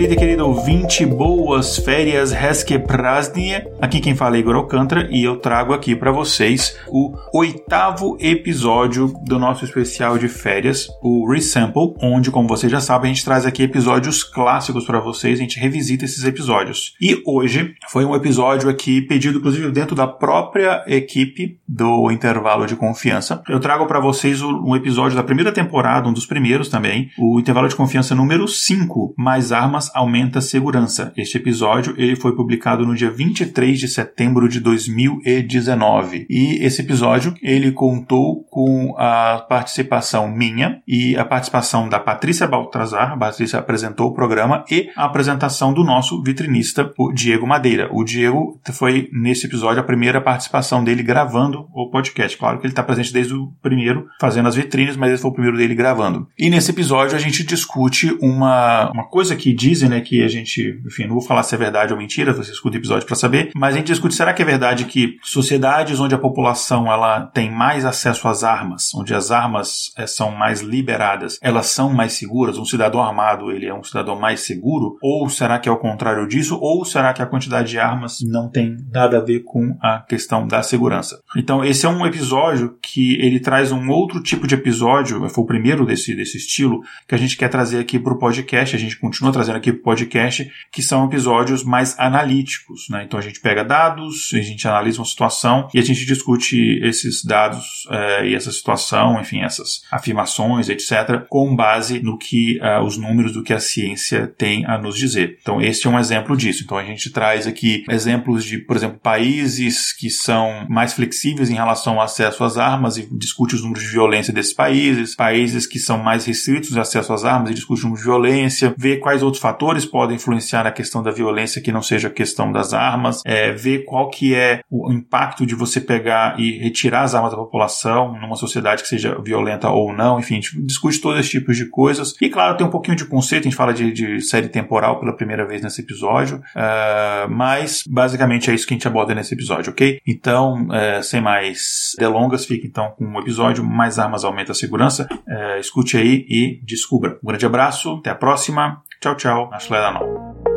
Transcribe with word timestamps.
Querida 0.00 0.14
e 0.14 0.16
querido 0.16 0.46
ouvinte, 0.46 1.04
boas 1.50 1.78
férias, 1.78 2.30
Reske 2.30 2.78
Prasnie. 2.78 3.60
Aqui 3.80 3.98
quem 3.98 4.14
fala 4.14 4.36
é 4.36 4.38
Igor 4.38 4.54
Alcântara 4.54 5.08
e 5.10 5.24
eu 5.24 5.36
trago 5.36 5.72
aqui 5.72 5.96
para 5.96 6.12
vocês 6.12 6.78
o 6.86 7.12
oitavo 7.34 8.16
episódio 8.20 9.12
do 9.24 9.36
nosso 9.36 9.64
especial 9.64 10.16
de 10.16 10.28
férias, 10.28 10.86
o 11.02 11.28
Resample, 11.28 11.94
onde, 12.00 12.30
como 12.30 12.46
vocês 12.46 12.70
já 12.70 12.78
sabem, 12.78 13.10
a 13.10 13.14
gente 13.14 13.24
traz 13.24 13.44
aqui 13.44 13.64
episódios 13.64 14.22
clássicos 14.22 14.84
para 14.84 15.00
vocês, 15.00 15.40
a 15.40 15.42
gente 15.42 15.58
revisita 15.58 16.04
esses 16.04 16.22
episódios. 16.22 16.94
E 17.00 17.20
hoje 17.26 17.74
foi 17.88 18.04
um 18.04 18.14
episódio 18.14 18.70
aqui 18.70 19.02
pedido, 19.02 19.38
inclusive, 19.38 19.72
dentro 19.72 19.96
da 19.96 20.06
própria 20.06 20.84
equipe 20.86 21.58
do 21.66 22.12
Intervalo 22.12 22.64
de 22.64 22.76
Confiança. 22.76 23.42
Eu 23.48 23.58
trago 23.58 23.86
para 23.86 23.98
vocês 23.98 24.40
um 24.40 24.76
episódio 24.76 25.16
da 25.16 25.24
primeira 25.24 25.50
temporada, 25.50 26.08
um 26.08 26.12
dos 26.12 26.26
primeiros 26.26 26.68
também, 26.68 27.10
o 27.18 27.40
Intervalo 27.40 27.66
de 27.66 27.74
Confiança 27.74 28.14
número 28.14 28.46
5, 28.46 29.14
Mais 29.18 29.50
Armas 29.50 29.90
aumenta 29.92 30.40
segurança. 30.40 31.12
Este 31.16 31.39
episódio 31.40 31.94
ele 31.96 32.14
foi 32.14 32.34
publicado 32.36 32.86
no 32.86 32.94
dia 32.94 33.10
23 33.10 33.78
de 33.78 33.88
setembro 33.88 34.48
de 34.48 34.60
2019. 34.60 36.26
E 36.30 36.64
esse 36.64 36.82
episódio 36.82 37.34
ele 37.42 37.72
contou 37.72 38.44
com 38.44 38.94
a 38.96 39.44
participação 39.48 40.30
minha 40.30 40.80
e 40.86 41.16
a 41.16 41.24
participação 41.24 41.88
da 41.88 41.98
Patrícia 41.98 42.46
Baltazar. 42.46 43.12
A 43.12 43.16
Patrícia 43.16 43.58
apresentou 43.58 44.08
o 44.08 44.14
programa 44.14 44.64
e 44.70 44.90
a 44.94 45.04
apresentação 45.04 45.72
do 45.72 45.82
nosso 45.82 46.22
vitrinista, 46.22 46.92
o 46.96 47.12
Diego 47.12 47.46
Madeira. 47.46 47.88
O 47.90 48.04
Diego 48.04 48.60
foi 48.72 49.08
nesse 49.12 49.46
episódio 49.46 49.80
a 49.80 49.84
primeira 49.84 50.20
participação 50.20 50.84
dele 50.84 51.02
gravando 51.02 51.66
o 51.74 51.90
podcast. 51.90 52.36
Claro 52.36 52.58
que 52.58 52.66
ele 52.66 52.72
está 52.72 52.82
presente 52.82 53.12
desde 53.12 53.34
o 53.34 53.48
primeiro, 53.60 54.06
fazendo 54.20 54.48
as 54.48 54.54
vitrines, 54.54 54.96
mas 54.96 55.12
esse 55.12 55.22
foi 55.22 55.30
o 55.30 55.34
primeiro 55.34 55.56
dele 55.56 55.74
gravando. 55.74 56.28
E 56.38 56.48
nesse 56.48 56.70
episódio 56.70 57.16
a 57.16 57.20
gente 57.20 57.44
discute 57.44 58.16
uma, 58.20 58.90
uma 58.92 59.08
coisa 59.08 59.34
que 59.34 59.52
diz 59.52 59.80
dizem, 59.80 59.88
né, 59.88 60.00
que 60.00 60.22
a 60.22 60.28
gente, 60.28 60.80
enfim, 60.84 61.04
não 61.04 61.14
vou 61.14 61.22
falar 61.30 61.44
se 61.44 61.54
é 61.54 61.58
verdade 61.58 61.92
ou 61.92 61.98
mentira, 61.98 62.32
você 62.32 62.50
escuta 62.50 62.76
o 62.76 62.80
episódio 62.80 63.06
para 63.06 63.14
saber, 63.14 63.52
mas 63.54 63.72
a 63.72 63.78
gente 63.78 63.86
discute, 63.86 64.16
será 64.16 64.34
que 64.34 64.42
é 64.42 64.44
verdade 64.44 64.84
que 64.86 65.16
sociedades 65.22 66.00
onde 66.00 66.12
a 66.12 66.18
população 66.18 66.90
ela 66.90 67.20
tem 67.26 67.48
mais 67.48 67.84
acesso 67.84 68.26
às 68.26 68.42
armas, 68.42 68.92
onde 68.96 69.14
as 69.14 69.30
armas 69.30 69.92
é, 69.96 70.08
são 70.08 70.32
mais 70.32 70.60
liberadas, 70.60 71.38
elas 71.40 71.66
são 71.66 71.92
mais 71.92 72.14
seguras? 72.14 72.58
Um 72.58 72.64
cidadão 72.64 73.00
armado, 73.00 73.52
ele 73.52 73.66
é 73.66 73.72
um 73.72 73.84
cidadão 73.84 74.18
mais 74.18 74.40
seguro? 74.40 74.96
Ou 75.00 75.28
será 75.28 75.60
que 75.60 75.68
é 75.68 75.72
o 75.72 75.78
contrário 75.78 76.26
disso? 76.26 76.58
Ou 76.60 76.84
será 76.84 77.12
que 77.12 77.22
a 77.22 77.26
quantidade 77.26 77.70
de 77.70 77.78
armas 77.78 78.18
não 78.22 78.50
tem 78.50 78.76
nada 78.92 79.18
a 79.18 79.24
ver 79.24 79.44
com 79.44 79.78
a 79.80 80.00
questão 80.00 80.48
da 80.48 80.64
segurança? 80.64 81.20
Então, 81.36 81.64
esse 81.64 81.86
é 81.86 81.88
um 81.88 82.04
episódio 82.04 82.76
que 82.82 83.14
ele 83.20 83.38
traz 83.38 83.70
um 83.70 83.88
outro 83.88 84.20
tipo 84.20 84.48
de 84.48 84.56
episódio, 84.56 85.28
foi 85.28 85.44
o 85.44 85.46
primeiro 85.46 85.86
desse, 85.86 86.12
desse 86.12 86.38
estilo, 86.38 86.80
que 87.06 87.14
a 87.14 87.18
gente 87.18 87.36
quer 87.36 87.48
trazer 87.48 87.78
aqui 87.78 88.00
para 88.00 88.14
o 88.14 88.18
podcast, 88.18 88.74
a 88.74 88.78
gente 88.80 88.98
continua 88.98 89.30
trazendo 89.30 89.58
aqui 89.58 89.72
pro 89.72 89.82
podcast, 89.82 90.50
que 90.72 90.82
são 90.82 91.04
episódios 91.04 91.19
mais 91.64 91.98
analíticos, 91.98 92.88
né? 92.88 93.04
Então 93.04 93.18
a 93.18 93.22
gente 93.22 93.40
pega 93.40 93.64
dados, 93.64 94.30
a 94.34 94.40
gente 94.40 94.66
analisa 94.66 95.00
uma 95.00 95.04
situação 95.04 95.68
e 95.74 95.78
a 95.78 95.82
gente 95.82 96.04
discute 96.04 96.80
esses 96.82 97.24
dados 97.24 97.86
é, 97.90 98.28
e 98.28 98.34
essa 98.34 98.52
situação, 98.52 99.20
enfim, 99.20 99.40
essas 99.40 99.82
afirmações, 99.90 100.68
etc., 100.68 101.26
com 101.28 101.54
base 101.54 102.00
no 102.00 102.18
que 102.18 102.58
uh, 102.60 102.82
os 102.84 102.96
números 102.96 103.32
do 103.32 103.42
que 103.42 103.52
a 103.52 103.60
ciência 103.60 104.26
tem 104.26 104.64
a 104.66 104.78
nos 104.78 104.96
dizer. 104.96 105.38
Então 105.40 105.60
este 105.60 105.86
é 105.86 105.90
um 105.90 105.98
exemplo 105.98 106.36
disso. 106.36 106.62
Então 106.64 106.78
a 106.78 106.84
gente 106.84 107.10
traz 107.10 107.46
aqui 107.46 107.84
exemplos 107.88 108.44
de, 108.44 108.58
por 108.58 108.76
exemplo, 108.76 108.98
países 108.98 109.92
que 109.92 110.10
são 110.10 110.66
mais 110.68 110.92
flexíveis 110.92 111.50
em 111.50 111.54
relação 111.54 111.94
ao 111.94 112.02
acesso 112.02 112.44
às 112.44 112.56
armas 112.56 112.96
e 112.96 113.08
discute 113.16 113.54
os 113.54 113.62
números 113.62 113.82
de 113.82 113.90
violência 113.90 114.32
desses 114.32 114.52
países, 114.52 115.14
países 115.14 115.66
que 115.66 115.78
são 115.78 115.98
mais 115.98 116.24
restritos 116.24 116.70
de 116.70 116.80
acesso 116.80 117.12
às 117.12 117.24
armas 117.24 117.50
e 117.50 117.54
discute 117.54 117.80
os 117.80 117.84
números 117.84 118.02
de 118.02 118.10
violência, 118.10 118.74
vê 118.76 118.96
quais 118.96 119.22
outros 119.22 119.42
fatores 119.42 119.84
podem 119.84 120.16
influenciar 120.16 120.64
na 120.64 120.72
questão 120.72 121.02
da 121.02 121.09
violência 121.12 121.60
que 121.60 121.72
não 121.72 121.82
seja 121.82 122.08
a 122.08 122.10
questão 122.10 122.52
das 122.52 122.72
armas, 122.72 123.22
é, 123.24 123.52
ver 123.52 123.84
qual 123.84 124.08
que 124.08 124.34
é 124.34 124.60
o 124.70 124.92
impacto 124.92 125.46
de 125.46 125.54
você 125.54 125.80
pegar 125.80 126.38
e 126.38 126.58
retirar 126.58 127.02
as 127.02 127.14
armas 127.14 127.32
da 127.32 127.36
população 127.36 128.12
numa 128.20 128.36
sociedade 128.36 128.82
que 128.82 128.88
seja 128.88 129.18
violenta 129.20 129.68
ou 129.68 129.92
não, 129.92 130.18
enfim, 130.18 130.34
a 130.34 130.40
gente 130.40 130.60
discute 130.62 131.00
todos 131.00 131.18
esses 131.18 131.30
tipos 131.30 131.56
de 131.56 131.66
coisas. 131.66 132.14
E 132.20 132.28
claro, 132.28 132.56
tem 132.56 132.66
um 132.66 132.70
pouquinho 132.70 132.96
de 132.96 133.04
conceito, 133.04 133.42
a 133.42 133.50
gente 133.50 133.56
fala 133.56 133.72
de, 133.72 133.92
de 133.92 134.20
série 134.20 134.48
temporal 134.48 134.98
pela 134.98 135.14
primeira 135.14 135.46
vez 135.46 135.62
nesse 135.62 135.80
episódio, 135.80 136.38
uh, 136.38 137.30
mas 137.30 137.84
basicamente 137.88 138.50
é 138.50 138.54
isso 138.54 138.66
que 138.66 138.74
a 138.74 138.76
gente 138.76 138.88
aborda 138.88 139.14
nesse 139.14 139.34
episódio, 139.34 139.72
ok? 139.72 140.00
Então, 140.06 140.66
uh, 140.66 141.02
sem 141.02 141.20
mais 141.20 141.94
delongas, 141.98 142.44
fique 142.44 142.66
então 142.66 142.90
com 142.96 143.04
o 143.04 143.20
episódio 143.20 143.64
Mais 143.64 143.98
Armas 143.98 144.24
Aumenta 144.24 144.52
a 144.52 144.54
Segurança. 144.54 145.08
Uh, 145.12 145.58
escute 145.58 145.96
aí 145.96 146.26
e 146.28 146.60
descubra. 146.64 147.18
Um 147.22 147.28
grande 147.28 147.46
abraço, 147.46 147.96
até 147.96 148.10
a 148.10 148.14
próxima. 148.14 148.82
Tchau, 149.00 149.16
tchau. 149.16 149.50
Nashledanou. 149.50 150.49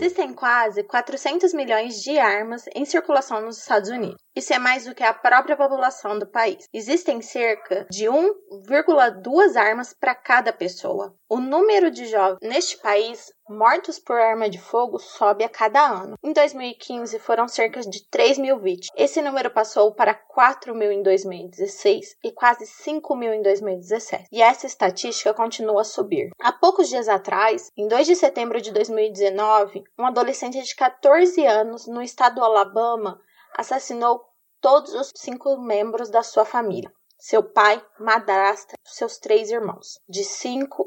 Existem 0.00 0.32
quase 0.32 0.84
400 0.84 1.52
milhões 1.52 2.00
de 2.00 2.20
armas 2.20 2.66
em 2.72 2.84
circulação 2.84 3.40
nos 3.40 3.58
Estados 3.58 3.90
Unidos. 3.90 4.16
Isso 4.32 4.54
é 4.54 4.58
mais 4.58 4.84
do 4.84 4.94
que 4.94 5.02
a 5.02 5.12
própria 5.12 5.56
população 5.56 6.16
do 6.16 6.24
país. 6.24 6.66
Existem 6.72 7.20
cerca 7.20 7.84
de 7.90 8.04
1,2 8.04 9.56
armas 9.56 9.92
para 9.92 10.14
cada 10.14 10.52
pessoa. 10.52 11.12
O 11.28 11.40
número 11.40 11.90
de 11.90 12.06
jovens 12.06 12.38
neste 12.40 12.78
país 12.78 13.32
mortos 13.48 13.98
por 13.98 14.16
arma 14.16 14.48
de 14.48 14.58
fogo 14.58 14.98
sobe 14.98 15.44
a 15.44 15.48
cada 15.48 15.86
ano. 15.86 16.16
Em 16.22 16.32
2015 16.32 17.18
foram 17.18 17.48
cerca 17.48 17.80
de 17.80 18.04
3 18.08 18.38
mil 18.38 18.58
vítimas. 18.58 18.94
Esse 18.96 19.22
número 19.22 19.50
passou 19.50 19.92
para 19.94 20.14
4 20.14 20.74
mil 20.74 20.92
em 20.92 21.02
2016 21.02 22.16
e 22.22 22.32
quase 22.32 22.66
5 22.66 23.16
mil 23.16 23.32
em 23.32 23.42
2017. 23.42 24.26
E 24.30 24.42
essa 24.42 24.66
estatística 24.66 25.32
continua 25.32 25.80
a 25.80 25.84
subir. 25.84 26.30
Há 26.40 26.52
poucos 26.52 26.88
dias 26.88 27.08
atrás, 27.08 27.70
em 27.76 27.88
2 27.88 28.06
de 28.06 28.16
setembro 28.16 28.60
de 28.60 28.72
2019, 28.72 29.84
um 29.98 30.06
adolescente 30.06 30.62
de 30.62 30.74
14 30.74 31.46
anos 31.46 31.86
no 31.86 32.02
estado 32.02 32.36
do 32.36 32.44
Alabama 32.44 33.20
assassinou 33.56 34.22
todos 34.60 34.92
os 34.94 35.12
cinco 35.16 35.56
membros 35.56 36.10
da 36.10 36.22
sua 36.22 36.44
família 36.44 36.92
seu 37.18 37.42
pai, 37.42 37.84
madrasta, 37.98 38.76
seus 38.84 39.18
três 39.18 39.50
irmãos, 39.50 40.00
de 40.08 40.22
5 40.22 40.86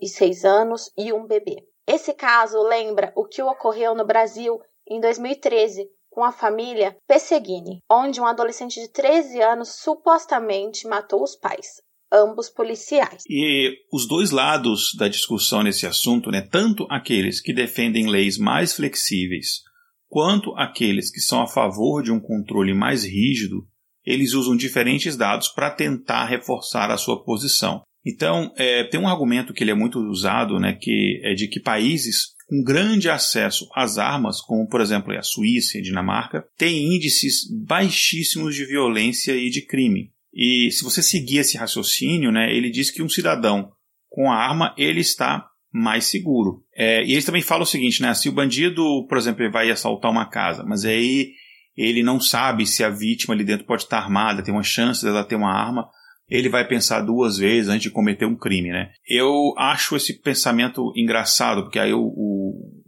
e 0.00 0.08
6 0.08 0.44
anos 0.44 0.92
e 0.96 1.12
um 1.12 1.26
bebê. 1.26 1.56
Esse 1.86 2.14
caso 2.14 2.62
lembra 2.62 3.12
o 3.16 3.24
que 3.24 3.42
ocorreu 3.42 3.94
no 3.94 4.06
Brasil 4.06 4.58
em 4.88 5.00
2013 5.00 5.88
com 6.10 6.22
a 6.22 6.30
família 6.30 6.96
Pesseguini, 7.08 7.80
onde 7.90 8.20
um 8.20 8.26
adolescente 8.26 8.80
de 8.80 8.88
13 8.88 9.40
anos 9.40 9.76
supostamente 9.80 10.86
matou 10.86 11.22
os 11.22 11.34
pais, 11.34 11.80
ambos 12.12 12.50
policiais. 12.50 13.22
E 13.28 13.74
os 13.92 14.06
dois 14.06 14.30
lados 14.30 14.94
da 14.96 15.08
discussão 15.08 15.62
nesse 15.62 15.86
assunto, 15.86 16.30
né, 16.30 16.42
tanto 16.42 16.86
aqueles 16.90 17.40
que 17.40 17.54
defendem 17.54 18.08
leis 18.08 18.36
mais 18.36 18.74
flexíveis, 18.74 19.62
quanto 20.08 20.54
aqueles 20.56 21.10
que 21.10 21.20
são 21.20 21.40
a 21.40 21.46
favor 21.46 22.02
de 22.02 22.12
um 22.12 22.20
controle 22.20 22.74
mais 22.74 23.04
rígido, 23.04 23.66
eles 24.04 24.34
usam 24.34 24.54
diferentes 24.54 25.16
dados 25.16 25.48
para 25.48 25.70
tentar 25.70 26.26
reforçar 26.26 26.90
a 26.90 26.98
sua 26.98 27.24
posição. 27.24 27.82
Então, 28.04 28.52
é, 28.56 28.84
tem 28.84 28.98
um 28.98 29.08
argumento 29.08 29.52
que 29.52 29.62
ele 29.62 29.70
é 29.70 29.74
muito 29.74 29.98
usado, 30.00 30.58
né, 30.58 30.76
que 30.80 31.20
é 31.22 31.34
de 31.34 31.46
que 31.48 31.60
países 31.60 32.32
com 32.48 32.62
grande 32.62 33.08
acesso 33.08 33.66
às 33.74 33.96
armas, 33.96 34.40
como 34.40 34.68
por 34.68 34.80
exemplo 34.80 35.16
a 35.16 35.22
Suíça 35.22 35.78
e 35.78 35.80
a 35.80 35.84
Dinamarca, 35.84 36.44
têm 36.58 36.96
índices 36.96 37.48
baixíssimos 37.66 38.54
de 38.54 38.66
violência 38.66 39.32
e 39.32 39.48
de 39.48 39.64
crime. 39.64 40.10
E 40.34 40.70
se 40.70 40.82
você 40.82 41.02
seguir 41.02 41.38
esse 41.38 41.56
raciocínio, 41.56 42.32
né, 42.32 42.54
ele 42.54 42.70
diz 42.70 42.90
que 42.90 43.02
um 43.02 43.08
cidadão 43.08 43.70
com 44.08 44.30
a 44.30 44.36
arma 44.36 44.74
ele 44.76 45.00
está 45.00 45.46
mais 45.72 46.04
seguro. 46.04 46.62
É, 46.76 47.02
e 47.04 47.12
eles 47.12 47.24
também 47.24 47.40
falam 47.40 47.62
o 47.62 47.66
seguinte, 47.66 48.02
né, 48.02 48.12
se 48.14 48.28
o 48.28 48.32
bandido, 48.32 49.06
por 49.08 49.16
exemplo, 49.16 49.50
vai 49.50 49.70
assaltar 49.70 50.10
uma 50.10 50.28
casa, 50.28 50.64
mas 50.64 50.84
aí 50.84 51.32
ele 51.76 52.02
não 52.02 52.20
sabe 52.20 52.66
se 52.66 52.84
a 52.84 52.90
vítima 52.90 53.32
ali 53.32 53.44
dentro 53.44 53.66
pode 53.66 53.84
estar 53.84 53.98
armada, 53.98 54.42
tem 54.42 54.52
uma 54.52 54.62
chance 54.62 55.02
dela 55.02 55.24
ter 55.24 55.36
uma 55.36 55.52
arma, 55.52 55.88
ele 56.28 56.48
vai 56.48 56.66
pensar 56.66 57.00
duas 57.00 57.36
vezes 57.36 57.68
antes 57.68 57.82
de 57.82 57.90
cometer 57.90 58.26
um 58.26 58.36
crime, 58.36 58.70
né? 58.70 58.90
Eu 59.06 59.54
acho 59.58 59.96
esse 59.96 60.20
pensamento 60.20 60.92
engraçado, 60.96 61.62
porque 61.62 61.78
aí 61.78 61.92
o, 61.92 62.02
o 62.02 62.82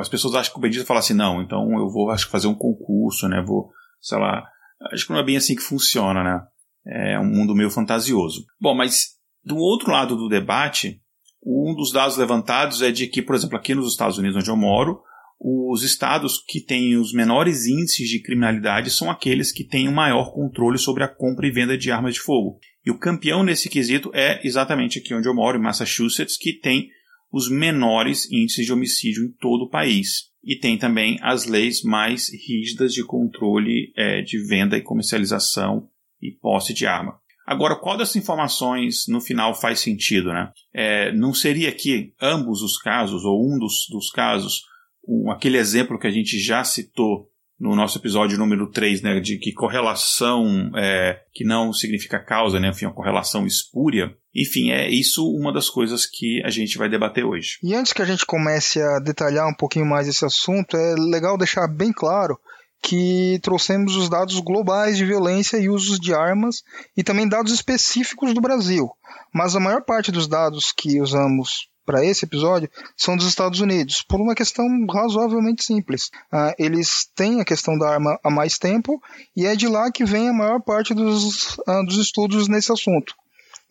as 0.00 0.08
pessoas 0.08 0.34
acham 0.34 0.52
que 0.52 0.58
o 0.58 0.62
bandido 0.62 0.84
fala 0.84 1.00
assim, 1.00 1.14
não, 1.14 1.42
então 1.42 1.70
eu 1.78 1.88
vou, 1.90 2.10
acho 2.10 2.28
fazer 2.28 2.48
um 2.48 2.54
concurso, 2.54 3.28
né? 3.28 3.42
Vou, 3.46 3.70
sei 4.00 4.18
lá, 4.18 4.44
acho 4.92 5.06
que 5.06 5.12
não 5.12 5.20
é 5.20 5.24
bem 5.24 5.36
assim 5.36 5.54
que 5.54 5.62
funciona, 5.62 6.24
né? 6.24 6.40
É 6.86 7.18
um 7.18 7.26
mundo 7.26 7.54
meio 7.54 7.70
fantasioso. 7.70 8.44
Bom, 8.60 8.74
mas 8.74 9.18
Do 9.44 9.56
outro 9.56 9.90
lado 9.90 10.16
do 10.16 10.28
debate, 10.28 11.00
um 11.44 11.74
dos 11.74 11.92
dados 11.92 12.16
levantados 12.16 12.82
é 12.82 12.90
de 12.90 13.06
que, 13.06 13.22
por 13.22 13.34
exemplo, 13.34 13.56
aqui 13.56 13.74
nos 13.74 13.90
Estados 13.90 14.18
Unidos, 14.18 14.36
onde 14.36 14.50
eu 14.50 14.56
moro, 14.56 15.00
os 15.40 15.82
estados 15.82 16.42
que 16.46 16.60
têm 16.60 16.96
os 16.96 17.12
menores 17.12 17.66
índices 17.66 18.08
de 18.08 18.20
criminalidade 18.20 18.90
são 18.90 19.10
aqueles 19.10 19.52
que 19.52 19.64
têm 19.64 19.88
o 19.88 19.92
maior 19.92 20.32
controle 20.34 20.78
sobre 20.78 21.04
a 21.04 21.08
compra 21.08 21.46
e 21.46 21.50
venda 21.50 21.78
de 21.78 21.90
armas 21.90 22.14
de 22.14 22.20
fogo. 22.20 22.58
E 22.88 22.90
o 22.90 22.98
campeão 22.98 23.42
nesse 23.42 23.68
quesito 23.68 24.10
é 24.14 24.40
exatamente 24.42 24.98
aqui 24.98 25.12
onde 25.12 25.28
eu 25.28 25.34
moro, 25.34 25.58
em 25.58 25.60
Massachusetts, 25.60 26.38
que 26.38 26.54
tem 26.54 26.88
os 27.30 27.50
menores 27.50 28.24
índices 28.32 28.64
de 28.64 28.72
homicídio 28.72 29.24
em 29.24 29.30
todo 29.30 29.64
o 29.64 29.68
país. 29.68 30.30
E 30.42 30.56
tem 30.56 30.78
também 30.78 31.18
as 31.20 31.44
leis 31.44 31.82
mais 31.82 32.32
rígidas 32.32 32.94
de 32.94 33.04
controle 33.04 33.92
é, 33.94 34.22
de 34.22 34.42
venda 34.42 34.74
e 34.74 34.80
comercialização 34.80 35.86
e 36.22 36.30
posse 36.30 36.72
de 36.72 36.86
arma. 36.86 37.20
Agora, 37.46 37.76
qual 37.76 37.98
dessas 37.98 38.16
informações 38.16 39.04
no 39.06 39.20
final 39.20 39.54
faz 39.54 39.80
sentido? 39.80 40.32
Né? 40.32 40.50
É, 40.72 41.12
não 41.12 41.34
seria 41.34 41.70
que 41.70 42.14
ambos 42.18 42.62
os 42.62 42.78
casos, 42.78 43.22
ou 43.22 43.54
um 43.54 43.58
dos, 43.58 43.86
dos 43.90 44.10
casos, 44.10 44.62
um, 45.06 45.30
aquele 45.30 45.58
exemplo 45.58 45.98
que 45.98 46.06
a 46.06 46.10
gente 46.10 46.38
já 46.38 46.64
citou 46.64 47.28
no 47.58 47.74
nosso 47.74 47.98
episódio 47.98 48.38
número 48.38 48.70
3, 48.70 49.02
né, 49.02 49.20
de 49.20 49.36
que 49.36 49.52
correlação 49.52 50.70
é, 50.76 51.20
que 51.32 51.44
não 51.44 51.72
significa 51.72 52.18
causa, 52.18 52.60
né, 52.60 52.68
enfim, 52.68 52.86
uma 52.86 52.94
correlação 52.94 53.46
espúria. 53.46 54.14
Enfim, 54.34 54.70
é 54.70 54.88
isso 54.88 55.28
uma 55.28 55.52
das 55.52 55.68
coisas 55.68 56.06
que 56.06 56.40
a 56.44 56.50
gente 56.50 56.78
vai 56.78 56.88
debater 56.88 57.24
hoje. 57.24 57.58
E 57.62 57.74
antes 57.74 57.92
que 57.92 58.02
a 58.02 58.04
gente 58.04 58.24
comece 58.24 58.80
a 58.80 59.00
detalhar 59.00 59.48
um 59.48 59.54
pouquinho 59.54 59.86
mais 59.86 60.06
esse 60.06 60.24
assunto, 60.24 60.76
é 60.76 60.94
legal 60.96 61.36
deixar 61.36 61.66
bem 61.66 61.92
claro 61.92 62.38
que 62.80 63.40
trouxemos 63.42 63.96
os 63.96 64.08
dados 64.08 64.38
globais 64.38 64.96
de 64.96 65.04
violência 65.04 65.58
e 65.58 65.68
usos 65.68 65.98
de 65.98 66.14
armas 66.14 66.62
e 66.96 67.02
também 67.02 67.28
dados 67.28 67.52
específicos 67.52 68.32
do 68.32 68.40
Brasil. 68.40 68.88
Mas 69.34 69.56
a 69.56 69.60
maior 69.60 69.82
parte 69.84 70.12
dos 70.12 70.28
dados 70.28 70.72
que 70.72 71.00
usamos 71.00 71.68
para 71.88 72.04
esse 72.04 72.26
episódio 72.26 72.68
são 72.94 73.16
dos 73.16 73.26
Estados 73.26 73.60
Unidos, 73.60 74.04
por 74.06 74.20
uma 74.20 74.34
questão 74.34 74.66
razoavelmente 74.92 75.64
simples. 75.64 76.10
Uh, 76.30 76.52
eles 76.58 77.08
têm 77.16 77.40
a 77.40 77.46
questão 77.46 77.78
da 77.78 77.88
arma 77.88 78.20
há 78.22 78.28
mais 78.28 78.58
tempo 78.58 79.00
e 79.34 79.46
é 79.46 79.56
de 79.56 79.66
lá 79.66 79.90
que 79.90 80.04
vem 80.04 80.28
a 80.28 80.32
maior 80.34 80.60
parte 80.60 80.92
dos, 80.92 81.56
uh, 81.60 81.82
dos 81.86 81.96
estudos 81.96 82.46
nesse 82.46 82.70
assunto. 82.70 83.14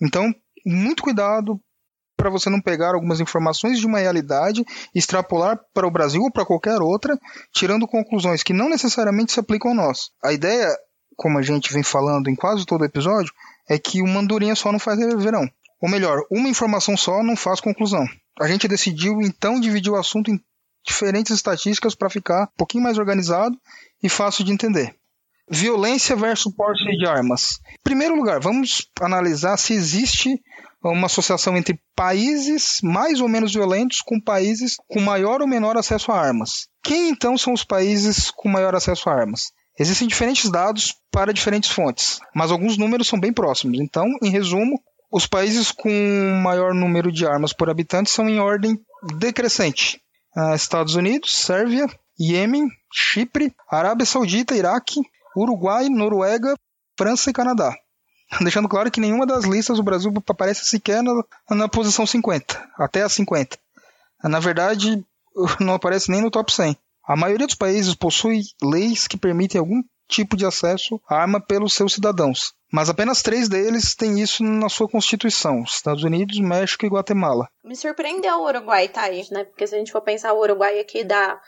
Então, 0.02 0.34
muito 0.66 1.04
cuidado 1.04 1.62
para 2.18 2.32
você 2.32 2.50
não 2.50 2.60
pegar 2.60 2.96
algumas 2.96 3.20
informações 3.20 3.80
de 3.80 3.86
uma 3.86 4.00
realidade, 4.00 4.66
extrapolar 4.96 5.60
para 5.72 5.86
o 5.86 5.92
Brasil 5.92 6.24
ou 6.24 6.32
para 6.32 6.44
qualquer 6.44 6.82
outra, 6.82 7.20
tirando 7.54 7.88
conclusões 7.88 8.42
que 8.42 8.52
não 8.52 8.68
necessariamente 8.68 9.32
se 9.32 9.40
aplicam 9.40 9.74
a 9.74 9.76
nós. 9.76 10.10
A 10.26 10.34
ideia, 10.34 10.76
como 11.16 11.38
a 11.38 11.44
gente 11.44 11.72
vem 11.72 11.84
falando 11.84 12.32
em 12.32 12.36
quase 12.36 12.66
todo 12.66 12.84
episódio, 12.84 13.32
é 13.70 13.78
que 13.78 14.02
uma 14.02 14.22
andorinha 14.22 14.56
só 14.56 14.72
não 14.72 14.80
faz 14.80 14.98
verão. 14.98 15.48
Ou 15.82 15.90
melhor, 15.90 16.24
uma 16.32 16.50
informação 16.50 16.98
só 16.98 17.24
não 17.24 17.36
faz 17.36 17.60
conclusão. 17.60 18.06
A 18.40 18.48
gente 18.48 18.68
decidiu 18.68 19.22
então 19.22 19.60
dividir 19.60 19.92
o 19.92 19.96
assunto 19.96 20.32
em 20.32 20.40
diferentes 20.86 21.34
estatísticas 21.34 21.96
para 21.96 22.10
ficar 22.10 22.44
um 22.44 22.58
pouquinho 22.58 22.84
mais 22.84 22.98
organizado 22.98 23.58
e 24.02 24.10
fácil 24.10 24.44
de 24.44 24.52
entender. 24.52 24.96
Violência 25.50 26.16
versus 26.16 26.54
porte 26.54 26.84
de 26.98 27.06
armas. 27.06 27.60
Em 27.72 27.84
primeiro 27.84 28.16
lugar, 28.16 28.40
vamos 28.40 28.90
analisar 29.00 29.58
se 29.58 29.74
existe 29.74 30.42
uma 30.84 31.08
associação 31.08 31.58
entre 31.58 31.80
países 31.96 32.80
mais 32.84 33.20
ou 33.20 33.28
menos 33.28 33.54
violentos 33.54 34.02
com 34.02 34.20
países 34.20 34.76
com 34.88 35.00
maior 35.00 35.42
ou 35.42 35.48
menor 35.48 35.78
acesso 35.78 36.12
a 36.12 36.20
armas. 36.20 36.68
Quem 36.84 37.10
então 37.10 37.38
são 37.38 37.54
os 37.54 37.64
países 37.64 38.32
com 38.32 38.50
maior 38.50 38.76
acesso 38.76 39.10
a 39.10 39.14
armas? 39.14 39.52
Existem 39.80 40.08
diferentes 40.08 40.50
dados 40.50 40.96
para 41.12 41.34
diferentes 41.34 41.70
fontes, 41.70 42.20
mas 42.34 42.52
alguns 42.52 42.78
números 42.78 43.08
são 43.08 43.20
bem 43.20 43.32
próximos. 43.32 43.80
Então, 43.80 44.08
em 44.24 44.30
resumo, 44.30 44.82
os 45.12 45.26
países 45.26 45.72
com 45.72 45.90
maior 46.44 46.74
número 46.74 47.12
de 47.12 47.26
armas 47.26 47.54
por 47.54 47.70
habitante 47.70 48.10
são 48.10 48.28
em 48.28 48.40
ordem 48.40 48.80
decrescente: 49.16 50.02
uh, 50.36 50.54
Estados 50.54 50.96
Unidos, 50.96 51.36
Sérvia, 51.36 51.88
Iêmen, 52.20 52.68
Chipre, 52.92 53.54
Arábia 53.70 54.06
Saudita, 54.06 54.56
Iraque, 54.56 55.02
Uruguai, 55.36 55.88
Noruega, 55.90 56.56
França 56.98 57.30
e 57.30 57.34
Canadá. 57.34 57.74
Deixando 58.42 58.68
claro 58.68 58.92
que 58.92 59.00
nenhuma 59.00 59.26
das 59.26 59.46
listas 59.46 59.78
do 59.78 59.84
Brasil 59.84 60.12
aparece 60.28 60.66
sequer 60.66 61.02
na, 61.02 61.14
na 61.52 61.68
posição 61.70 62.06
50, 62.06 62.70
até 62.78 63.04
a 63.04 63.10
50. 63.10 63.58
Na 64.24 64.40
verdade, 64.40 65.06
não 65.60 65.76
aparece 65.76 66.12
nem 66.12 66.22
no 66.22 66.32
top 66.32 66.52
100. 66.52 66.76
A 67.08 67.16
maioria 67.16 67.48
dos 67.48 67.56
países 67.56 67.96
possui 67.96 68.42
leis 68.62 69.08
que 69.08 69.16
permitem 69.16 69.60
algum 69.60 69.82
tipo 70.10 70.36
de 70.36 70.46
acesso 70.46 71.00
à 71.10 71.22
arma 71.22 71.40
pelos 71.40 71.74
seus 71.74 71.94
cidadãos. 71.94 72.54
Mas 72.72 72.90
apenas 72.90 73.22
três 73.22 73.48
deles 73.48 73.96
têm 73.96 74.20
isso 74.20 74.44
na 74.44 74.70
sua 74.70 74.88
constituição: 74.88 75.64
Estados 75.64 76.04
Unidos, 76.04 76.40
México 76.40 76.86
e 76.86 76.90
Guatemala. 76.90 77.48
Me 77.64 77.76
surpreendeu 77.76 78.36
o 78.38 78.48
Uruguai 78.48 78.86
estar 78.86 79.02
tá 79.02 79.08
aí, 79.08 79.26
né? 79.32 79.46
Porque 79.46 79.66
se 79.66 79.76
a 79.76 79.78
gente 79.78 79.92
for 79.92 80.02
pensar, 80.02 80.34
o 80.34 80.42
Uruguai 80.42 80.80
aqui 80.80 81.04
da, 81.04 81.40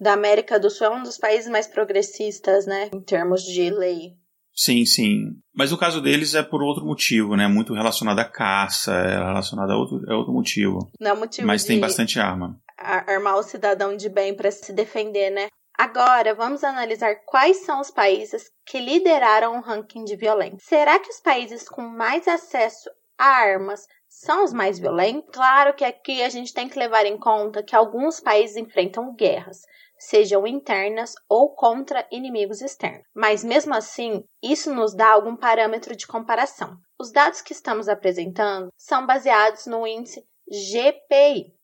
da 0.00 0.14
América 0.14 0.58
do 0.58 0.70
Sul 0.70 0.86
é 0.86 0.90
um 0.90 1.02
dos 1.02 1.18
países 1.18 1.50
mais 1.50 1.66
progressistas, 1.66 2.66
né? 2.66 2.90
Em 2.92 3.00
termos 3.00 3.42
de 3.42 3.70
lei. 3.70 4.14
Sim, 4.54 4.86
sim. 4.86 5.32
Mas 5.54 5.70
o 5.70 5.76
caso 5.76 6.00
deles 6.00 6.34
é 6.34 6.42
por 6.42 6.62
outro 6.62 6.86
motivo, 6.86 7.36
né? 7.36 7.46
Muito 7.46 7.74
relacionado 7.74 8.18
à 8.18 8.24
caça, 8.24 8.94
é 8.94 9.18
relacionado 9.18 9.70
a 9.70 9.76
outro, 9.76 10.00
é 10.10 10.14
outro 10.14 10.32
motivo. 10.32 10.78
Não 10.98 11.10
é 11.10 11.14
motivo 11.14 11.46
Mas 11.46 11.64
tem 11.64 11.78
bastante 11.78 12.18
arma. 12.18 12.58
Armar 12.78 13.36
o 13.36 13.42
cidadão 13.42 13.94
de 13.94 14.08
bem 14.08 14.34
para 14.34 14.50
se 14.50 14.72
defender, 14.72 15.30
né? 15.30 15.48
Agora, 15.78 16.34
vamos 16.34 16.64
analisar 16.64 17.16
quais 17.26 17.58
são 17.58 17.80
os 17.80 17.90
países 17.90 18.50
que 18.64 18.80
lideraram 18.80 19.58
o 19.58 19.60
ranking 19.60 20.04
de 20.04 20.16
violência. 20.16 20.58
Será 20.60 20.98
que 20.98 21.10
os 21.10 21.20
países 21.20 21.68
com 21.68 21.82
mais 21.82 22.26
acesso 22.26 22.88
a 23.18 23.26
armas 23.26 23.86
são 24.08 24.42
os 24.42 24.54
mais 24.54 24.78
violentos? 24.78 25.28
Claro 25.34 25.74
que 25.74 25.84
aqui 25.84 26.22
a 26.22 26.30
gente 26.30 26.54
tem 26.54 26.66
que 26.66 26.78
levar 26.78 27.04
em 27.04 27.18
conta 27.18 27.62
que 27.62 27.76
alguns 27.76 28.20
países 28.20 28.56
enfrentam 28.56 29.14
guerras, 29.14 29.60
sejam 29.98 30.46
internas 30.46 31.14
ou 31.28 31.54
contra 31.54 32.08
inimigos 32.10 32.62
externos. 32.62 33.06
Mas 33.14 33.44
mesmo 33.44 33.74
assim, 33.74 34.24
isso 34.42 34.72
nos 34.72 34.94
dá 34.94 35.10
algum 35.10 35.36
parâmetro 35.36 35.94
de 35.94 36.06
comparação. 36.06 36.74
Os 36.98 37.12
dados 37.12 37.42
que 37.42 37.52
estamos 37.52 37.86
apresentando 37.86 38.70
são 38.78 39.06
baseados 39.06 39.66
no 39.66 39.86
índice 39.86 40.24
GPI, 40.48 41.54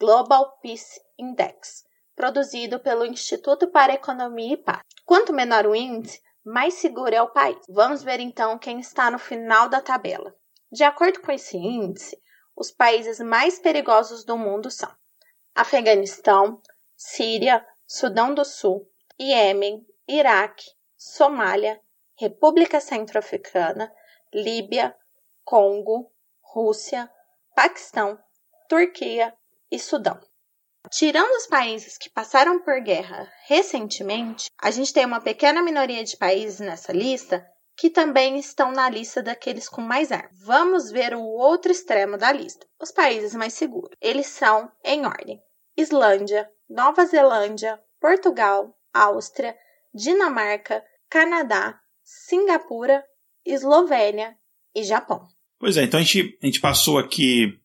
Global 0.00 0.58
Peace 0.60 1.00
Index, 1.16 1.84
produzido 2.20 2.78
pelo 2.78 3.06
Instituto 3.06 3.68
para 3.68 3.94
Economia 3.94 4.52
e 4.52 4.56
Paz. 4.58 4.82
Quanto 5.06 5.32
menor 5.32 5.64
o 5.64 5.74
índice, 5.74 6.20
mais 6.44 6.74
seguro 6.74 7.14
é 7.14 7.22
o 7.22 7.32
país. 7.32 7.56
Vamos 7.66 8.02
ver 8.02 8.20
então 8.20 8.58
quem 8.58 8.78
está 8.78 9.10
no 9.10 9.18
final 9.18 9.70
da 9.70 9.80
tabela. 9.80 10.36
De 10.70 10.84
acordo 10.84 11.22
com 11.22 11.32
esse 11.32 11.56
índice, 11.56 12.20
os 12.54 12.70
países 12.70 13.20
mais 13.20 13.58
perigosos 13.58 14.22
do 14.22 14.36
mundo 14.36 14.70
são 14.70 14.94
Afeganistão, 15.54 16.60
Síria, 16.94 17.66
Sudão 17.86 18.34
do 18.34 18.44
Sul, 18.44 18.86
Iêmen, 19.18 19.82
Iraque, 20.06 20.66
Somália, 20.98 21.80
República 22.18 22.82
Centro-Africana, 22.82 23.90
Líbia, 24.30 24.94
Congo, 25.42 26.12
Rússia, 26.42 27.10
Paquistão, 27.56 28.18
Turquia 28.68 29.34
e 29.70 29.78
Sudão. 29.78 30.20
Tirando 30.90 31.30
os 31.36 31.46
países 31.46 31.98
que 31.98 32.10
passaram 32.10 32.60
por 32.60 32.80
guerra 32.80 33.30
recentemente, 33.46 34.50
a 34.60 34.70
gente 34.70 34.92
tem 34.92 35.04
uma 35.04 35.20
pequena 35.20 35.62
minoria 35.62 36.02
de 36.02 36.16
países 36.16 36.60
nessa 36.60 36.92
lista 36.92 37.46
que 37.76 37.90
também 37.90 38.38
estão 38.38 38.72
na 38.72 38.90
lista 38.90 39.22
daqueles 39.22 39.68
com 39.68 39.80
mais 39.80 40.12
armas. 40.12 40.38
Vamos 40.44 40.90
ver 40.90 41.14
o 41.14 41.22
outro 41.22 41.70
extremo 41.70 42.18
da 42.18 42.32
lista, 42.32 42.66
os 42.80 42.90
países 42.90 43.34
mais 43.34 43.54
seguros. 43.54 43.96
Eles 44.00 44.26
são, 44.26 44.70
em 44.84 45.06
ordem: 45.06 45.40
Islândia, 45.76 46.50
Nova 46.68 47.04
Zelândia, 47.06 47.80
Portugal, 48.00 48.76
Áustria, 48.92 49.56
Dinamarca, 49.94 50.84
Canadá, 51.08 51.78
Singapura, 52.02 53.04
Eslovênia 53.44 54.36
e 54.74 54.82
Japão. 54.82 55.26
Pois 55.58 55.76
é, 55.76 55.82
então 55.82 56.00
a 56.00 56.02
gente, 56.02 56.38
a 56.42 56.46
gente 56.46 56.60
passou 56.60 56.98
aqui 56.98 57.59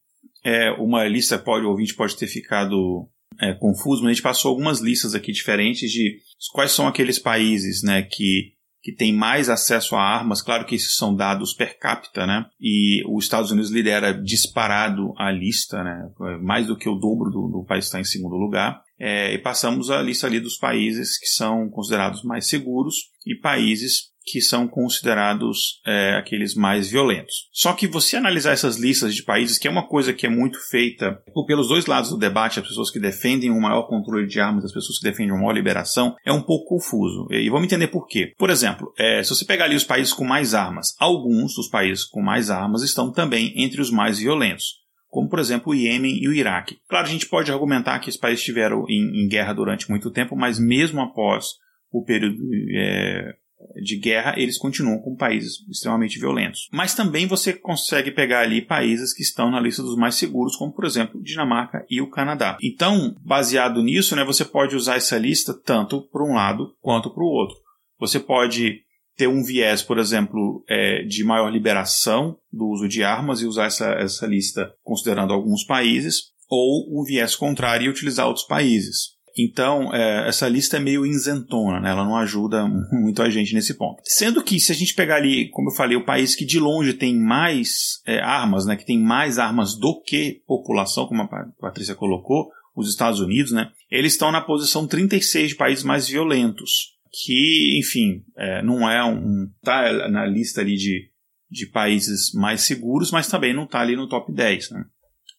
é, 0.45 0.71
uma 0.73 1.07
lista, 1.07 1.39
pode, 1.39 1.65
o 1.65 1.69
ouvinte 1.69 1.95
pode 1.95 2.15
ter 2.15 2.27
ficado 2.27 3.09
é, 3.41 3.53
confuso, 3.53 4.03
mas 4.03 4.11
a 4.11 4.13
gente 4.13 4.21
passou 4.21 4.49
algumas 4.49 4.79
listas 4.79 5.15
aqui 5.15 5.31
diferentes 5.31 5.91
de 5.91 6.19
quais 6.53 6.71
são 6.71 6.87
aqueles 6.87 7.17
países 7.17 7.81
né, 7.81 8.03
que, 8.03 8.53
que 8.83 8.93
têm 8.93 9.11
mais 9.11 9.49
acesso 9.49 9.95
a 9.95 10.01
armas. 10.01 10.43
Claro 10.43 10.65
que 10.65 10.75
esses 10.75 10.95
são 10.95 11.15
dados 11.15 11.51
per 11.51 11.79
capita, 11.79 12.27
né? 12.27 12.45
E 12.61 13.01
os 13.09 13.25
Estados 13.25 13.49
Unidos 13.49 13.71
lidera 13.71 14.13
disparado 14.13 15.13
a 15.17 15.31
lista, 15.31 15.83
né? 15.83 16.09
Mais 16.43 16.67
do 16.67 16.77
que 16.77 16.87
o 16.87 16.95
dobro 16.95 17.31
do, 17.31 17.47
do 17.47 17.65
país 17.67 17.85
está 17.85 17.99
em 17.99 18.05
segundo 18.05 18.35
lugar. 18.35 18.83
É, 18.99 19.33
e 19.33 19.39
passamos 19.39 19.89
a 19.89 20.01
lista 20.01 20.27
ali 20.27 20.39
dos 20.39 20.57
países 20.57 21.17
que 21.17 21.25
são 21.25 21.67
considerados 21.69 22.23
mais 22.23 22.47
seguros 22.47 22.95
e 23.25 23.35
países 23.35 24.14
que 24.25 24.41
são 24.41 24.67
considerados 24.67 25.79
é, 25.85 26.15
aqueles 26.15 26.55
mais 26.55 26.89
violentos. 26.89 27.47
Só 27.51 27.73
que 27.73 27.87
você 27.87 28.15
analisar 28.15 28.51
essas 28.51 28.77
listas 28.77 29.13
de 29.13 29.23
países, 29.23 29.57
que 29.57 29.67
é 29.67 29.71
uma 29.71 29.87
coisa 29.87 30.13
que 30.13 30.25
é 30.25 30.29
muito 30.29 30.57
feita 30.69 31.21
pelos 31.45 31.67
dois 31.67 31.85
lados 31.85 32.09
do 32.09 32.17
debate, 32.17 32.59
as 32.59 32.67
pessoas 32.67 32.89
que 32.89 32.99
defendem 32.99 33.51
um 33.51 33.61
maior 33.61 33.83
controle 33.83 34.25
de 34.25 34.39
armas, 34.39 34.65
as 34.65 34.73
pessoas 34.73 34.97
que 34.97 35.03
defendem 35.03 35.31
uma 35.31 35.41
maior 35.41 35.53
liberação, 35.53 36.15
é 36.25 36.33
um 36.33 36.41
pouco 36.41 36.75
confuso. 36.75 37.27
E 37.29 37.49
vamos 37.49 37.65
entender 37.65 37.87
por 37.87 38.07
quê. 38.07 38.33
Por 38.37 38.49
exemplo, 38.49 38.91
é, 38.97 39.21
se 39.21 39.29
você 39.29 39.45
pegar 39.45 39.65
ali 39.65 39.75
os 39.75 39.83
países 39.83 40.13
com 40.13 40.25
mais 40.25 40.53
armas, 40.53 40.95
alguns 40.99 41.53
dos 41.55 41.69
países 41.69 42.03
com 42.03 42.21
mais 42.21 42.49
armas 42.49 42.81
estão 42.81 43.11
também 43.11 43.53
entre 43.55 43.79
os 43.81 43.91
mais 43.91 44.17
violentos 44.17 44.85
como 45.07 45.29
por 45.29 45.39
exemplo 45.39 45.71
o 45.71 45.73
Iêmen 45.73 46.21
e 46.21 46.27
o 46.27 46.33
Iraque. 46.33 46.77
Claro, 46.89 47.07
a 47.07 47.09
gente 47.09 47.25
pode 47.29 47.49
argumentar 47.49 47.97
que 47.99 48.09
esses 48.09 48.19
países 48.19 48.41
estiveram 48.41 48.83
em, 48.89 49.23
em 49.23 49.29
guerra 49.29 49.53
durante 49.53 49.89
muito 49.89 50.11
tempo, 50.11 50.35
mas 50.35 50.59
mesmo 50.59 50.99
após 50.99 51.51
o 51.89 52.03
período 52.03 52.35
é, 52.75 53.33
de 53.75 53.97
guerra, 53.97 54.35
eles 54.37 54.57
continuam 54.57 54.99
com 54.99 55.15
países 55.15 55.59
extremamente 55.69 56.19
violentos. 56.19 56.67
Mas 56.71 56.93
também 56.93 57.27
você 57.27 57.53
consegue 57.53 58.11
pegar 58.11 58.41
ali 58.41 58.61
países 58.61 59.13
que 59.13 59.23
estão 59.23 59.49
na 59.49 59.59
lista 59.59 59.81
dos 59.81 59.97
mais 59.97 60.15
seguros, 60.15 60.55
como 60.55 60.73
por 60.73 60.85
exemplo 60.85 61.21
Dinamarca 61.21 61.85
e 61.89 62.01
o 62.01 62.09
Canadá. 62.09 62.57
Então, 62.61 63.15
baseado 63.23 63.81
nisso, 63.81 64.15
né, 64.15 64.23
você 64.23 64.45
pode 64.45 64.75
usar 64.75 64.95
essa 64.95 65.17
lista 65.17 65.53
tanto 65.53 66.01
para 66.09 66.23
um 66.23 66.33
lado 66.33 66.75
quanto 66.81 67.13
para 67.13 67.23
o 67.23 67.27
outro. 67.27 67.55
Você 67.99 68.19
pode 68.19 68.81
ter 69.15 69.27
um 69.27 69.43
viés, 69.43 69.81
por 69.81 69.97
exemplo, 69.97 70.63
é, 70.67 71.03
de 71.03 71.23
maior 71.23 71.49
liberação 71.49 72.37
do 72.51 72.67
uso 72.67 72.87
de 72.87 73.03
armas 73.03 73.41
e 73.41 73.45
usar 73.45 73.65
essa, 73.65 73.91
essa 73.93 74.27
lista 74.27 74.73
considerando 74.83 75.33
alguns 75.33 75.63
países, 75.63 76.33
ou 76.49 76.99
o 76.99 77.03
viés 77.05 77.35
contrário 77.35 77.85
e 77.85 77.89
utilizar 77.89 78.27
outros 78.27 78.45
países. 78.45 79.14
Então, 79.37 79.93
é, 79.93 80.29
essa 80.29 80.47
lista 80.47 80.77
é 80.77 80.79
meio 80.79 81.05
isentona, 81.05 81.81
né? 81.81 81.89
ela 81.89 82.05
não 82.05 82.15
ajuda 82.15 82.65
muito 82.91 83.21
a 83.21 83.29
gente 83.29 83.53
nesse 83.53 83.73
ponto. 83.73 84.01
Sendo 84.05 84.41
que, 84.41 84.59
se 84.59 84.71
a 84.71 84.75
gente 84.75 84.95
pegar 84.95 85.17
ali, 85.17 85.49
como 85.49 85.69
eu 85.69 85.75
falei, 85.75 85.97
o 85.97 86.05
país 86.05 86.35
que 86.35 86.45
de 86.45 86.57
longe 86.57 86.93
tem 86.93 87.19
mais 87.19 88.01
é, 88.05 88.19
armas, 88.19 88.65
né? 88.65 88.77
que 88.77 88.85
tem 88.85 88.99
mais 88.99 89.37
armas 89.37 89.75
do 89.77 90.01
que 90.01 90.41
população, 90.47 91.05
como 91.07 91.23
a 91.23 91.27
Patrícia 91.59 91.95
colocou, 91.95 92.49
os 92.75 92.89
Estados 92.89 93.19
Unidos, 93.19 93.51
né? 93.51 93.69
eles 93.89 94.13
estão 94.13 94.31
na 94.31 94.41
posição 94.41 94.87
36 94.87 95.49
de 95.49 95.55
países 95.55 95.83
mais 95.83 96.07
violentos. 96.07 96.95
Que, 97.25 97.79
enfim, 97.79 98.23
é, 98.37 98.61
não 98.61 98.89
é 98.89 99.03
um. 99.03 99.49
tá 99.63 100.09
na 100.09 100.25
lista 100.25 100.59
ali 100.59 100.75
de, 100.75 101.09
de 101.49 101.65
países 101.67 102.33
mais 102.33 102.61
seguros, 102.61 103.09
mas 103.09 103.29
também 103.29 103.53
não 103.53 103.63
está 103.63 103.79
ali 103.79 103.95
no 103.95 104.09
top 104.09 104.33
10. 104.33 104.71
Né? 104.71 104.83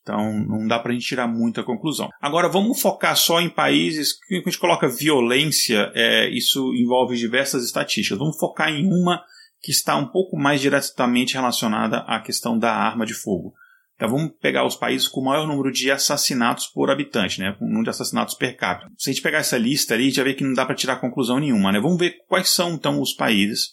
Então 0.06 0.32
não 0.46 0.68
dá 0.68 0.78
para 0.78 0.92
a 0.92 0.94
gente 0.94 1.04
tirar 1.04 1.26
muita 1.26 1.64
conclusão. 1.64 2.08
Agora 2.22 2.48
vamos 2.48 2.80
focar 2.80 3.16
só 3.16 3.40
em 3.40 3.50
países 3.50 4.12
que 4.12 4.36
a 4.36 4.38
gente 4.38 4.58
coloca 4.58 4.88
violência, 4.88 5.90
é, 5.96 6.28
isso 6.30 6.72
envolve 6.74 7.16
diversas 7.16 7.64
estatísticas. 7.64 8.16
Vamos 8.16 8.38
focar 8.38 8.70
em 8.70 8.86
uma 8.86 9.20
que 9.60 9.72
está 9.72 9.96
um 9.96 10.06
pouco 10.06 10.36
mais 10.36 10.60
diretamente 10.60 11.34
relacionada 11.34 11.98
à 12.06 12.20
questão 12.20 12.56
da 12.56 12.72
arma 12.72 13.04
de 13.04 13.14
fogo. 13.14 13.52
Então 13.96 14.08
vamos 14.08 14.32
pegar 14.40 14.64
os 14.64 14.76
países 14.76 15.08
com 15.08 15.22
o 15.22 15.24
maior 15.24 15.44
número 15.44 15.72
de 15.72 15.90
assassinatos 15.90 16.68
por 16.68 16.88
habitante, 16.88 17.40
né? 17.40 17.56
O 17.60 17.64
número 17.64 17.84
de 17.84 17.90
assassinatos 17.90 18.34
per 18.34 18.56
capita. 18.56 18.88
Se 18.96 19.10
a 19.10 19.12
gente 19.12 19.22
pegar 19.22 19.38
essa 19.38 19.58
lista 19.58 19.94
ali, 19.94 20.10
já 20.10 20.22
vê 20.22 20.34
que 20.34 20.44
não 20.44 20.52
dá 20.52 20.64
para 20.64 20.76
tirar 20.76 21.00
conclusão 21.00 21.40
nenhuma, 21.40 21.72
né? 21.72 21.80
Vamos 21.80 21.98
ver 21.98 22.14
quais 22.28 22.48
são 22.48 22.74
então 22.74 23.00
os 23.00 23.12
países 23.12 23.70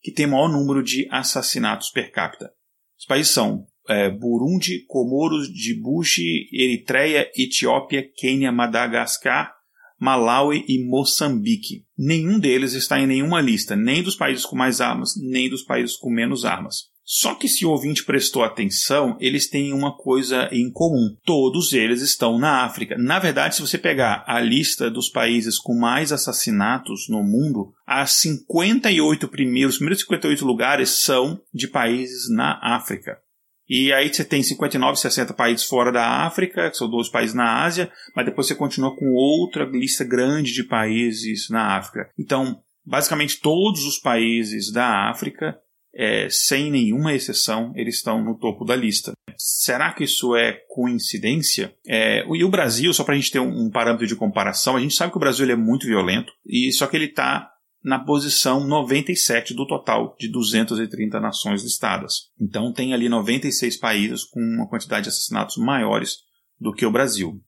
que 0.00 0.12
têm 0.12 0.26
maior 0.26 0.48
número 0.48 0.82
de 0.82 1.06
assassinatos 1.10 1.90
per 1.90 2.10
capita. 2.10 2.50
Os 2.98 3.04
países 3.04 3.32
são 3.32 3.66
é, 3.88 4.10
Burundi, 4.10 4.84
Comoros, 4.86 5.52
Djibouti, 5.52 6.48
Eritreia, 6.52 7.30
Etiópia, 7.36 8.08
Quênia, 8.16 8.52
Madagascar, 8.52 9.52
Malawi 9.98 10.64
e 10.68 10.84
Moçambique. 10.84 11.84
Nenhum 11.96 12.38
deles 12.38 12.72
está 12.72 12.98
em 12.98 13.06
nenhuma 13.06 13.40
lista, 13.40 13.76
nem 13.76 14.02
dos 14.02 14.16
países 14.16 14.44
com 14.44 14.56
mais 14.56 14.80
armas, 14.80 15.14
nem 15.16 15.48
dos 15.48 15.62
países 15.62 15.96
com 15.96 16.10
menos 16.10 16.44
armas. 16.44 16.92
Só 17.06 17.34
que 17.34 17.46
se 17.46 17.66
o 17.66 17.70
ouvinte 17.70 18.02
prestou 18.02 18.42
atenção, 18.42 19.16
eles 19.20 19.48
têm 19.48 19.74
uma 19.74 19.94
coisa 19.94 20.48
em 20.50 20.70
comum. 20.70 21.14
Todos 21.24 21.74
eles 21.74 22.00
estão 22.00 22.38
na 22.38 22.64
África. 22.64 22.96
Na 22.96 23.18
verdade, 23.18 23.56
se 23.56 23.60
você 23.60 23.76
pegar 23.76 24.24
a 24.26 24.40
lista 24.40 24.90
dos 24.90 25.10
países 25.10 25.58
com 25.58 25.78
mais 25.78 26.12
assassinatos 26.12 27.06
no 27.10 27.22
mundo, 27.22 27.74
as 27.86 28.12
58 28.12 29.28
primeiros, 29.28 29.74
os 29.74 29.78
primeiros 29.78 30.00
58 30.00 30.46
lugares 30.46 31.04
são 31.04 31.38
de 31.52 31.68
países 31.68 32.30
na 32.30 32.58
África. 32.62 33.18
E 33.68 33.92
aí 33.92 34.12
você 34.12 34.24
tem 34.24 34.42
59, 34.42 34.98
60 34.98 35.32
países 35.34 35.66
fora 35.66 35.90
da 35.90 36.26
África, 36.26 36.70
que 36.70 36.76
são 36.76 36.88
dois 36.88 37.08
países 37.08 37.34
na 37.34 37.64
Ásia, 37.64 37.90
mas 38.14 38.26
depois 38.26 38.46
você 38.46 38.54
continua 38.54 38.94
com 38.94 39.12
outra 39.14 39.64
lista 39.64 40.04
grande 40.04 40.52
de 40.52 40.64
países 40.64 41.48
na 41.48 41.76
África. 41.76 42.10
Então, 42.18 42.60
basicamente 42.84 43.40
todos 43.40 43.84
os 43.84 43.98
países 43.98 44.70
da 44.70 45.08
África, 45.10 45.56
é, 45.96 46.28
sem 46.28 46.70
nenhuma 46.70 47.14
exceção, 47.14 47.72
eles 47.76 47.96
estão 47.96 48.22
no 48.22 48.36
topo 48.36 48.64
da 48.64 48.76
lista. 48.76 49.12
Será 49.36 49.92
que 49.92 50.04
isso 50.04 50.36
é 50.36 50.58
coincidência? 50.68 51.74
É, 51.86 52.24
e 52.26 52.44
o 52.44 52.50
Brasil, 52.50 52.92
só 52.92 53.04
para 53.04 53.14
a 53.14 53.16
gente 53.16 53.30
ter 53.30 53.40
um, 53.40 53.66
um, 53.66 53.70
parâmetro 53.70 54.06
de 54.06 54.16
comparação, 54.16 54.76
a 54.76 54.80
gente 54.80 54.94
sabe 54.94 55.12
que 55.12 55.16
o 55.16 55.20
Brasil 55.20 55.48
é 55.50 55.56
muito 55.56 55.86
violento, 55.86 56.32
e 56.46 56.70
só 56.72 56.86
que 56.86 56.96
ele 56.96 57.06
está 57.06 57.50
na 57.84 57.98
posição 57.98 58.66
97 58.66 59.52
do 59.52 59.66
total 59.66 60.16
de 60.18 60.28
230 60.28 61.20
nações 61.20 61.62
listadas. 61.62 62.30
Então 62.40 62.72
tem 62.72 62.94
ali 62.94 63.08
96 63.08 63.76
países 63.76 64.24
com 64.24 64.40
uma 64.40 64.66
quantidade 64.66 65.04
de 65.04 65.08
assassinatos 65.10 65.58
maiores 65.58 66.18
do 66.58 66.72
que 66.72 66.86
o 66.86 66.90
Brasil. 66.90 67.38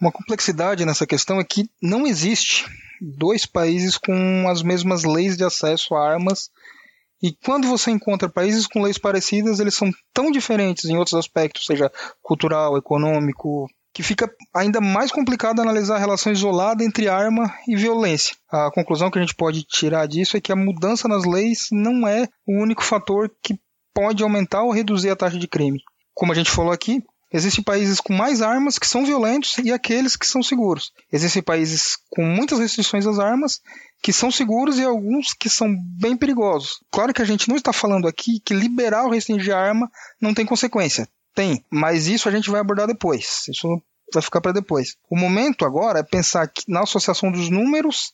Uma 0.00 0.10
complexidade 0.10 0.84
nessa 0.84 1.06
questão 1.06 1.38
é 1.38 1.44
que 1.44 1.70
não 1.80 2.06
existe 2.06 2.66
dois 3.00 3.46
países 3.46 3.96
com 3.96 4.48
as 4.48 4.62
mesmas 4.62 5.04
leis 5.04 5.36
de 5.36 5.44
acesso 5.44 5.94
a 5.94 6.12
armas 6.12 6.50
e 7.24 7.32
quando 7.32 7.66
você 7.66 7.90
encontra 7.90 8.28
países 8.28 8.66
com 8.66 8.82
leis 8.82 8.98
parecidas, 8.98 9.58
eles 9.58 9.74
são 9.74 9.90
tão 10.12 10.30
diferentes 10.30 10.84
em 10.84 10.98
outros 10.98 11.14
aspectos, 11.14 11.64
seja 11.64 11.90
cultural, 12.20 12.76
econômico, 12.76 13.66
que 13.94 14.02
fica 14.02 14.28
ainda 14.52 14.80
mais 14.80 15.12
complicado 15.12 15.62
analisar 15.62 15.94
a 15.94 16.00
relação 16.00 16.32
isolada 16.32 16.82
entre 16.82 17.08
arma 17.08 17.54
e 17.68 17.76
violência. 17.76 18.36
A 18.50 18.68
conclusão 18.72 19.08
que 19.08 19.18
a 19.18 19.20
gente 19.20 19.36
pode 19.36 19.62
tirar 19.62 20.06
disso 20.06 20.36
é 20.36 20.40
que 20.40 20.50
a 20.50 20.56
mudança 20.56 21.06
nas 21.06 21.24
leis 21.24 21.68
não 21.70 22.06
é 22.06 22.28
o 22.44 22.60
único 22.60 22.82
fator 22.82 23.30
que 23.40 23.56
pode 23.94 24.24
aumentar 24.24 24.62
ou 24.62 24.72
reduzir 24.72 25.10
a 25.10 25.16
taxa 25.16 25.38
de 25.38 25.46
crime. 25.46 25.80
Como 26.12 26.32
a 26.32 26.34
gente 26.34 26.50
falou 26.50 26.72
aqui, 26.72 27.04
existem 27.32 27.62
países 27.62 28.00
com 28.00 28.12
mais 28.12 28.42
armas 28.42 28.80
que 28.80 28.86
são 28.86 29.06
violentos 29.06 29.58
e 29.58 29.72
aqueles 29.72 30.16
que 30.16 30.26
são 30.26 30.42
seguros. 30.42 30.92
Existem 31.12 31.40
países 31.40 31.96
com 32.10 32.24
muitas 32.24 32.58
restrições 32.58 33.06
às 33.06 33.20
armas 33.20 33.60
que 34.02 34.12
são 34.12 34.28
seguros 34.28 34.76
e 34.76 34.82
alguns 34.82 35.32
que 35.32 35.48
são 35.48 35.72
bem 36.00 36.16
perigosos. 36.16 36.80
Claro 36.90 37.14
que 37.14 37.22
a 37.22 37.24
gente 37.24 37.48
não 37.48 37.56
está 37.56 37.72
falando 37.72 38.08
aqui 38.08 38.40
que 38.44 38.54
liberar 38.54 39.04
ou 39.04 39.10
restringir 39.10 39.54
a 39.54 39.60
arma 39.60 39.88
não 40.20 40.34
tem 40.34 40.44
consequência. 40.44 41.08
Tem, 41.34 41.64
mas 41.70 42.06
isso 42.06 42.28
a 42.28 42.32
gente 42.32 42.50
vai 42.50 42.60
abordar 42.60 42.86
depois. 42.86 43.46
Isso 43.48 43.68
vai 44.12 44.22
ficar 44.22 44.40
para 44.40 44.52
depois. 44.52 44.96
O 45.10 45.18
momento 45.18 45.64
agora 45.64 46.00
é 46.00 46.02
pensar 46.02 46.50
na 46.68 46.82
associação 46.82 47.30
dos 47.30 47.50
números 47.50 48.12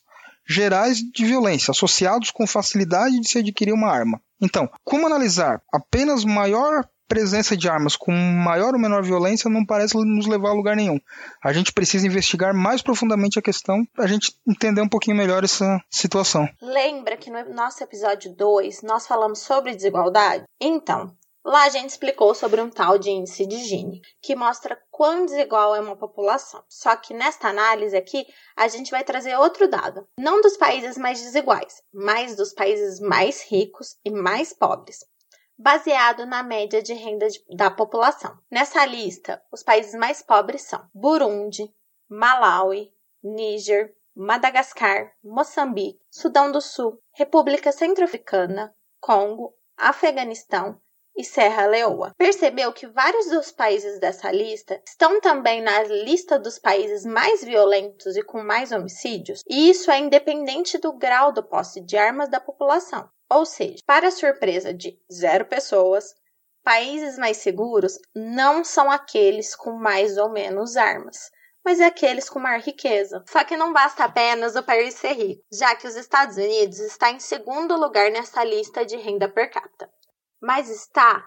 gerais 0.49 0.99
de 0.99 1.25
violência 1.25 1.71
associados 1.71 2.31
com 2.31 2.47
facilidade 2.47 3.21
de 3.21 3.29
se 3.29 3.39
adquirir 3.39 3.73
uma 3.73 3.89
arma. 3.89 4.21
Então, 4.41 4.69
como 4.83 5.07
analisar 5.07 5.61
apenas 5.73 6.25
maior 6.25 6.89
presença 7.11 7.57
de 7.57 7.69
armas 7.69 7.97
com 7.97 8.13
maior 8.13 8.73
ou 8.73 8.79
menor 8.79 9.03
violência 9.03 9.51
não 9.51 9.67
parece 9.67 9.97
nos 9.97 10.29
levar 10.29 10.51
a 10.51 10.55
lugar 10.55 10.77
nenhum. 10.77 10.97
A 11.43 11.53
gente 11.53 11.73
precisa 11.73 12.07
investigar 12.07 12.55
mais 12.55 12.83
profundamente 12.83 13.37
a 13.37 13.43
questão 13.43 13.85
para 13.93 14.05
a 14.05 14.09
gente 14.09 14.33
entender 14.47 14.81
um 14.81 14.89
pouquinho 14.89 15.17
melhor 15.17 15.43
essa 15.43 15.81
situação. 15.91 16.49
Lembra 16.63 17.17
que 17.17 17.29
no 17.29 17.53
nosso 17.53 17.83
episódio 17.83 18.33
2 18.33 18.83
nós 18.83 19.09
falamos 19.09 19.41
sobre 19.41 19.75
desigualdade? 19.75 20.45
Então, 20.61 21.13
Lá 21.45 21.65
a 21.65 21.69
gente 21.71 21.91
explicou 21.91 22.35
sobre 22.35 22.61
um 22.61 22.69
tal 22.69 22.99
de 22.99 23.11
índice 23.11 23.47
de 23.47 23.57
Gini, 23.57 24.03
que 24.21 24.37
mostra 24.37 24.81
quão 24.91 25.25
desigual 25.25 25.75
é 25.75 25.81
uma 25.81 25.97
população. 25.97 26.63
Só 26.69 26.95
que 26.97 27.15
nesta 27.15 27.49
análise 27.49 27.97
aqui, 27.97 28.27
a 28.55 28.69
gente 28.69 28.91
vai 28.91 29.03
trazer 29.03 29.37
outro 29.37 29.67
dado, 29.67 30.07
não 30.19 30.43
dos 30.43 30.57
países 30.59 30.99
mais 30.99 31.21
desiguais, 31.21 31.83
mas 31.93 32.37
dos 32.37 32.53
países 32.53 33.01
mais 33.01 33.43
ricos 33.43 33.99
e 34.05 34.11
mais 34.11 34.53
pobres, 34.53 34.99
baseado 35.59 36.27
na 36.27 36.43
média 36.43 36.83
de 36.83 36.93
renda 36.93 37.27
de, 37.29 37.43
da 37.57 37.71
população. 37.71 38.39
Nessa 38.51 38.85
lista, 38.85 39.43
os 39.51 39.63
países 39.63 39.95
mais 39.95 40.23
pobres 40.23 40.63
são 40.63 40.87
Burundi, 40.95 41.75
Malawi, 42.07 42.93
Níger, 43.25 43.95
Madagascar, 44.15 45.13
Moçambique, 45.25 46.01
Sudão 46.11 46.53
do 46.53 46.61
Sul, 46.61 47.01
República 47.13 47.73
Centro-Africana, 47.73 48.75
Congo, 49.01 49.55
Afeganistão, 49.77 50.79
e 51.17 51.25
Serra 51.25 51.67
Leoa. 51.67 52.13
Percebeu 52.17 52.73
que 52.73 52.87
vários 52.87 53.27
dos 53.27 53.51
países 53.51 53.99
dessa 53.99 54.31
lista 54.31 54.81
estão 54.87 55.21
também 55.21 55.61
na 55.61 55.83
lista 55.83 56.39
dos 56.39 56.59
países 56.59 57.05
mais 57.05 57.45
violentos 57.45 58.17
e 58.17 58.23
com 58.23 58.43
mais 58.43 58.73
homicídios? 58.73 59.43
E 59.49 59.71
isso 59.71 59.91
é 59.91 59.99
independente 59.99 60.79
do 60.79 60.93
grau 60.93 61.33
do 61.33 61.43
posse 61.43 61.81
de 61.81 61.97
armas 61.97 62.29
da 62.29 62.41
população. 62.41 63.09
Ou 63.29 63.45
seja, 63.45 63.79
para 63.87 64.11
surpresa 64.11 64.73
de 64.75 64.99
zero 65.13 65.45
pessoas, 65.45 66.15
países 66.65 67.19
mais 67.19 67.37
seguros 67.37 67.99
não 68.15 68.65
são 68.65 68.91
aqueles 68.91 69.55
com 69.55 69.73
mais 69.73 70.17
ou 70.17 70.31
menos 70.31 70.77
armas, 70.77 71.31
mas 71.65 71.81
é 71.81 71.85
aqueles 71.85 72.29
com 72.29 72.39
maior 72.39 72.61
riqueza. 72.61 73.23
Só 73.29 73.45
que 73.45 73.57
não 73.57 73.73
basta 73.73 74.05
apenas 74.05 74.57
o 74.57 74.63
país 74.63 74.95
ser 74.95 75.13
rico, 75.13 75.45
já 75.53 75.75
que 75.77 75.87
os 75.87 75.97
Estados 75.97 76.37
Unidos 76.37 76.81
está 76.81 77.11
em 77.11 77.21
segundo 77.21 77.77
lugar 77.77 78.11
nessa 78.11 78.43
lista 78.43 78.85
de 78.85 78.97
renda 78.97 79.29
per 79.29 79.51
capita. 79.51 79.91
Mas 80.41 80.69
está, 80.69 81.25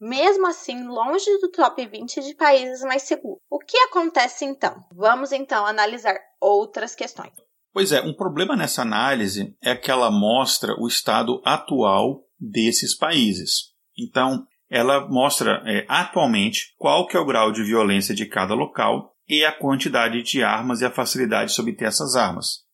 mesmo 0.00 0.46
assim, 0.46 0.86
longe 0.86 1.30
do 1.40 1.50
top 1.50 1.86
20 1.86 2.20
de 2.20 2.34
países 2.34 2.82
mais 2.82 3.02
seguros. 3.02 3.40
O 3.50 3.58
que 3.58 3.76
acontece 3.78 4.44
então? 4.44 4.76
Vamos 4.92 5.32
então 5.32 5.64
analisar 5.64 6.16
outras 6.40 6.94
questões. 6.94 7.32
Pois 7.72 7.92
é, 7.92 8.00
um 8.00 8.14
problema 8.14 8.56
nessa 8.56 8.82
análise 8.82 9.54
é 9.62 9.74
que 9.76 9.90
ela 9.90 10.10
mostra 10.10 10.74
o 10.78 10.88
estado 10.88 11.42
atual 11.44 12.24
desses 12.40 12.96
países. 12.96 13.74
Então, 13.98 14.46
ela 14.70 15.06
mostra 15.08 15.62
é, 15.66 15.84
atualmente 15.88 16.74
qual 16.78 17.06
que 17.06 17.16
é 17.16 17.20
o 17.20 17.26
grau 17.26 17.52
de 17.52 17.62
violência 17.62 18.14
de 18.14 18.26
cada 18.26 18.54
local 18.54 19.14
e 19.28 19.44
a 19.44 19.52
quantidade 19.52 20.22
de 20.22 20.42
armas 20.42 20.80
e 20.80 20.86
a 20.86 20.90
facilidade 20.90 21.54
de 21.54 21.60
obter 21.60 21.86
essas 21.86 22.16
armas. 22.16 22.64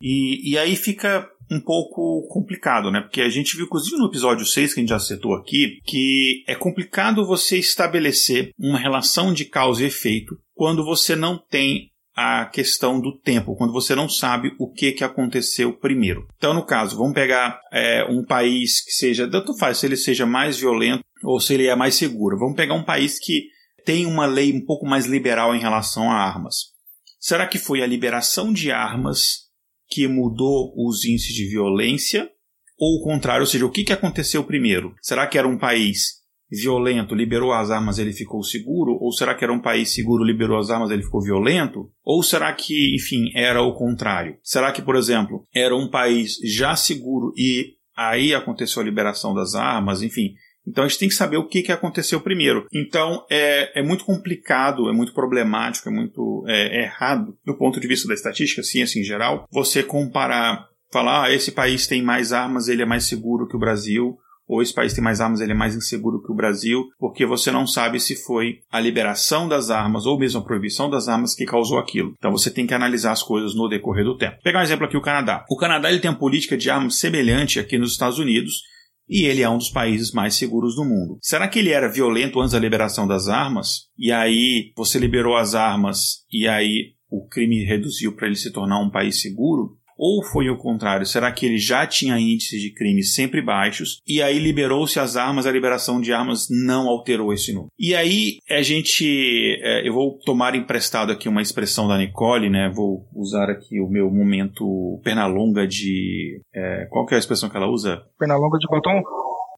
E, 0.00 0.52
e 0.52 0.58
aí 0.58 0.76
fica 0.76 1.28
um 1.50 1.60
pouco 1.60 2.26
complicado, 2.28 2.90
né? 2.90 3.00
Porque 3.00 3.20
a 3.20 3.28
gente 3.28 3.56
viu, 3.56 3.66
inclusive 3.66 3.96
no 3.96 4.06
episódio 4.06 4.44
6, 4.44 4.74
que 4.74 4.80
a 4.80 4.82
gente 4.82 4.90
já 4.90 4.98
citou 4.98 5.34
aqui, 5.34 5.80
que 5.84 6.44
é 6.46 6.54
complicado 6.54 7.26
você 7.26 7.58
estabelecer 7.58 8.50
uma 8.58 8.78
relação 8.78 9.32
de 9.32 9.44
causa 9.44 9.82
e 9.82 9.86
efeito 9.86 10.36
quando 10.54 10.84
você 10.84 11.14
não 11.14 11.38
tem 11.38 11.90
a 12.20 12.46
questão 12.46 13.00
do 13.00 13.16
tempo, 13.16 13.54
quando 13.54 13.72
você 13.72 13.94
não 13.94 14.08
sabe 14.08 14.52
o 14.58 14.68
que, 14.68 14.90
que 14.90 15.04
aconteceu 15.04 15.72
primeiro. 15.72 16.26
Então, 16.36 16.52
no 16.52 16.66
caso, 16.66 16.96
vamos 16.96 17.14
pegar 17.14 17.60
é, 17.72 18.04
um 18.10 18.24
país 18.24 18.84
que 18.84 18.90
seja, 18.90 19.30
tanto 19.30 19.56
faz 19.56 19.78
se 19.78 19.86
ele 19.86 19.96
seja 19.96 20.26
mais 20.26 20.58
violento 20.58 21.04
ou 21.22 21.38
se 21.38 21.54
ele 21.54 21.68
é 21.68 21.76
mais 21.76 21.94
seguro. 21.94 22.36
Vamos 22.36 22.56
pegar 22.56 22.74
um 22.74 22.82
país 22.82 23.20
que 23.20 23.44
tem 23.84 24.04
uma 24.04 24.26
lei 24.26 24.52
um 24.52 24.64
pouco 24.64 24.84
mais 24.84 25.06
liberal 25.06 25.54
em 25.54 25.60
relação 25.60 26.10
a 26.10 26.16
armas. 26.16 26.72
Será 27.20 27.46
que 27.46 27.58
foi 27.58 27.82
a 27.82 27.86
liberação 27.86 28.52
de 28.52 28.72
armas 28.72 29.47
que 29.88 30.06
mudou 30.06 30.72
os 30.76 31.04
índices 31.04 31.34
de 31.34 31.48
violência? 31.48 32.30
Ou 32.78 33.00
o 33.00 33.02
contrário, 33.02 33.42
ou 33.42 33.46
seja, 33.46 33.66
o 33.66 33.70
que, 33.70 33.82
que 33.82 33.92
aconteceu 33.92 34.44
primeiro? 34.44 34.94
Será 35.02 35.26
que 35.26 35.36
era 35.36 35.48
um 35.48 35.58
país 35.58 36.18
violento 36.50 37.14
liberou 37.14 37.52
as 37.52 37.70
armas 37.70 37.98
ele 37.98 38.12
ficou 38.12 38.42
seguro? 38.42 38.96
Ou 39.00 39.12
será 39.12 39.34
que 39.34 39.44
era 39.44 39.52
um 39.52 39.60
país 39.60 39.92
seguro 39.92 40.24
liberou 40.24 40.58
as 40.58 40.70
armas 40.70 40.90
ele 40.90 41.02
ficou 41.02 41.22
violento? 41.22 41.90
Ou 42.04 42.22
será 42.22 42.52
que, 42.52 42.94
enfim, 42.94 43.30
era 43.34 43.62
o 43.62 43.74
contrário? 43.74 44.38
Será 44.42 44.72
que, 44.72 44.82
por 44.82 44.96
exemplo, 44.96 45.46
era 45.54 45.76
um 45.76 45.90
país 45.90 46.36
já 46.44 46.74
seguro 46.74 47.32
e 47.36 47.74
aí 47.96 48.34
aconteceu 48.34 48.80
a 48.80 48.84
liberação 48.84 49.34
das 49.34 49.54
armas? 49.54 50.02
Enfim, 50.02 50.34
então 50.68 50.84
a 50.84 50.88
gente 50.88 50.98
tem 50.98 51.08
que 51.08 51.14
saber 51.14 51.36
o 51.36 51.46
que, 51.46 51.62
que 51.62 51.72
aconteceu 51.72 52.20
primeiro. 52.20 52.66
Então 52.72 53.24
é, 53.30 53.80
é 53.80 53.82
muito 53.82 54.04
complicado, 54.04 54.88
é 54.88 54.92
muito 54.92 55.12
problemático, 55.12 55.88
é 55.88 55.92
muito 55.92 56.44
é, 56.46 56.80
é 56.80 56.82
errado 56.84 57.36
do 57.44 57.56
ponto 57.56 57.80
de 57.80 57.88
vista 57.88 58.06
da 58.06 58.14
estatística, 58.14 58.62
ciência 58.62 59.00
em 59.00 59.04
geral, 59.04 59.46
você 59.50 59.82
comparar, 59.82 60.66
falar, 60.92 61.24
ah, 61.24 61.32
esse 61.32 61.52
país 61.52 61.86
tem 61.86 62.02
mais 62.02 62.32
armas, 62.32 62.68
ele 62.68 62.82
é 62.82 62.86
mais 62.86 63.04
seguro 63.04 63.48
que 63.48 63.56
o 63.56 63.60
Brasil, 63.60 64.18
ou 64.48 64.62
esse 64.62 64.72
país 64.72 64.94
tem 64.94 65.04
mais 65.04 65.20
armas, 65.20 65.40
ele 65.40 65.52
é 65.52 65.54
mais 65.54 65.76
inseguro 65.76 66.22
que 66.22 66.32
o 66.32 66.34
Brasil, 66.34 66.88
porque 66.98 67.26
você 67.26 67.50
não 67.50 67.66
sabe 67.66 68.00
se 68.00 68.16
foi 68.16 68.60
a 68.72 68.80
liberação 68.80 69.46
das 69.46 69.68
armas 69.68 70.06
ou 70.06 70.18
mesmo 70.18 70.40
a 70.40 70.44
proibição 70.44 70.88
das 70.88 71.06
armas 71.06 71.34
que 71.34 71.44
causou 71.44 71.78
aquilo. 71.78 72.14
Então 72.16 72.32
você 72.32 72.50
tem 72.50 72.66
que 72.66 72.72
analisar 72.72 73.12
as 73.12 73.22
coisas 73.22 73.54
no 73.54 73.68
decorrer 73.68 74.04
do 74.04 74.16
tempo. 74.16 74.36
Vou 74.36 74.42
pegar 74.42 74.60
um 74.60 74.62
exemplo 74.62 74.86
aqui 74.86 74.96
o 74.96 75.02
Canadá. 75.02 75.44
O 75.50 75.56
Canadá 75.56 75.90
ele 75.90 76.00
tem 76.00 76.10
uma 76.10 76.18
política 76.18 76.56
de 76.56 76.70
armas 76.70 76.98
semelhante 76.98 77.60
aqui 77.60 77.76
nos 77.76 77.92
Estados 77.92 78.18
Unidos, 78.18 78.62
e 79.08 79.24
ele 79.24 79.42
é 79.42 79.48
um 79.48 79.58
dos 79.58 79.70
países 79.70 80.12
mais 80.12 80.34
seguros 80.34 80.74
do 80.74 80.84
mundo. 80.84 81.18
Será 81.22 81.48
que 81.48 81.58
ele 81.58 81.70
era 81.70 81.90
violento 81.90 82.40
antes 82.40 82.52
da 82.52 82.58
liberação 82.58 83.06
das 83.06 83.28
armas? 83.28 83.88
E 83.98 84.12
aí 84.12 84.72
você 84.76 84.98
liberou 84.98 85.36
as 85.36 85.54
armas 85.54 86.24
e 86.30 86.46
aí 86.46 86.92
o 87.10 87.26
crime 87.26 87.64
reduziu 87.64 88.14
para 88.14 88.26
ele 88.26 88.36
se 88.36 88.52
tornar 88.52 88.80
um 88.80 88.90
país 88.90 89.20
seguro? 89.20 89.77
Ou 89.98 90.22
foi 90.22 90.48
o 90.48 90.56
contrário? 90.56 91.04
Será 91.04 91.32
que 91.32 91.44
ele 91.44 91.58
já 91.58 91.86
tinha 91.86 92.18
índices 92.18 92.62
de 92.62 92.72
crime 92.72 93.02
sempre 93.02 93.42
baixos 93.42 94.00
e 94.06 94.22
aí 94.22 94.38
liberou-se 94.38 95.00
as 95.00 95.16
armas, 95.16 95.46
a 95.46 95.50
liberação 95.50 96.00
de 96.00 96.12
armas 96.12 96.46
não 96.48 96.88
alterou 96.88 97.32
esse 97.32 97.52
número? 97.52 97.72
E 97.76 97.94
aí 97.94 98.38
a 98.48 98.62
gente, 98.62 99.58
é, 99.60 99.86
eu 99.86 99.92
vou 99.92 100.18
tomar 100.24 100.54
emprestado 100.54 101.10
aqui 101.10 101.28
uma 101.28 101.42
expressão 101.42 101.88
da 101.88 101.98
Nicole, 101.98 102.48
né? 102.48 102.70
Vou 102.72 103.08
usar 103.12 103.50
aqui 103.50 103.80
o 103.80 103.88
meu 103.88 104.08
momento 104.10 105.00
pernalonga 105.02 105.66
de, 105.66 106.40
é, 106.54 106.86
qual 106.90 107.04
que 107.04 107.14
é 107.14 107.16
a 107.16 107.18
expressão 107.18 107.48
que 107.48 107.56
ela 107.56 107.68
usa? 107.68 108.00
Pernalonga 108.18 108.58
de 108.58 108.68
batom? 108.70 109.02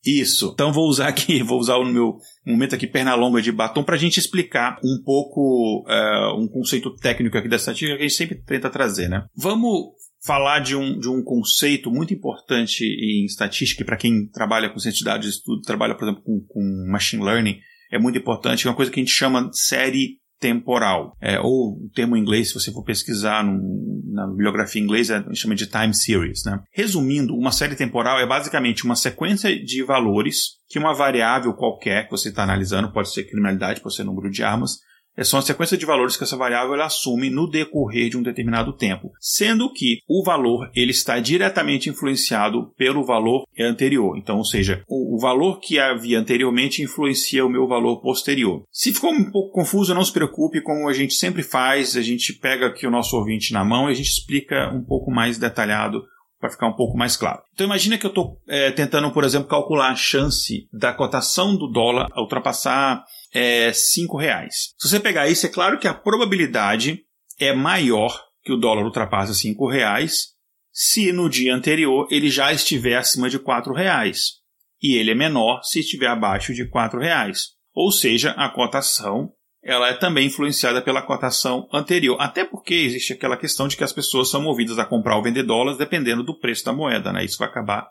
Isso. 0.04 0.50
Então 0.54 0.72
vou 0.72 0.88
usar 0.88 1.08
aqui, 1.08 1.42
vou 1.44 1.58
usar 1.58 1.76
o 1.76 1.84
meu 1.84 2.16
momento 2.46 2.74
aqui 2.74 2.86
pernalonga 2.86 3.42
de 3.42 3.52
batom 3.52 3.82
para 3.82 3.94
a 3.94 3.98
gente 3.98 4.18
explicar 4.18 4.78
um 4.82 5.02
pouco 5.04 5.84
uh, 5.86 6.40
um 6.40 6.48
conceito 6.48 6.94
técnico 6.96 7.36
aqui 7.36 7.48
da 7.48 7.56
estatística 7.56 7.96
que 7.96 8.04
a 8.04 8.08
gente 8.08 8.16
sempre 8.16 8.42
tenta 8.42 8.70
trazer, 8.70 9.08
né? 9.08 9.24
Vamos 9.36 9.90
falar 10.22 10.60
de 10.60 10.76
um, 10.76 10.98
de 10.98 11.08
um 11.08 11.22
conceito 11.22 11.90
muito 11.90 12.12
importante 12.12 12.84
em 12.84 13.24
estatística, 13.24 13.84
para 13.84 13.96
quem 13.96 14.26
trabalha 14.26 14.68
com 14.68 14.78
ciência 14.78 14.98
de 14.98 15.04
dados 15.04 15.28
estudo, 15.28 15.62
trabalha, 15.62 15.94
por 15.94 16.04
exemplo, 16.04 16.22
com, 16.22 16.40
com 16.46 16.86
machine 16.90 17.24
learning, 17.24 17.58
é 17.90 17.98
muito 17.98 18.18
importante, 18.18 18.66
é 18.66 18.70
uma 18.70 18.76
coisa 18.76 18.90
que 18.90 19.00
a 19.00 19.02
gente 19.02 19.12
chama 19.12 19.50
série 19.52 20.20
temporal, 20.38 21.16
é, 21.20 21.38
ou 21.38 21.74
o 21.84 21.90
termo 21.94 22.16
em 22.16 22.20
inglês, 22.20 22.48
se 22.48 22.54
você 22.54 22.72
for 22.72 22.82
pesquisar 22.82 23.44
na 23.44 24.26
bibliografia 24.26 24.80
inglesa, 24.80 25.18
a 25.18 25.22
gente 25.22 25.38
chama 25.38 25.54
de 25.54 25.66
time 25.66 25.94
series. 25.94 26.44
Né? 26.44 26.58
Resumindo, 26.72 27.34
uma 27.34 27.52
série 27.52 27.76
temporal 27.76 28.18
é 28.18 28.26
basicamente 28.26 28.84
uma 28.84 28.96
sequência 28.96 29.54
de 29.62 29.84
valores 29.84 30.58
que 30.68 30.78
uma 30.78 30.94
variável 30.94 31.52
qualquer 31.52 32.04
que 32.04 32.10
você 32.10 32.30
está 32.30 32.42
analisando, 32.42 32.90
pode 32.90 33.12
ser 33.12 33.24
criminalidade, 33.24 33.82
pode 33.82 33.94
ser 33.94 34.04
número 34.04 34.30
de 34.30 34.42
armas, 34.42 34.78
é 35.16 35.24
só 35.24 35.38
a 35.38 35.42
sequência 35.42 35.76
de 35.76 35.84
valores 35.84 36.16
que 36.16 36.24
essa 36.24 36.36
variável 36.36 36.80
assume 36.82 37.30
no 37.30 37.48
decorrer 37.48 38.08
de 38.08 38.16
um 38.16 38.22
determinado 38.22 38.72
tempo, 38.72 39.12
sendo 39.20 39.72
que 39.72 39.98
o 40.08 40.24
valor 40.24 40.70
ele 40.74 40.92
está 40.92 41.18
diretamente 41.20 41.88
influenciado 41.88 42.72
pelo 42.76 43.04
valor 43.04 43.44
anterior. 43.58 44.16
Então, 44.16 44.38
ou 44.38 44.44
seja, 44.44 44.82
o, 44.88 45.18
valor 45.20 45.60
que 45.60 45.78
havia 45.78 46.18
anteriormente 46.18 46.82
influencia 46.82 47.44
o 47.44 47.50
meu 47.50 47.68
valor 47.68 48.00
posterior. 48.00 48.64
Se 48.70 48.92
ficou 48.92 49.12
um 49.12 49.30
pouco 49.30 49.52
confuso, 49.52 49.94
não 49.94 50.04
se 50.04 50.12
preocupe, 50.12 50.62
como 50.62 50.88
a 50.88 50.92
gente 50.92 51.14
sempre 51.14 51.42
faz, 51.42 51.96
a 51.96 52.02
gente 52.02 52.32
pega 52.32 52.66
aqui 52.66 52.86
o 52.86 52.90
nosso 52.90 53.16
ouvinte 53.16 53.52
na 53.52 53.64
mão 53.64 53.88
e 53.88 53.92
a 53.92 53.94
gente 53.94 54.08
explica 54.08 54.72
um 54.72 54.82
pouco 54.82 55.10
mais 55.10 55.36
detalhado 55.36 56.02
para 56.40 56.50
ficar 56.50 56.68
um 56.68 56.72
pouco 56.72 56.96
mais 56.96 57.16
claro. 57.16 57.42
Então 57.52 57.66
imagina 57.66 57.98
que 57.98 58.06
eu 58.06 58.10
estou 58.10 58.40
é, 58.48 58.70
tentando, 58.70 59.10
por 59.12 59.24
exemplo, 59.24 59.48
calcular 59.48 59.90
a 59.90 59.94
chance 59.94 60.66
da 60.72 60.92
cotação 60.94 61.54
do 61.54 61.68
dólar 61.68 62.08
ultrapassar 62.16 63.04
é, 63.32 63.72
5 63.72 64.16
reais. 64.16 64.74
Se 64.78 64.88
você 64.88 65.00
pegar 65.00 65.28
isso, 65.28 65.46
é 65.46 65.48
claro 65.48 65.78
que 65.78 65.88
a 65.88 65.94
probabilidade 65.94 67.04
é 67.38 67.52
maior 67.52 68.22
que 68.42 68.52
o 68.52 68.56
dólar 68.56 68.84
ultrapasse 68.84 69.34
5 69.34 69.68
reais 69.68 70.30
se 70.72 71.12
no 71.12 71.28
dia 71.28 71.54
anterior 71.54 72.06
ele 72.10 72.30
já 72.30 72.52
estiver 72.52 72.96
acima 72.96 73.28
de 73.28 73.38
4 73.38 73.72
reais. 73.74 74.40
E 74.82 74.96
ele 74.96 75.10
é 75.10 75.14
menor 75.14 75.62
se 75.62 75.80
estiver 75.80 76.06
abaixo 76.06 76.54
de 76.54 76.68
4 76.68 77.00
reais. 77.00 77.48
Ou 77.74 77.92
seja, 77.92 78.30
a 78.32 78.48
cotação 78.48 79.32
ela 79.62 79.88
é 79.88 79.94
também 79.94 80.26
influenciada 80.26 80.80
pela 80.80 81.02
cotação 81.02 81.68
anterior. 81.72 82.16
Até 82.18 82.44
porque 82.44 82.74
existe 82.74 83.12
aquela 83.12 83.36
questão 83.36 83.68
de 83.68 83.76
que 83.76 83.84
as 83.84 83.92
pessoas 83.92 84.30
são 84.30 84.42
movidas 84.42 84.78
a 84.78 84.86
comprar 84.86 85.16
ou 85.16 85.22
vender 85.22 85.42
dólares 85.42 85.78
dependendo 85.78 86.24
do 86.24 86.38
preço 86.38 86.64
da 86.64 86.72
moeda. 86.72 87.12
Né? 87.12 87.24
Isso 87.24 87.38
vai 87.38 87.48
acabar 87.48 87.86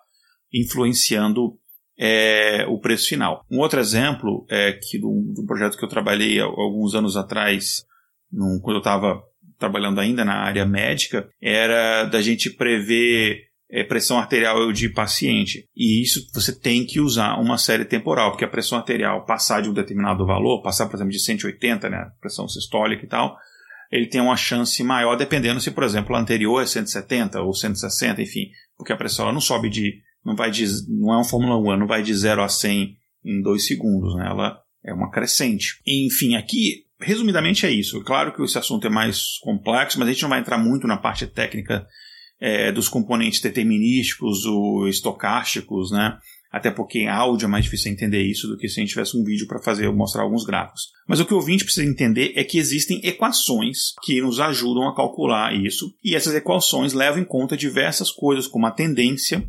influenciando 0.52 1.60
é, 2.00 2.66
o 2.70 2.80
preço 2.80 3.10
final. 3.10 3.46
Um 3.52 3.60
outro 3.60 3.80
exemplo 3.80 4.46
é 4.50 4.72
que 4.72 4.98
de 4.98 5.06
um 5.06 5.46
projeto 5.46 5.78
que 5.78 5.84
eu 5.84 5.90
trabalhei 5.90 6.40
alguns 6.40 6.96
anos 6.96 7.18
atrás, 7.18 7.84
num, 8.32 8.58
quando 8.62 8.78
eu 8.78 8.80
estava 8.82 9.22
trabalhando 9.60 10.00
ainda 10.00 10.24
na 10.24 10.36
área 10.36 10.66
médica, 10.66 11.28
era 11.42 12.06
da 12.06 12.22
gente 12.22 12.50
prever 12.50 13.50
é, 13.70 13.84
pressão 13.84 14.18
arterial 14.18 14.72
de 14.72 14.88
paciente. 14.88 15.68
E 15.76 16.02
isso 16.02 16.26
você 16.34 16.58
tem 16.58 16.86
que 16.86 17.02
usar 17.02 17.38
uma 17.38 17.58
série 17.58 17.84
temporal, 17.84 18.32
porque 18.32 18.46
a 18.46 18.50
pressão 18.50 18.78
arterial 18.78 19.26
passar 19.26 19.62
de 19.62 19.70
um 19.70 19.74
determinado 19.74 20.26
valor, 20.26 20.62
passar, 20.62 20.88
por 20.88 20.96
exemplo, 20.96 21.12
de 21.12 21.20
180, 21.20 21.90
né, 21.90 22.10
pressão 22.22 22.48
sistólica 22.48 23.04
e 23.04 23.10
tal, 23.10 23.36
ele 23.92 24.08
tem 24.08 24.22
uma 24.22 24.38
chance 24.38 24.82
maior, 24.84 25.18
dependendo 25.18 25.60
se, 25.60 25.72
por 25.72 25.84
exemplo, 25.84 26.16
a 26.16 26.20
anterior 26.20 26.62
é 26.62 26.66
170 26.66 27.42
ou 27.42 27.54
160, 27.54 28.22
enfim, 28.22 28.50
porque 28.78 28.94
a 28.94 28.98
pressão 28.98 29.26
ela 29.26 29.34
não 29.34 29.42
sobe 29.42 29.68
de 29.68 30.00
não 30.30 30.36
vai 30.36 30.52
de, 30.52 30.66
não 30.88 31.14
é 31.14 31.18
uma 31.18 31.24
Fórmula 31.24 31.58
1, 31.58 31.66
ela 31.66 31.78
não 31.78 31.88
vai 31.88 32.02
de 32.02 32.14
0 32.14 32.42
a 32.42 32.48
100 32.48 32.96
em 33.26 33.42
2 33.42 33.66
segundos, 33.66 34.16
né? 34.16 34.28
ela 34.28 34.58
é 34.86 34.94
uma 34.94 35.12
crescente. 35.12 35.82
Enfim, 35.86 36.36
aqui, 36.36 36.86
resumidamente 37.00 37.66
é 37.66 37.72
isso. 37.72 38.02
Claro 38.04 38.34
que 38.34 38.42
esse 38.44 38.58
assunto 38.58 38.88
é 38.88 38.90
mais 38.90 39.38
complexo, 39.42 40.00
mas 40.00 40.08
a 40.08 40.12
gente 40.12 40.22
não 40.22 40.30
vai 40.30 40.40
entrar 40.40 40.58
muito 40.58 40.88
na 40.88 40.98
parte 40.98 41.28
técnica 41.28 41.86
é, 42.40 42.72
dos 42.72 42.88
componentes 42.88 43.42
determinísticos 43.42 44.46
ou 44.46 44.88
estocásticos, 44.88 45.92
né? 45.92 46.18
Até 46.52 46.72
porque 46.72 47.00
em 47.00 47.08
áudio 47.08 47.46
é 47.46 47.48
mais 47.48 47.66
difícil 47.66 47.92
entender 47.92 48.24
isso 48.24 48.48
do 48.48 48.58
que 48.58 48.68
se 48.68 48.80
a 48.80 48.82
gente 48.82 48.90
tivesse 48.90 49.16
um 49.16 49.24
vídeo 49.24 49.46
para 49.46 49.62
fazer 49.62 49.92
mostrar 49.92 50.24
alguns 50.24 50.44
gráficos. 50.44 50.88
Mas 51.08 51.20
o 51.20 51.26
que 51.26 51.34
o 51.34 51.38
ouvinte 51.38 51.64
precisa 51.64 51.88
entender 51.88 52.34
é 52.36 52.44
que 52.44 52.58
existem 52.58 53.00
equações 53.04 53.94
que 54.04 54.20
nos 54.20 54.40
ajudam 54.40 54.88
a 54.88 54.96
calcular 54.96 55.54
isso, 55.54 55.94
e 56.04 56.16
essas 56.16 56.34
equações 56.34 56.94
levam 56.94 57.22
em 57.22 57.26
conta 57.26 57.56
diversas 57.56 58.10
coisas, 58.10 58.48
como 58.48 58.66
a 58.66 58.72
tendência, 58.72 59.48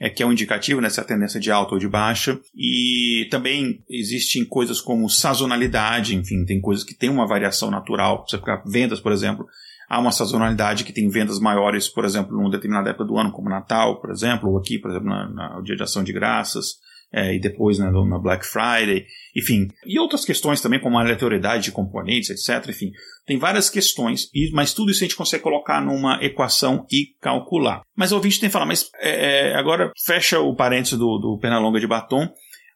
é, 0.00 0.08
que 0.10 0.22
é 0.22 0.26
um 0.26 0.32
indicativo 0.32 0.80
nessa 0.80 1.04
tendência 1.04 1.40
de 1.40 1.50
alta 1.50 1.74
ou 1.74 1.80
de 1.80 1.88
baixa. 1.88 2.38
E 2.56 3.26
também 3.30 3.82
existem 3.88 4.44
coisas 4.44 4.80
como 4.80 5.08
sazonalidade, 5.08 6.16
enfim, 6.16 6.44
tem 6.44 6.60
coisas 6.60 6.84
que 6.84 6.94
têm 6.94 7.10
uma 7.10 7.26
variação 7.26 7.70
natural. 7.70 8.24
Você 8.28 8.38
ficar 8.38 8.62
vendas, 8.66 9.00
por 9.00 9.12
exemplo, 9.12 9.46
há 9.88 9.98
uma 9.98 10.12
sazonalidade 10.12 10.84
que 10.84 10.92
tem 10.92 11.08
vendas 11.08 11.38
maiores, 11.38 11.88
por 11.88 12.04
exemplo, 12.04 12.36
numa 12.36 12.50
determinada 12.50 12.90
época 12.90 13.04
do 13.04 13.18
ano, 13.18 13.32
como 13.32 13.48
Natal, 13.48 14.00
por 14.00 14.10
exemplo, 14.10 14.50
ou 14.50 14.58
aqui, 14.58 14.78
por 14.78 14.90
exemplo, 14.90 15.08
na 15.08 15.60
Dia 15.62 15.76
de 15.76 15.82
Ação 15.82 16.02
de 16.02 16.12
Graças 16.12 16.80
é, 17.12 17.34
e 17.34 17.40
depois 17.40 17.78
né, 17.78 17.90
na 17.90 18.18
Black 18.18 18.46
Friday, 18.46 19.04
enfim. 19.36 19.68
E 19.86 19.98
outras 19.98 20.24
questões 20.24 20.60
também, 20.60 20.80
como 20.80 20.98
a 20.98 21.02
aleatoriedade 21.02 21.64
de 21.64 21.72
componentes, 21.72 22.30
etc. 22.30 22.70
Enfim, 22.70 22.90
tem 23.26 23.38
várias 23.38 23.68
questões, 23.68 24.28
mas 24.52 24.72
tudo 24.72 24.90
isso 24.90 25.04
a 25.04 25.06
gente 25.06 25.16
consegue 25.16 25.42
colocar 25.42 25.80
numa 25.80 26.22
equação 26.24 26.86
e 26.90 27.14
calcular. 27.20 27.82
Mas 27.96 28.12
o 28.12 28.16
ouvinte 28.16 28.40
tem 28.40 28.48
que 28.48 28.52
falar, 28.52 28.66
mas 28.66 28.88
é, 29.00 29.50
é, 29.50 29.54
agora 29.54 29.92
fecha 30.04 30.40
o 30.40 30.56
parênteses 30.56 30.98
do, 30.98 31.18
do 31.18 31.38
Pernalonga 31.38 31.78
de 31.78 31.86
Batom, 31.86 32.28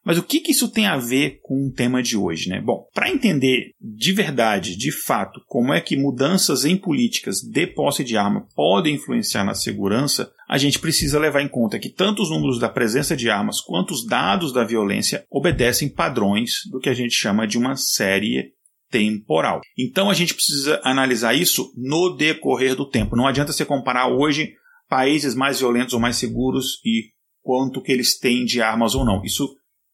mas 0.07 0.19
o 0.19 0.23
que, 0.23 0.39
que, 0.39 0.53
isso 0.53 0.71
tem 0.71 0.87
a 0.87 0.97
ver 0.97 1.41
com 1.43 1.67
o 1.67 1.73
tema 1.73 2.01
de 2.01 2.17
hoje, 2.17 2.49
né? 2.49 2.61
Bom, 2.61 2.87
para 2.95 3.11
entender 3.11 3.73
de 3.81 4.13
verdade, 4.13 4.77
de 4.77 4.93
fato, 4.93 5.41
como 5.49 5.75
é 5.75 5.81
que 5.81 5.97
mudanças 5.97 6.65
em 6.65 6.77
políticas 6.77 7.41
de 7.41 7.67
posse 7.67 8.05
de 8.05 8.17
arma 8.17 8.47
podem 8.55 8.95
influenciar 8.95 9.43
na 9.43 9.53
segurança, 9.53 10.31
a 10.49 10.57
gente 10.59 10.79
precisa 10.79 11.19
levar 11.19 11.43
em 11.43 11.49
conta 11.49 11.81
que 11.81 11.89
tanto 11.89 12.23
os 12.23 12.31
números 12.31 12.61
da 12.61 12.69
presença 12.69 13.17
de 13.17 13.29
armas 13.29 13.61
quanto 13.61 13.91
os 13.91 14.07
dados 14.07 14.53
da 14.53 14.63
violência 14.63 15.27
obedecem 15.29 15.89
padrões 15.89 16.61
do 16.71 16.79
que 16.79 16.89
a 16.89 16.95
gente 16.95 17.17
chama 17.17 17.45
de 17.45 17.59
uma 17.59 17.75
série 17.75 18.53
temporal. 18.89 19.61
Então 19.77 20.09
a 20.09 20.15
gente 20.15 20.35
precisa 20.35 20.81
analisar 20.85 21.35
isso 21.35 21.73
no 21.77 22.17
decorrer 22.17 22.77
do 22.77 22.89
tempo. 22.89 23.17
Não 23.17 23.27
adianta 23.27 23.53
você 23.53 23.65
comparar 23.65 24.07
hoje 24.07 24.53
países 24.89 25.35
mais 25.35 25.59
violentos 25.59 25.95
ou 25.95 25.99
mais 25.99 26.15
seguros 26.15 26.81
e 26.85 27.11
quanto 27.43 27.83
que 27.83 27.91
eles 27.91 28.17
têm 28.17 28.45
de 28.45 28.63
armas 28.63 28.95
ou 28.95 29.05
não. 29.05 29.25
Isso 29.25 29.49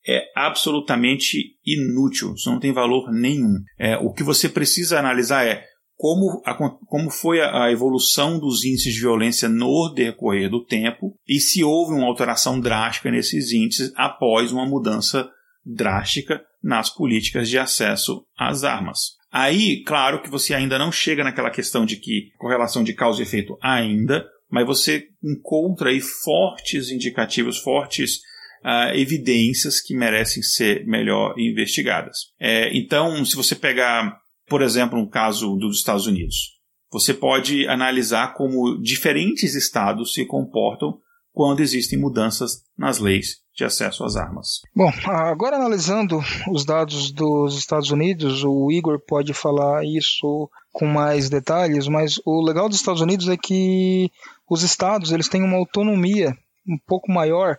é 0.07 0.25
absolutamente 0.35 1.57
inútil, 1.65 2.35
isso 2.35 2.51
não 2.51 2.59
tem 2.59 2.73
valor 2.73 3.13
nenhum. 3.13 3.55
É, 3.79 3.97
o 3.97 4.13
que 4.13 4.23
você 4.23 4.49
precisa 4.49 4.99
analisar 4.99 5.47
é 5.47 5.65
como, 5.97 6.43
a, 6.45 6.55
como 6.87 7.11
foi 7.11 7.41
a, 7.41 7.65
a, 7.65 7.73
evolução 7.73 8.39
dos 8.39 8.65
índices 8.65 8.95
de 8.95 9.01
violência 9.01 9.49
no 9.49 9.89
decorrer 9.95 10.51
do 10.51 10.65
tempo 10.65 11.15
e 11.29 11.39
se 11.39 11.63
houve 11.63 11.95
uma 11.95 12.07
alteração 12.07 12.59
drástica 12.59 13.11
nesses 13.11 13.53
índices 13.53 13.93
após 13.95 14.51
uma 14.51 14.67
mudança 14.67 15.31
drástica 15.65 16.43
nas 16.63 16.91
políticas 16.91 17.49
de 17.49 17.57
acesso 17.57 18.25
às 18.37 18.65
armas. 18.65 19.13
Aí, 19.31 19.83
claro 19.85 20.21
que 20.21 20.29
você 20.29 20.55
ainda 20.55 20.79
não 20.79 20.91
chega 20.91 21.25
naquela 21.25 21.51
questão 21.51 21.87
de 21.87 21.97
que 21.97 22.31
correlação 22.37 22.83
de 22.83 22.93
causa 22.95 23.21
e 23.21 23.23
efeito 23.23 23.57
ainda, 23.63 24.27
mas 24.51 24.67
você 24.67 25.05
encontra 25.23 25.91
aí 25.91 26.01
fortes 26.01 26.91
indicativos, 26.91 27.59
fortes 27.59 28.21
uh, 28.65 28.95
evidências 28.95 29.81
que 29.81 29.95
merecem 29.95 30.43
ser 30.43 30.87
melhor 30.87 31.35
investigadas. 31.39 32.33
É, 32.41 32.77
então, 32.77 33.25
se 33.25 33.37
você 33.37 33.55
pegar, 33.55 34.19
por 34.47 34.63
exemplo, 34.63 34.99
um 34.99 35.09
caso 35.09 35.57
dos 35.57 35.79
Estados 35.79 36.07
Unidos, 36.07 36.59
você 36.91 37.15
pode 37.15 37.67
analisar 37.69 38.35
como 38.35 38.81
diferentes 38.81 39.55
estados 39.55 40.13
se 40.13 40.27
comportam 40.27 40.99
quando 41.33 41.61
existem 41.61 41.99
mudanças 41.99 42.63
nas 42.77 42.99
leis 42.99 43.43
de 43.55 43.65
acesso 43.65 44.05
às 44.05 44.17
armas. 44.17 44.61
Bom, 44.75 44.91
agora 45.07 45.57
analisando 45.57 46.21
os 46.51 46.65
dados 46.65 47.11
dos 47.11 47.59
Estados 47.59 47.91
Unidos, 47.91 48.45
o 48.45 48.71
Igor 48.71 49.01
pode 49.07 49.33
falar 49.33 49.85
isso 49.85 50.51
com 50.73 50.87
mais 50.87 51.29
detalhes, 51.29 51.89
mas 51.89 52.21
o 52.25 52.43
legal 52.43 52.69
dos 52.69 52.79
Estados 52.79 53.01
Unidos 53.01 53.29
é 53.29 53.37
que 53.37 54.11
os 54.49 54.63
estados 54.63 55.13
eles 55.13 55.29
têm 55.29 55.43
uma 55.43 55.57
autonomia 55.57 56.37
um 56.69 56.79
pouco 56.87 57.11
maior 57.11 57.59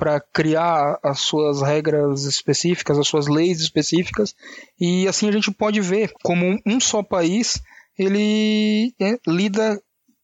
para 0.00 0.18
criar 0.18 0.98
as 1.02 1.20
suas 1.20 1.60
regras 1.60 2.24
específicas, 2.24 2.98
as 2.98 3.06
suas 3.06 3.26
leis 3.26 3.60
específicas, 3.60 4.34
e 4.80 5.06
assim 5.06 5.28
a 5.28 5.32
gente 5.32 5.50
pode 5.50 5.78
ver 5.82 6.10
como 6.22 6.58
um 6.64 6.80
só 6.80 7.02
país 7.02 7.60
ele 7.98 8.94
é, 8.98 9.18
lida 9.28 9.78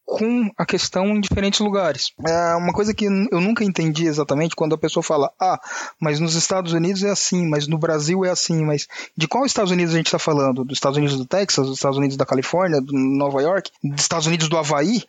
com 0.07 0.49
a 0.57 0.65
questão 0.65 1.09
em 1.09 1.21
diferentes 1.21 1.61
lugares. 1.61 2.13
É 2.27 2.55
uma 2.55 2.73
coisa 2.73 2.95
que 2.95 3.05
eu 3.05 3.41
nunca 3.41 3.65
entendi 3.65 4.07
exatamente 4.07 4.57
quando 4.57 4.75
a 4.75 4.79
pessoa 4.79 5.03
fala, 5.03 5.31
ah, 5.39 5.61
mas 6.01 6.21
nos 6.21 6.37
Estados 6.37 6.73
Unidos 6.73 7.03
é 7.03 7.11
assim, 7.11 7.47
mas 7.47 7.67
no 7.67 7.77
Brasil 7.77 8.25
é 8.25 8.31
assim, 8.31 8.65
mas 8.65 8.87
de 9.15 9.29
qual 9.29 9.45
Estados 9.45 9.73
Unidos 9.73 9.93
a 9.93 9.99
gente 9.99 10.07
está 10.07 10.19
falando? 10.19 10.65
Dos 10.65 10.79
Estados 10.79 10.97
Unidos 10.97 11.19
do 11.19 11.27
Texas, 11.27 11.67
dos 11.67 11.77
Estados 11.77 11.99
Unidos 11.99 12.17
da 12.17 12.25
Califórnia, 12.25 12.81
do 12.81 12.93
Nova 12.95 13.43
York, 13.43 13.71
dos 13.85 14.01
Estados 14.01 14.27
Unidos 14.27 14.49
do 14.49 14.57
Havaí? 14.57 15.03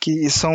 Que 0.00 0.28
são, 0.28 0.52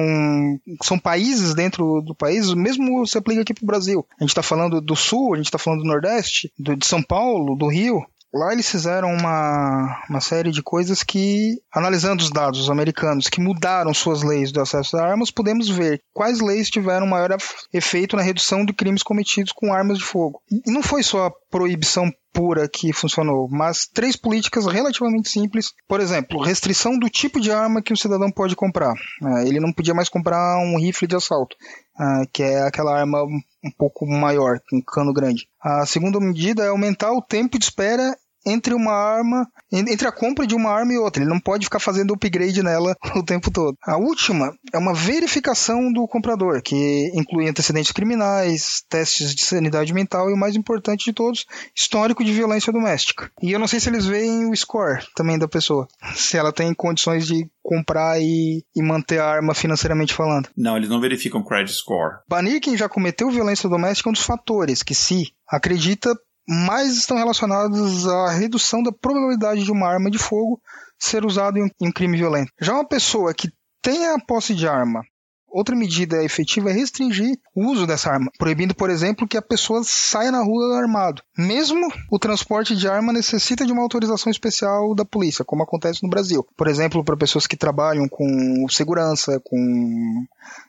são 0.83 0.99
países 0.99 1.53
dentro 1.53 2.01
do 2.01 2.13
país, 2.13 2.53
mesmo 2.53 3.05
se 3.07 3.17
aplica 3.17 3.41
aqui 3.41 3.53
para 3.53 3.63
o 3.63 3.67
Brasil. 3.67 4.05
A 4.19 4.23
gente 4.23 4.29
está 4.29 4.43
falando 4.43 4.79
do 4.79 4.95
Sul, 4.95 5.33
a 5.33 5.37
gente 5.37 5.47
está 5.47 5.57
falando 5.57 5.81
do 5.81 5.87
Nordeste, 5.87 6.51
do, 6.57 6.75
de 6.75 6.85
São 6.85 7.01
Paulo, 7.01 7.55
do 7.55 7.67
Rio. 7.67 8.05
Lá 8.31 8.53
eles 8.53 8.69
fizeram 8.69 9.11
uma, 9.11 10.03
uma 10.07 10.21
série 10.21 10.51
de 10.51 10.61
coisas 10.61 11.01
que, 11.01 11.59
analisando 11.73 12.21
os 12.21 12.29
dados 12.29 12.69
americanos 12.69 13.27
que 13.27 13.41
mudaram 13.41 13.91
suas 13.91 14.21
leis 14.21 14.51
do 14.51 14.61
acesso 14.61 14.97
a 14.97 15.03
armas, 15.03 15.31
podemos 15.31 15.67
ver 15.67 16.03
quais 16.13 16.39
leis 16.39 16.69
tiveram 16.69 17.07
maior 17.07 17.35
efeito 17.73 18.15
na 18.15 18.21
redução 18.21 18.63
de 18.63 18.73
crimes 18.73 19.01
cometidos 19.01 19.51
com 19.51 19.73
armas 19.73 19.97
de 19.97 20.03
fogo. 20.03 20.41
E 20.51 20.71
não 20.71 20.83
foi 20.83 21.01
só 21.01 21.31
proibição 21.49 22.11
pura 22.31 22.69
que 22.69 22.93
funcionou, 22.93 23.47
mas 23.49 23.87
três 23.87 24.15
políticas 24.15 24.65
relativamente 24.65 25.29
simples. 25.29 25.73
Por 25.87 25.99
exemplo, 25.99 26.41
restrição 26.41 26.97
do 26.97 27.09
tipo 27.09 27.39
de 27.39 27.51
arma 27.51 27.81
que 27.81 27.93
o 27.93 27.97
cidadão 27.97 28.31
pode 28.31 28.55
comprar. 28.55 28.93
É, 29.23 29.47
ele 29.47 29.59
não 29.59 29.73
podia 29.73 29.93
mais 29.93 30.09
comprar 30.09 30.57
um 30.59 30.77
rifle 30.77 31.07
de 31.07 31.15
assalto, 31.15 31.55
é, 31.99 32.25
que 32.31 32.43
é 32.43 32.61
aquela 32.61 32.97
arma 32.97 33.23
um 33.23 33.71
pouco 33.77 34.05
maior, 34.05 34.59
com 34.69 34.77
um 34.77 34.81
cano 34.81 35.13
grande. 35.13 35.47
A 35.61 35.85
segunda 35.85 36.19
medida 36.19 36.63
é 36.63 36.69
aumentar 36.69 37.11
o 37.11 37.21
tempo 37.21 37.57
de 37.57 37.65
espera 37.65 38.15
entre 38.45 38.73
uma 38.73 38.91
arma, 38.91 39.47
entre 39.71 40.07
a 40.07 40.11
compra 40.11 40.47
de 40.47 40.55
uma 40.55 40.71
arma 40.71 40.93
e 40.93 40.97
outra. 40.97 41.21
Ele 41.21 41.29
não 41.29 41.39
pode 41.39 41.65
ficar 41.65 41.79
fazendo 41.79 42.13
upgrade 42.13 42.63
nela 42.63 42.95
o 43.15 43.23
tempo 43.23 43.51
todo. 43.51 43.77
A 43.85 43.97
última 43.97 44.53
é 44.73 44.77
uma 44.77 44.93
verificação 44.93 45.91
do 45.91 46.07
comprador, 46.07 46.61
que 46.61 47.11
inclui 47.13 47.47
antecedentes 47.47 47.91
criminais, 47.91 48.83
testes 48.89 49.33
de 49.35 49.41
sanidade 49.41 49.93
mental 49.93 50.29
e 50.29 50.33
o 50.33 50.37
mais 50.37 50.55
importante 50.55 51.05
de 51.05 51.13
todos, 51.13 51.45
histórico 51.75 52.23
de 52.23 52.33
violência 52.33 52.71
doméstica. 52.73 53.31
E 53.41 53.51
eu 53.51 53.59
não 53.59 53.67
sei 53.67 53.79
se 53.79 53.89
eles 53.89 54.05
veem 54.05 54.49
o 54.49 54.55
score 54.55 55.03
também 55.15 55.37
da 55.37 55.47
pessoa, 55.47 55.87
se 56.15 56.37
ela 56.37 56.51
tem 56.51 56.73
condições 56.73 57.27
de 57.27 57.49
comprar 57.61 58.19
e, 58.19 58.63
e 58.75 58.81
manter 58.81 59.19
a 59.19 59.27
arma 59.27 59.53
financeiramente 59.53 60.13
falando. 60.13 60.49
Não, 60.57 60.75
eles 60.75 60.89
não 60.89 60.99
verificam 60.99 61.43
credit 61.43 61.75
score. 61.75 62.17
Banir 62.27 62.59
quem 62.59 62.75
já 62.75 62.89
cometeu 62.89 63.29
violência 63.29 63.69
doméstica 63.69 64.09
é 64.09 64.11
um 64.11 64.13
dos 64.13 64.23
fatores 64.23 64.81
que 64.81 64.95
se 64.95 65.31
acredita 65.47 66.15
mais 66.47 66.97
estão 66.97 67.17
relacionados 67.17 68.07
à 68.07 68.31
redução 68.31 68.81
da 68.81 68.91
probabilidade 68.91 69.63
de 69.63 69.71
uma 69.71 69.87
arma 69.87 70.09
de 70.09 70.17
fogo 70.17 70.61
ser 70.97 71.25
usada 71.25 71.59
em 71.59 71.69
um 71.81 71.91
crime 71.91 72.17
violento. 72.17 72.51
Já 72.59 72.73
uma 72.73 72.87
pessoa 72.87 73.33
que 73.33 73.51
tem 73.81 74.07
a 74.07 74.19
posse 74.19 74.53
de 74.53 74.67
arma, 74.67 75.01
outra 75.51 75.75
medida 75.75 76.23
efetiva 76.23 76.69
é 76.69 76.73
restringir 76.73 77.37
o 77.55 77.71
uso 77.71 77.87
dessa 77.87 78.11
arma, 78.11 78.31
proibindo, 78.37 78.75
por 78.75 78.89
exemplo, 78.89 79.27
que 79.27 79.37
a 79.37 79.41
pessoa 79.41 79.81
saia 79.83 80.31
na 80.31 80.43
rua 80.43 80.77
armado. 80.77 81.21
Mesmo 81.37 81.87
o 82.11 82.19
transporte 82.19 82.75
de 82.75 82.87
arma 82.87 83.11
necessita 83.11 83.65
de 83.65 83.71
uma 83.71 83.81
autorização 83.81 84.31
especial 84.31 84.93
da 84.93 85.05
polícia, 85.05 85.45
como 85.45 85.63
acontece 85.63 86.03
no 86.03 86.09
Brasil. 86.09 86.45
Por 86.55 86.67
exemplo, 86.67 87.03
para 87.03 87.17
pessoas 87.17 87.47
que 87.47 87.57
trabalham 87.57 88.07
com 88.07 88.67
segurança, 88.69 89.41
com 89.43 90.25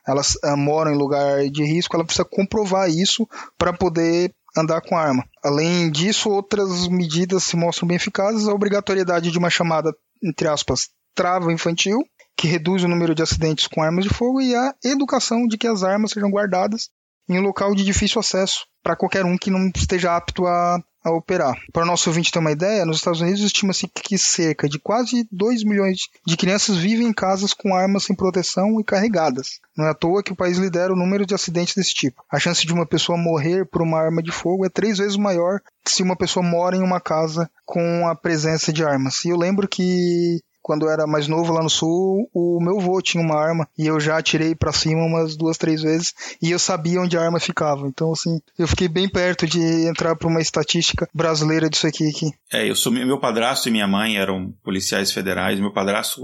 elas 0.06 0.34
uh, 0.44 0.56
moram 0.56 0.92
em 0.92 0.98
lugar 0.98 1.48
de 1.50 1.64
risco, 1.64 1.94
ela 1.94 2.04
precisa 2.04 2.24
comprovar 2.24 2.88
isso 2.88 3.28
para 3.58 3.72
poder 3.72 4.32
andar 4.56 4.80
com 4.80 4.96
arma. 4.96 5.24
Além 5.42 5.90
disso, 5.90 6.30
outras 6.30 6.88
medidas 6.88 7.44
se 7.44 7.56
mostram 7.56 7.88
bem 7.88 7.96
eficazes, 7.96 8.48
a 8.48 8.54
obrigatoriedade 8.54 9.30
de 9.30 9.38
uma 9.38 9.50
chamada, 9.50 9.92
entre 10.22 10.48
aspas, 10.48 10.88
trava 11.14 11.52
infantil, 11.52 12.02
que 12.36 12.46
reduz 12.46 12.82
o 12.82 12.88
número 12.88 13.14
de 13.14 13.22
acidentes 13.22 13.66
com 13.66 13.82
armas 13.82 14.04
de 14.04 14.10
fogo, 14.10 14.40
e 14.40 14.54
a 14.54 14.74
educação 14.84 15.46
de 15.46 15.58
que 15.58 15.66
as 15.66 15.82
armas 15.82 16.12
sejam 16.12 16.30
guardadas 16.30 16.88
em 17.28 17.38
um 17.38 17.42
local 17.42 17.74
de 17.74 17.84
difícil 17.84 18.18
acesso 18.18 18.66
para 18.82 18.96
qualquer 18.96 19.24
um 19.24 19.36
que 19.36 19.50
não 19.50 19.70
esteja 19.74 20.16
apto 20.16 20.46
a 20.46 20.82
a 21.02 21.10
operar. 21.10 21.56
Para 21.72 21.82
o 21.84 21.86
nosso 21.86 22.10
ouvinte 22.10 22.30
ter 22.30 22.38
uma 22.38 22.52
ideia, 22.52 22.84
nos 22.84 22.98
Estados 22.98 23.20
Unidos 23.20 23.40
estima-se 23.40 23.88
que 23.88 24.18
cerca 24.18 24.68
de 24.68 24.78
quase 24.78 25.26
2 25.32 25.64
milhões 25.64 26.08
de 26.26 26.36
crianças 26.36 26.76
vivem 26.76 27.06
em 27.06 27.12
casas 27.12 27.54
com 27.54 27.74
armas 27.74 28.04
sem 28.04 28.14
proteção 28.14 28.80
e 28.80 28.84
carregadas. 28.84 29.60
Não 29.76 29.86
é 29.86 29.90
à 29.90 29.94
toa 29.94 30.22
que 30.22 30.32
o 30.32 30.36
país 30.36 30.58
lidera 30.58 30.92
o 30.92 30.96
número 30.96 31.24
de 31.24 31.34
acidentes 31.34 31.74
desse 31.74 31.94
tipo. 31.94 32.22
A 32.30 32.38
chance 32.38 32.66
de 32.66 32.72
uma 32.72 32.86
pessoa 32.86 33.16
morrer 33.16 33.64
por 33.66 33.82
uma 33.82 33.98
arma 33.98 34.22
de 34.22 34.30
fogo 34.30 34.66
é 34.66 34.68
três 34.68 34.98
vezes 34.98 35.16
maior 35.16 35.60
se 35.86 36.02
uma 36.02 36.16
pessoa 36.16 36.44
mora 36.44 36.76
em 36.76 36.82
uma 36.82 37.00
casa 37.00 37.50
com 37.64 38.06
a 38.06 38.14
presença 38.14 38.72
de 38.72 38.84
armas. 38.84 39.24
E 39.24 39.30
eu 39.30 39.36
lembro 39.36 39.66
que 39.66 40.40
quando 40.62 40.86
eu 40.86 40.90
era 40.90 41.06
mais 41.06 41.26
novo 41.26 41.52
lá 41.52 41.62
no 41.62 41.70
sul, 41.70 42.28
o 42.32 42.60
meu 42.60 42.78
avô 42.78 43.00
tinha 43.00 43.22
uma 43.22 43.36
arma 43.36 43.68
e 43.78 43.86
eu 43.86 43.98
já 43.98 44.18
atirei 44.18 44.54
para 44.54 44.72
cima 44.72 45.02
umas 45.02 45.36
duas, 45.36 45.56
três 45.56 45.82
vezes 45.82 46.14
e 46.42 46.50
eu 46.50 46.58
sabia 46.58 47.00
onde 47.00 47.16
a 47.16 47.22
arma 47.22 47.40
ficava. 47.40 47.86
Então, 47.86 48.12
assim, 48.12 48.40
eu 48.58 48.68
fiquei 48.68 48.88
bem 48.88 49.08
perto 49.08 49.46
de 49.46 49.60
entrar 49.86 50.16
para 50.16 50.28
uma 50.28 50.40
estatística 50.40 51.08
brasileira 51.14 51.68
disso 51.68 51.86
aqui, 51.86 52.08
aqui. 52.08 52.30
É, 52.52 52.68
eu 52.68 52.76
sou 52.76 52.92
meu 52.92 53.18
padrasto 53.18 53.68
e 53.68 53.72
minha 53.72 53.88
mãe 53.88 54.16
eram 54.16 54.52
policiais 54.62 55.12
federais. 55.12 55.58
Meu 55.58 55.72
padrasto, 55.72 56.20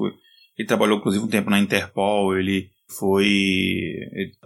ele 0.57 0.69
trabalhou 0.69 0.99
inclusive 0.99 1.25
um 1.25 1.29
tempo 1.29 1.51
na 1.51 1.59
Interpol, 1.59 2.37
ele 2.37 2.71
foi 2.99 3.95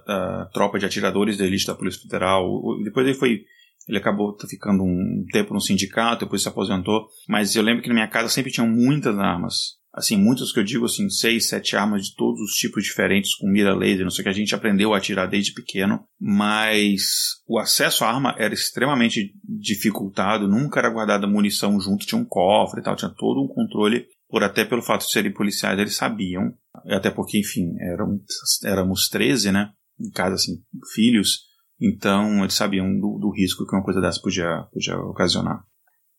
a 0.07 0.49
tropa 0.53 0.79
de 0.79 0.87
atiradores 0.87 1.37
da 1.37 1.45
elite 1.45 1.67
da 1.67 1.75
Polícia 1.75 2.01
Federal. 2.01 2.45
Depois 2.85 3.07
ele 3.07 3.17
foi 3.17 3.41
ele 3.89 3.99
acabou 3.99 4.37
ficando 4.49 4.85
um 4.85 5.25
tempo 5.33 5.53
no 5.53 5.61
sindicato, 5.61 6.25
depois 6.25 6.43
se 6.43 6.49
aposentou. 6.49 7.09
Mas 7.29 7.57
eu 7.57 7.63
lembro 7.63 7.83
que 7.83 7.89
na 7.89 7.95
minha 7.95 8.09
casa 8.09 8.29
sempre 8.29 8.53
tinham 8.53 8.69
muitas 8.69 9.19
armas. 9.19 9.80
Assim, 9.93 10.17
muitas 10.17 10.53
que 10.53 10.61
eu 10.61 10.65
digo 10.65 10.85
assim, 10.85 11.11
seis, 11.11 11.49
sete 11.49 11.77
armas 11.77 12.07
de 12.07 12.15
todos 12.15 12.41
os 12.41 12.53
tipos 12.53 12.85
diferentes, 12.85 13.35
com 13.35 13.49
mira 13.49 13.75
laser, 13.75 14.05
não 14.05 14.11
sei 14.11 14.23
o 14.23 14.25
que 14.25 14.29
a 14.29 14.35
gente 14.35 14.55
aprendeu 14.55 14.95
a 14.95 14.99
atirar 14.99 15.29
desde 15.29 15.53
pequeno. 15.53 16.05
Mas 16.19 17.03
o 17.47 17.59
acesso 17.59 18.05
à 18.05 18.09
arma 18.09 18.35
era 18.39 18.55
extremamente 18.55 19.35
dificultado, 19.43 20.47
nunca 20.47 20.79
era 20.79 20.91
guardada 20.91 21.27
munição 21.27 21.81
junto, 21.81 22.07
tinha 22.07 22.21
um 22.21 22.25
cofre 22.25 22.81
e 22.81 22.85
tal, 22.85 22.95
tinha 22.95 23.13
todo 23.17 23.43
um 23.43 23.49
controle 23.49 24.07
por 24.29 24.45
até 24.45 24.65
pelo 24.65 24.81
fato 24.81 25.05
de 25.05 25.11
serem 25.11 25.33
policiais, 25.33 25.77
eles 25.77 25.97
sabiam, 25.97 26.55
até 26.87 27.11
porque, 27.11 27.39
enfim, 27.39 27.75
eram, 27.81 28.21
éramos 28.65 29.09
13, 29.09 29.51
né? 29.51 29.73
Em 29.99 30.09
casa, 30.09 30.37
assim, 30.37 30.63
filhos, 30.95 31.51
então 31.81 32.41
eles 32.41 32.55
sabiam 32.55 32.87
do, 32.93 33.19
do 33.19 33.31
risco 33.31 33.67
que 33.67 33.75
uma 33.75 33.83
coisa 33.83 34.01
dessa 34.01 34.21
podia, 34.21 34.69
podia 34.73 34.97
ocasionar. 34.99 35.65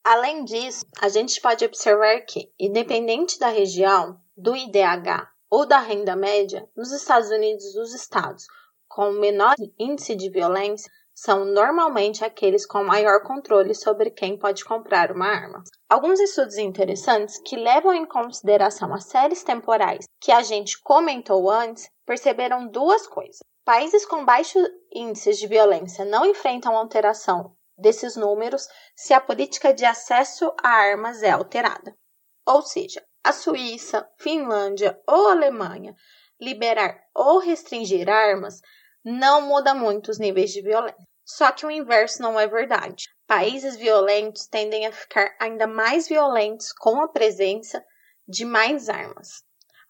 Além 0.04 0.44
disso, 0.44 0.84
a 1.00 1.10
gente 1.10 1.40
pode 1.40 1.64
observar 1.64 2.22
que, 2.22 2.52
independente 2.60 3.38
da 3.38 3.50
região, 3.50 4.20
do 4.36 4.56
IDH 4.56 5.30
ou 5.50 5.66
da 5.66 5.80
renda 5.80 6.16
média, 6.16 6.68
nos 6.76 6.92
Estados 6.92 7.30
Unidos, 7.30 7.76
os 7.76 7.94
estados 7.94 8.46
com 8.88 9.12
menor 9.12 9.54
índice 9.80 10.16
de 10.16 10.30
violência 10.30 10.92
são 11.14 11.46
normalmente 11.46 12.26
aqueles 12.26 12.66
com 12.66 12.84
maior 12.84 13.22
controle 13.22 13.76
sobre 13.76 14.10
quem 14.10 14.38
pode 14.38 14.66
comprar 14.66 15.12
uma 15.12 15.28
arma. 15.28 15.64
Alguns 15.88 16.20
estudos 16.20 16.58
interessantes 16.58 17.40
que 17.46 17.56
levam 17.56 17.94
em 17.94 18.06
consideração 18.06 18.94
as 18.94 19.06
séries 19.06 19.44
temporais 19.44 20.06
que 20.20 20.32
a 20.32 20.42
gente 20.42 20.82
comentou 20.82 21.50
antes 21.50 21.88
perceberam 22.06 22.68
duas 22.68 23.06
coisas. 23.06 23.40
Países 23.64 24.06
com 24.06 24.26
baixos 24.26 24.68
índices 24.92 25.38
de 25.38 25.48
violência 25.48 26.04
não 26.04 26.26
enfrentam 26.26 26.76
alteração 26.76 27.56
desses 27.82 28.16
números 28.16 28.68
se 28.96 29.14
a 29.14 29.20
política 29.20 29.74
de 29.74 29.84
acesso 29.84 30.54
a 30.64 30.70
armas 30.70 31.24
é 31.24 31.32
alterada. 31.32 31.96
Ou 32.46 32.62
seja, 32.62 33.04
a 33.24 33.34
Suíça, 33.34 34.10
Finlândia 34.18 35.00
ou 35.08 35.30
Alemanha 35.30 35.96
liberar 36.40 37.00
ou 37.14 37.40
restringir 37.40 38.10
armas 38.10 38.62
não 39.06 39.42
muda 39.42 39.74
muito 39.74 40.10
os 40.10 40.18
níveis 40.18 40.52
de 40.52 40.62
violência. 40.62 41.08
Só 41.24 41.52
que 41.52 41.66
o 41.66 41.72
inverso 41.72 42.22
não 42.22 42.40
é 42.40 42.48
verdade. 42.48 43.08
Países 43.28 43.76
violentos 43.76 44.48
tendem 44.48 44.86
a 44.86 44.92
ficar 44.92 45.36
ainda 45.40 45.68
mais 45.68 46.08
violentos 46.08 46.74
com 46.74 47.02
a 47.02 47.08
presença 47.08 47.84
de 48.28 48.44
mais 48.44 48.90
armas, 48.90 49.44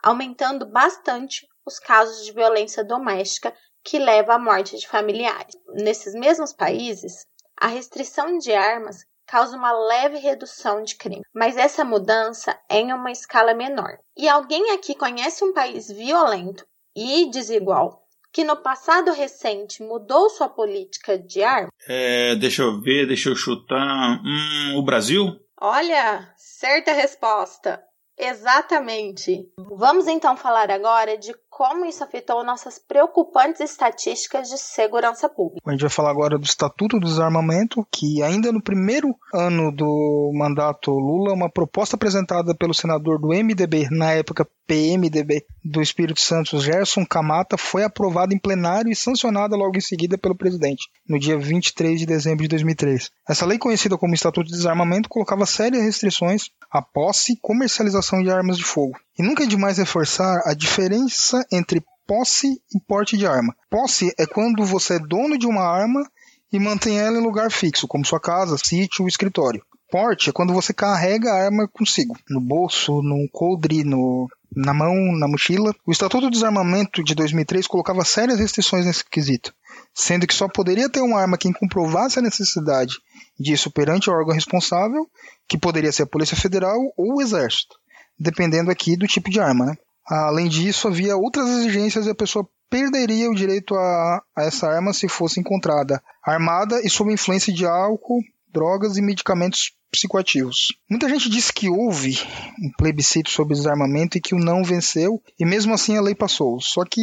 aumentando 0.03 0.69
bastante 0.69 1.47
os 1.65 1.79
casos 1.79 2.25
de 2.25 2.31
violência 2.31 2.83
doméstica 2.83 3.55
que 3.83 3.97
leva 3.97 4.35
à 4.35 4.39
morte 4.39 4.77
de 4.77 4.87
familiares. 4.87 5.55
Nesses 5.73 6.13
mesmos 6.13 6.53
países, 6.53 7.25
a 7.61 7.67
restrição 7.67 8.39
de 8.39 8.51
armas 8.51 9.05
causa 9.27 9.55
uma 9.55 9.71
leve 9.71 10.17
redução 10.17 10.83
de 10.83 10.95
crime, 10.95 11.21
mas 11.31 11.55
essa 11.55 11.85
mudança 11.85 12.59
é 12.67 12.79
em 12.79 12.91
uma 12.91 13.11
escala 13.11 13.53
menor. 13.53 13.99
E 14.17 14.27
alguém 14.27 14.71
aqui 14.71 14.95
conhece 14.95 15.43
um 15.43 15.53
país 15.53 15.87
violento 15.89 16.65
e 16.95 17.29
desigual 17.29 18.01
que 18.33 18.43
no 18.43 18.57
passado 18.57 19.11
recente 19.11 19.83
mudou 19.83 20.27
sua 20.31 20.49
política 20.49 21.19
de 21.19 21.43
armas? 21.43 21.71
É, 21.87 22.35
deixa 22.35 22.63
eu 22.63 22.81
ver, 22.81 23.05
deixa 23.05 23.29
eu 23.29 23.35
chutar. 23.35 24.19
Hum, 24.25 24.77
o 24.77 24.83
Brasil? 24.83 25.39
Olha, 25.59 26.33
certa 26.37 26.91
resposta. 26.93 27.83
Exatamente. 28.17 29.47
Vamos 29.57 30.07
então 30.07 30.37
falar 30.37 30.69
agora 30.69 31.17
de 31.17 31.33
como 31.49 31.85
isso 31.85 32.03
afetou 32.03 32.43
nossas 32.43 32.79
preocupantes 32.79 33.61
estatísticas 33.61 34.49
de 34.49 34.57
segurança 34.57 35.29
pública. 35.29 35.61
A 35.67 35.71
gente 35.71 35.81
vai 35.81 35.89
falar 35.89 36.09
agora 36.09 36.37
do 36.37 36.45
Estatuto 36.45 36.99
do 36.99 37.05
Desarmamento, 37.05 37.85
que 37.91 38.23
ainda 38.23 38.51
no 38.51 38.63
primeiro 38.63 39.13
ano 39.33 39.71
do 39.71 40.31
mandato 40.33 40.91
Lula, 40.91 41.33
uma 41.33 41.51
proposta 41.51 41.95
apresentada 41.95 42.55
pelo 42.55 42.73
senador 42.73 43.19
do 43.19 43.27
MDB, 43.27 43.89
na 43.91 44.11
época 44.11 44.47
PMDB, 44.65 45.45
do 45.63 45.81
Espírito 45.81 46.21
Santo, 46.21 46.59
Gerson 46.59 47.05
Camata, 47.05 47.57
foi 47.57 47.83
aprovada 47.83 48.33
em 48.33 48.39
plenário 48.39 48.89
e 48.89 48.95
sancionada 48.95 49.55
logo 49.55 49.77
em 49.77 49.81
seguida 49.81 50.17
pelo 50.17 50.35
presidente, 50.35 50.89
no 51.07 51.19
dia 51.19 51.37
23 51.37 51.99
de 51.99 52.05
dezembro 52.05 52.43
de 52.43 52.47
2003. 52.47 53.11
Essa 53.27 53.45
lei, 53.45 53.59
conhecida 53.59 53.97
como 53.97 54.13
Estatuto 54.13 54.47
de 54.47 54.55
Desarmamento, 54.55 55.09
colocava 55.09 55.45
sérias 55.45 55.83
restrições 55.83 56.49
à 56.71 56.81
posse 56.81 57.33
e 57.33 57.39
comercialização 57.41 58.10
de 58.19 58.31
armas 58.31 58.57
de 58.57 58.63
fogo. 58.63 58.97
E 59.17 59.23
nunca 59.23 59.43
é 59.43 59.47
demais 59.47 59.77
reforçar 59.77 60.41
a 60.45 60.53
diferença 60.53 61.45
entre 61.51 61.83
posse 62.07 62.61
e 62.75 62.79
porte 62.87 63.17
de 63.17 63.25
arma. 63.25 63.55
Posse 63.69 64.13
é 64.17 64.25
quando 64.25 64.65
você 64.65 64.95
é 64.95 64.99
dono 64.99 65.37
de 65.37 65.47
uma 65.47 65.63
arma 65.63 66.03
e 66.51 66.59
mantém 66.59 66.99
ela 66.99 67.17
em 67.17 67.23
lugar 67.23 67.51
fixo, 67.51 67.87
como 67.87 68.05
sua 68.05 68.19
casa, 68.19 68.57
sítio 68.57 69.03
ou 69.03 69.07
escritório. 69.07 69.63
Porte 69.89 70.29
é 70.29 70.33
quando 70.33 70.53
você 70.53 70.73
carrega 70.73 71.31
a 71.31 71.43
arma 71.45 71.67
consigo, 71.67 72.15
no 72.29 72.39
bolso, 72.39 73.01
no 73.01 73.27
coldre, 73.29 73.83
no, 73.83 74.27
na 74.55 74.73
mão, 74.73 74.93
na 75.17 75.27
mochila. 75.27 75.73
O 75.85 75.91
Estatuto 75.91 76.27
do 76.27 76.31
Desarmamento 76.31 77.03
de 77.03 77.13
2003 77.13 77.67
colocava 77.67 78.05
sérias 78.05 78.39
restrições 78.39 78.85
nesse 78.85 79.03
quesito, 79.03 79.53
sendo 79.93 80.25
que 80.25 80.33
só 80.33 80.47
poderia 80.47 80.89
ter 80.89 81.01
uma 81.01 81.19
arma 81.19 81.37
quem 81.37 81.51
comprovasse 81.51 82.19
a 82.19 82.21
necessidade 82.21 82.95
disso 83.39 83.71
perante 83.71 84.09
o 84.09 84.13
órgão 84.13 84.33
responsável, 84.33 85.05
que 85.47 85.57
poderia 85.57 85.91
ser 85.91 86.03
a 86.03 86.07
Polícia 86.07 86.37
Federal 86.37 86.79
ou 86.95 87.17
o 87.17 87.21
Exército, 87.21 87.75
dependendo 88.19 88.71
aqui 88.71 88.95
do 88.95 89.07
tipo 89.07 89.29
de 89.29 89.39
arma. 89.39 89.65
Né? 89.65 89.75
Além 90.07 90.47
disso, 90.47 90.87
havia 90.87 91.15
outras 91.15 91.49
exigências 91.49 92.05
e 92.05 92.09
a 92.09 92.15
pessoa 92.15 92.47
perderia 92.69 93.29
o 93.29 93.35
direito 93.35 93.75
a, 93.75 94.21
a 94.37 94.43
essa 94.43 94.67
arma 94.67 94.93
se 94.93 95.07
fosse 95.07 95.39
encontrada 95.39 96.01
armada 96.23 96.79
e 96.83 96.89
sob 96.89 97.11
influência 97.11 97.53
de 97.53 97.65
álcool, 97.65 98.21
drogas 98.51 98.97
e 98.97 99.01
medicamentos 99.01 99.73
psicoativos. 99.91 100.73
Muita 100.89 101.09
gente 101.09 101.29
diz 101.29 101.51
que 101.51 101.69
houve 101.69 102.17
um 102.61 102.71
plebiscito 102.77 103.29
sobre 103.29 103.55
desarmamento 103.55 104.17
e 104.17 104.21
que 104.21 104.33
o 104.33 104.39
não 104.39 104.63
venceu, 104.63 105.21
e 105.37 105.45
mesmo 105.45 105.73
assim 105.73 105.97
a 105.97 106.01
lei 106.01 106.15
passou. 106.15 106.61
Só 106.61 106.85
que 106.85 107.01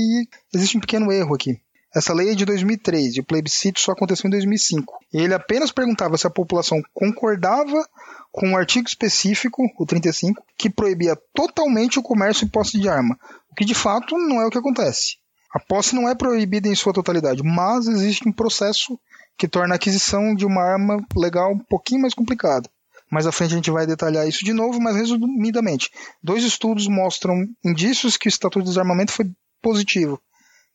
existe 0.54 0.78
um 0.78 0.80
pequeno 0.80 1.12
erro 1.12 1.34
aqui. 1.34 1.60
Essa 1.94 2.12
lei 2.12 2.30
é 2.30 2.34
de 2.34 2.44
2003 2.44 3.16
e 3.16 3.20
o 3.20 3.24
plebiscito 3.24 3.80
só 3.80 3.92
aconteceu 3.92 4.28
em 4.28 4.30
2005. 4.30 4.98
E 5.12 5.18
ele 5.18 5.34
apenas 5.34 5.72
perguntava 5.72 6.18
se 6.18 6.26
a 6.26 6.30
população 6.30 6.82
concordava 6.92 7.82
com 8.30 8.48
um 8.48 8.56
artigo 8.56 8.86
específico, 8.86 9.62
o 9.78 9.86
35, 9.86 10.42
que 10.56 10.68
proibia 10.68 11.16
totalmente 11.34 11.98
o 11.98 12.02
comércio 12.02 12.44
e 12.44 12.50
posse 12.50 12.78
de 12.78 12.88
arma, 12.88 13.18
o 13.50 13.54
que 13.54 13.64
de 13.64 13.74
fato 13.74 14.16
não 14.18 14.40
é 14.40 14.46
o 14.46 14.50
que 14.50 14.58
acontece. 14.58 15.16
A 15.54 15.58
posse 15.58 15.94
não 15.94 16.08
é 16.08 16.14
proibida 16.14 16.68
em 16.68 16.74
sua 16.74 16.92
totalidade, 16.92 17.42
mas 17.42 17.86
existe 17.86 18.28
um 18.28 18.32
processo 18.32 19.00
que 19.38 19.48
torna 19.48 19.74
a 19.74 19.76
aquisição 19.76 20.34
de 20.34 20.44
uma 20.44 20.62
arma 20.62 21.02
legal 21.16 21.52
um 21.52 21.58
pouquinho 21.58 22.02
mais 22.02 22.12
complicada. 22.12 22.68
Mais 23.10 23.26
à 23.26 23.32
frente 23.32 23.54
a 23.54 23.56
gente 23.56 23.70
vai 23.70 23.86
detalhar 23.86 24.28
isso 24.28 24.44
de 24.44 24.52
novo, 24.52 24.78
mas 24.78 24.94
resumidamente, 24.94 25.90
dois 26.22 26.44
estudos 26.44 26.86
mostram 26.86 27.46
indícios 27.64 28.18
que 28.18 28.28
o 28.28 28.30
Estatuto 28.30 28.64
de 28.64 28.70
Desarmamento 28.70 29.12
foi 29.12 29.30
positivo. 29.62 30.20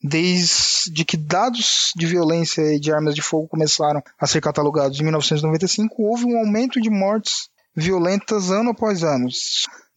Desde 0.04 1.06
que 1.06 1.16
dados 1.16 1.94
de 1.96 2.06
violência 2.06 2.62
e 2.76 2.80
de 2.80 2.92
armas 2.92 3.16
de 3.16 3.22
fogo 3.22 3.48
começaram 3.48 4.04
a 4.20 4.28
ser 4.28 4.42
catalogados 4.42 5.00
em 5.00 5.04
1995, 5.04 5.96
houve 5.98 6.26
um 6.26 6.38
aumento 6.38 6.82
de 6.82 6.90
mortes 6.90 7.48
violentas 7.76 8.52
ano 8.52 8.72
após 8.72 9.04
ano, 9.04 9.30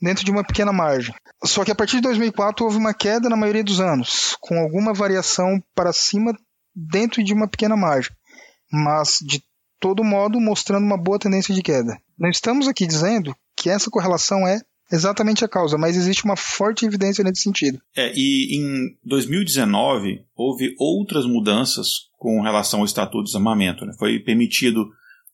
dentro 0.01 0.25
de 0.25 0.31
uma 0.31 0.45
pequena 0.45 0.73
margem. 0.73 1.14
Só 1.45 1.64
que 1.64 1.73
a 1.73 1.75
partir 1.75 1.97
de 1.97 2.03
2004 2.03 2.64
houve 2.64 2.79
uma 2.79 2.95
queda 2.95 3.29
na 3.29 3.37
maioria 3.37 3.64
dos 3.64 3.81
anos, 3.81 4.37
com 4.40 4.59
alguma 4.59 4.95
variação 4.95 5.61
para 5.75 5.92
cima 5.92 6.33
dentro 6.75 7.23
de 7.25 7.33
uma 7.33 7.49
pequena 7.49 7.77
margem, 7.77 8.12
mas 8.71 9.19
de 9.21 9.42
todo 9.81 10.05
modo 10.05 10.40
mostrando 10.40 10.85
uma 10.85 10.97
boa 10.97 11.19
tendência 11.19 11.55
de 11.55 11.62
queda. 11.62 11.99
Não 12.19 12.31
estamos 12.31 12.69
aqui 12.69 12.87
dizendo 12.87 13.35
que 13.57 13.69
essa 13.71 13.90
correlação 13.90 14.47
é 14.47 14.61
exatamente 14.90 15.44
a 15.44 15.49
causa, 15.49 15.77
mas 15.77 15.96
existe 15.96 16.25
uma 16.25 16.37
forte 16.37 16.85
evidência 16.85 17.25
nesse 17.25 17.42
sentido. 17.42 17.81
É, 17.96 18.12
e 18.14 18.57
em 18.57 18.96
2019 19.05 20.25
houve 20.35 20.75
outras 20.79 21.27
mudanças 21.27 22.07
com 22.18 22.40
relação 22.40 22.81
ao 22.81 22.87
Estatuto 22.87 23.25
de 23.25 23.27
Desarmamento. 23.27 23.85
Né? 23.85 23.92
Foi 23.99 24.18
permitido 24.18 24.87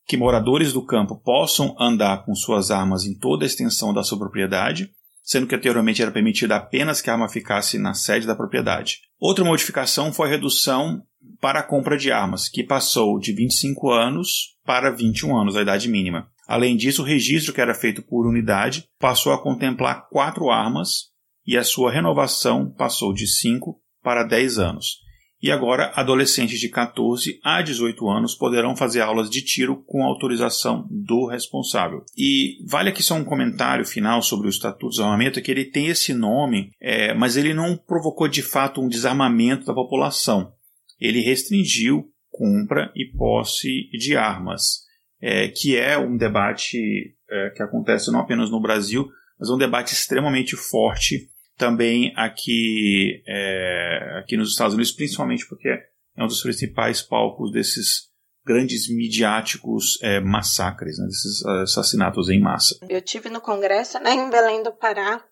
que 0.07 0.17
moradores 0.17 0.73
do 0.73 0.85
campo 0.85 1.17
possam 1.17 1.77
andar 1.79 2.25
com 2.25 2.35
suas 2.35 2.71
armas 2.71 3.05
em 3.05 3.15
toda 3.15 3.45
a 3.45 3.47
extensão 3.47 3.95
da 3.95 4.03
sua 4.03 4.19
propriedade, 4.19 4.91
sendo 5.23 5.47
que 5.47 5.55
anteriormente 5.55 6.03
era 6.03 6.11
permitido 6.11 6.53
apenas 6.53 7.01
que 7.01 7.09
a 7.09 7.12
arma 7.12 7.29
ficasse 7.29 7.79
na 7.79 7.95
sede 7.95 8.27
da 8.27 8.35
propriedade. 8.35 9.01
Outra 9.21 9.45
modificação 9.45 10.12
foi 10.12 10.27
a 10.29 10.31
redução 10.31 11.03
para 11.41 11.61
a 11.61 11.62
compra 11.62 11.97
de 11.97 12.11
armas, 12.11 12.49
que 12.49 12.65
passou 12.65 13.19
de 13.19 13.33
25 13.33 13.91
anos 13.91 14.57
para 14.65 14.91
21 14.91 15.37
anos, 15.37 15.57
a 15.57 15.62
idade 15.62 15.88
mínima. 15.88 16.29
Além 16.53 16.77
disso, 16.77 17.01
o 17.01 17.05
registro 17.07 17.55
que 17.55 17.62
era 17.62 17.73
feito 17.73 18.03
por 18.03 18.27
unidade 18.27 18.85
passou 18.99 19.33
a 19.33 19.43
contemplar 19.43 20.07
quatro 20.11 20.51
armas 20.51 21.05
e 21.47 21.57
a 21.57 21.65
sua 21.65 21.91
renovação 21.91 22.71
passou 22.71 23.15
de 23.15 23.27
5 23.27 23.81
para 24.03 24.23
10 24.23 24.59
anos. 24.59 24.99
E 25.43 25.51
agora, 25.51 25.91
adolescentes 25.95 26.61
de 26.61 26.69
14 26.69 27.41
a 27.43 27.62
18 27.62 28.07
anos 28.07 28.35
poderão 28.35 28.77
fazer 28.77 29.01
aulas 29.01 29.31
de 29.31 29.41
tiro 29.41 29.83
com 29.87 30.05
autorização 30.05 30.87
do 30.91 31.27
responsável. 31.27 32.05
E 32.15 32.59
vale 32.69 32.91
aqui 32.91 33.03
só 33.03 33.15
um 33.15 33.25
comentário 33.25 33.87
final 33.87 34.21
sobre 34.21 34.47
o 34.47 34.51
Estatuto 34.51 34.91
de 34.91 34.97
Desarmamento, 34.97 35.38
é 35.38 35.43
que 35.43 35.51
ele 35.51 35.65
tem 35.65 35.87
esse 35.87 36.12
nome, 36.12 36.69
é, 36.79 37.15
mas 37.15 37.35
ele 37.35 37.55
não 37.55 37.79
provocou 37.79 38.29
de 38.29 38.43
fato 38.43 38.79
um 38.83 38.88
desarmamento 38.88 39.65
da 39.65 39.73
população. 39.73 40.53
Ele 41.01 41.23
restringiu 41.23 42.12
compra 42.31 42.93
e 42.95 43.07
posse 43.17 43.88
de 43.93 44.17
armas, 44.17 44.83
é, 45.23 45.47
que 45.49 45.77
é 45.77 45.97
um 45.97 46.17
debate 46.17 47.15
é, 47.31 47.51
que 47.51 47.63
acontece 47.63 48.11
não 48.11 48.19
apenas 48.19 48.51
no 48.51 48.61
Brasil, 48.61 49.09
mas 49.39 49.49
é 49.49 49.53
um 49.53 49.59
debate 49.59 49.93
extremamente 49.93 50.57
forte 50.57 51.31
também 51.57 52.13
aqui, 52.17 53.23
é, 53.27 54.19
aqui 54.19 54.37
nos 54.37 54.51
Estados 54.51 54.75
Unidos, 54.75 54.91
principalmente 54.91 55.47
porque 55.47 55.69
é 55.69 56.25
um 56.25 56.27
dos 56.27 56.43
principais 56.43 57.01
palcos 57.01 57.53
desses 57.53 58.11
grandes 58.45 58.93
midiáticos 58.93 59.97
é, 60.03 60.19
massacres, 60.19 60.99
né, 60.99 61.07
desses 61.07 61.47
assassinatos 61.47 62.29
em 62.29 62.41
massa. 62.41 62.77
Eu 62.89 63.01
tive 63.01 63.29
no 63.29 63.41
Congresso, 63.41 64.01
né, 64.01 64.13
em 64.15 64.29
Belém 64.29 64.65
do 64.65 64.73
Pará, 64.73 65.25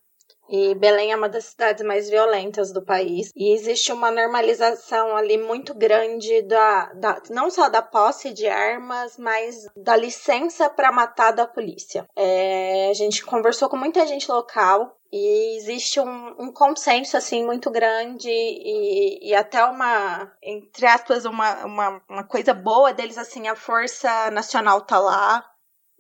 e 0.51 0.75
Belém 0.75 1.13
é 1.13 1.17
uma 1.17 1.29
das 1.29 1.45
cidades 1.45 1.85
mais 1.87 2.11
violentas 2.11 2.73
do 2.73 2.83
país. 2.83 3.31
E 3.37 3.55
existe 3.55 3.93
uma 3.93 4.11
normalização 4.11 5.17
ali 5.17 5.39
muito 5.39 5.73
grande 5.73 6.43
da, 6.43 6.93
da 6.95 7.23
não 7.31 7.49
só 7.51 7.69
da 7.69 7.81
posse 7.81 8.33
de 8.33 8.49
armas, 8.49 9.17
mas 9.17 9.67
da 9.77 9.97
licença 9.97 10.69
para 10.69 10.91
matar 10.91 11.31
da 11.31 11.47
polícia. 11.47 12.07
É, 12.17 12.89
a 12.91 12.95
gente 12.95 13.25
conversou 13.25 13.69
com 13.69 13.77
muita 13.77 14.07
gente 14.07 14.31
local 14.31 14.97
e 15.13 15.57
existe 15.57 15.99
um, 15.99 16.35
um, 16.39 16.53
consenso, 16.53 17.17
assim, 17.17 17.45
muito 17.45 17.71
grande 17.71 18.29
e, 18.31 19.31
e, 19.31 19.35
até 19.35 19.65
uma, 19.65 20.31
entre 20.41 20.87
aspas, 20.87 21.25
uma, 21.25 21.65
uma, 21.65 22.03
uma 22.09 22.25
coisa 22.25 22.55
boa 22.55 22.93
deles, 22.93 23.19
assim, 23.19 23.49
a 23.49 23.57
Força 23.57 24.31
Nacional 24.31 24.81
tá 24.83 25.01
lá, 25.01 25.45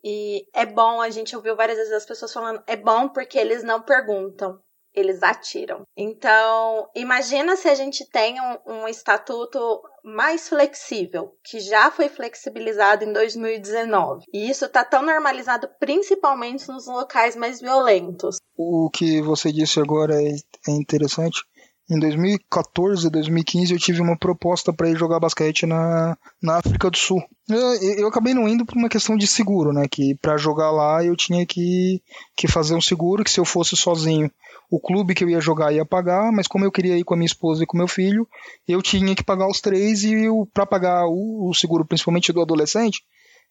e 0.05 0.47
é 0.55 0.67
bom, 0.67 1.01
a 1.01 1.11
gente 1.11 1.35
ouviu 1.37 1.57
várias 1.57 1.79
vezes 1.79 1.93
as 1.93 2.07
pessoas 2.07 2.33
falando, 2.33 2.63
é 2.67 2.77
bom 2.77 3.09
porque 3.09 3.39
eles 3.39 3.63
não 3.63 3.83
perguntam, 3.83 4.61
eles 4.95 5.23
atiram. 5.23 5.83
Então, 5.97 6.89
imagina 6.95 7.57
se 7.57 7.69
a 7.69 7.75
gente 7.75 8.09
tem 8.11 8.41
um, 8.41 8.59
um 8.67 8.89
estatuto 8.89 9.83
mais 10.03 10.49
flexível, 10.49 11.35
que 11.45 11.61
já 11.61 11.91
foi 11.91 12.09
flexibilizado 12.09 13.05
em 13.05 13.13
2019. 13.13 14.25
E 14.33 14.51
isso 14.51 14.65
está 14.65 14.85
tão 14.85 15.03
normalizado 15.03 15.69
principalmente 15.79 16.69
nos 16.69 16.87
locais 16.87 17.37
mais 17.37 17.61
violentos. 17.61 18.37
O 18.57 18.91
que 18.91 19.21
você 19.23 19.53
disse 19.53 19.81
agora 19.81 20.15
é, 20.23 20.33
é 20.69 20.73
interessante, 20.73 21.45
em 21.91 21.99
2014, 21.99 23.11
2015, 23.11 23.73
eu 23.73 23.79
tive 23.79 24.01
uma 24.01 24.17
proposta 24.17 24.73
para 24.73 24.89
ir 24.89 24.97
jogar 24.97 25.19
basquete 25.19 25.67
na, 25.67 26.17
na 26.41 26.59
África 26.59 26.89
do 26.89 26.97
Sul. 26.97 27.21
Eu, 27.49 27.59
eu 27.99 28.07
acabei 28.07 28.33
não 28.33 28.49
indo 28.49 28.65
por 28.65 28.77
uma 28.77 28.89
questão 28.89 29.17
de 29.17 29.27
seguro, 29.27 29.73
né? 29.73 29.87
Que 29.91 30.15
para 30.15 30.37
jogar 30.37 30.71
lá 30.71 31.05
eu 31.05 31.17
tinha 31.17 31.45
que, 31.45 32.01
que 32.37 32.47
fazer 32.47 32.77
um 32.77 32.81
seguro, 32.81 33.25
que 33.25 33.31
se 33.31 33.41
eu 33.41 33.45
fosse 33.45 33.77
sozinho, 33.77 34.31
o 34.71 34.79
clube 34.79 35.15
que 35.15 35.25
eu 35.25 35.29
ia 35.29 35.41
jogar 35.41 35.73
ia 35.73 35.85
pagar, 35.85 36.31
mas 36.31 36.47
como 36.47 36.65
eu 36.65 36.71
queria 36.71 36.97
ir 36.97 37.03
com 37.03 37.15
a 37.15 37.17
minha 37.17 37.27
esposa 37.27 37.65
e 37.65 37.67
com 37.67 37.77
meu 37.77 37.89
filho, 37.89 38.27
eu 38.69 38.81
tinha 38.81 39.15
que 39.17 39.25
pagar 39.25 39.49
os 39.49 39.61
três 39.61 40.05
e 40.05 40.15
para 40.55 40.65
pagar 40.65 41.07
o, 41.07 41.49
o, 41.51 41.55
seguro, 41.55 41.85
principalmente 41.85 42.33
do 42.33 42.41
adolescente, 42.41 43.03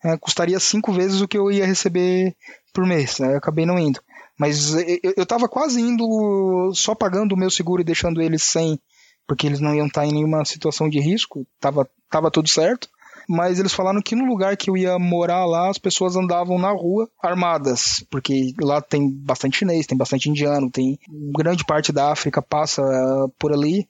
é, 0.02 0.16
custaria 0.18 0.60
cinco 0.62 0.94
vezes 0.94 1.20
o 1.20 1.28
que 1.28 1.38
eu 1.38 1.52
ia 1.52 1.66
receber 1.66 2.34
por 2.74 2.86
mês. 2.86 3.20
Né? 3.20 3.34
Eu 3.34 3.38
acabei 3.38 3.66
não 3.66 3.78
indo. 3.78 4.00
Mas 4.40 4.74
eu, 5.04 5.26
tava 5.26 5.50
quase 5.50 5.82
indo 5.82 6.72
só 6.74 6.96
pagando 6.96 7.34
o 7.34 7.38
meu 7.38 7.52
seguro 7.52 7.82
e 7.82 7.86
deixando 7.86 8.22
eles 8.22 8.42
sem, 8.42 8.80
porque 9.28 9.46
eles 9.46 9.60
não 9.60 9.76
iam 9.76 9.88
estar 9.88 10.06
em 10.06 10.14
nenhuma 10.14 10.46
situação 10.46 10.88
de 10.88 10.98
risco, 10.98 11.46
tava, 11.60 11.86
tava 12.10 12.32
tudo 12.32 12.48
certo. 12.48 12.88
Mas 13.28 13.60
eles 13.60 13.74
falaram 13.74 14.02
que 14.02 14.16
no 14.16 14.26
lugar 14.26 14.58
que 14.58 14.72
eu 14.72 14.78
ia 14.78 14.98
morar 14.98 15.46
lá, 15.46 15.70
as 15.70 15.78
pessoas 15.78 16.16
andavam 16.16 16.58
na 16.58 16.72
rua 16.72 17.08
armadas, 17.22 18.04
porque 18.10 18.54
lá 18.60 18.82
tem 18.82 19.08
bastante 19.08 19.58
chinês, 19.58 19.86
tem 19.86 19.96
bastante 19.96 20.30
indiano, 20.30 20.72
tem 20.72 20.98
grande 21.36 21.64
parte 21.64 21.92
da 21.92 22.12
África 22.12 22.42
passa 22.42 22.82
uh, 22.82 23.30
por 23.38 23.52
ali. 23.54 23.88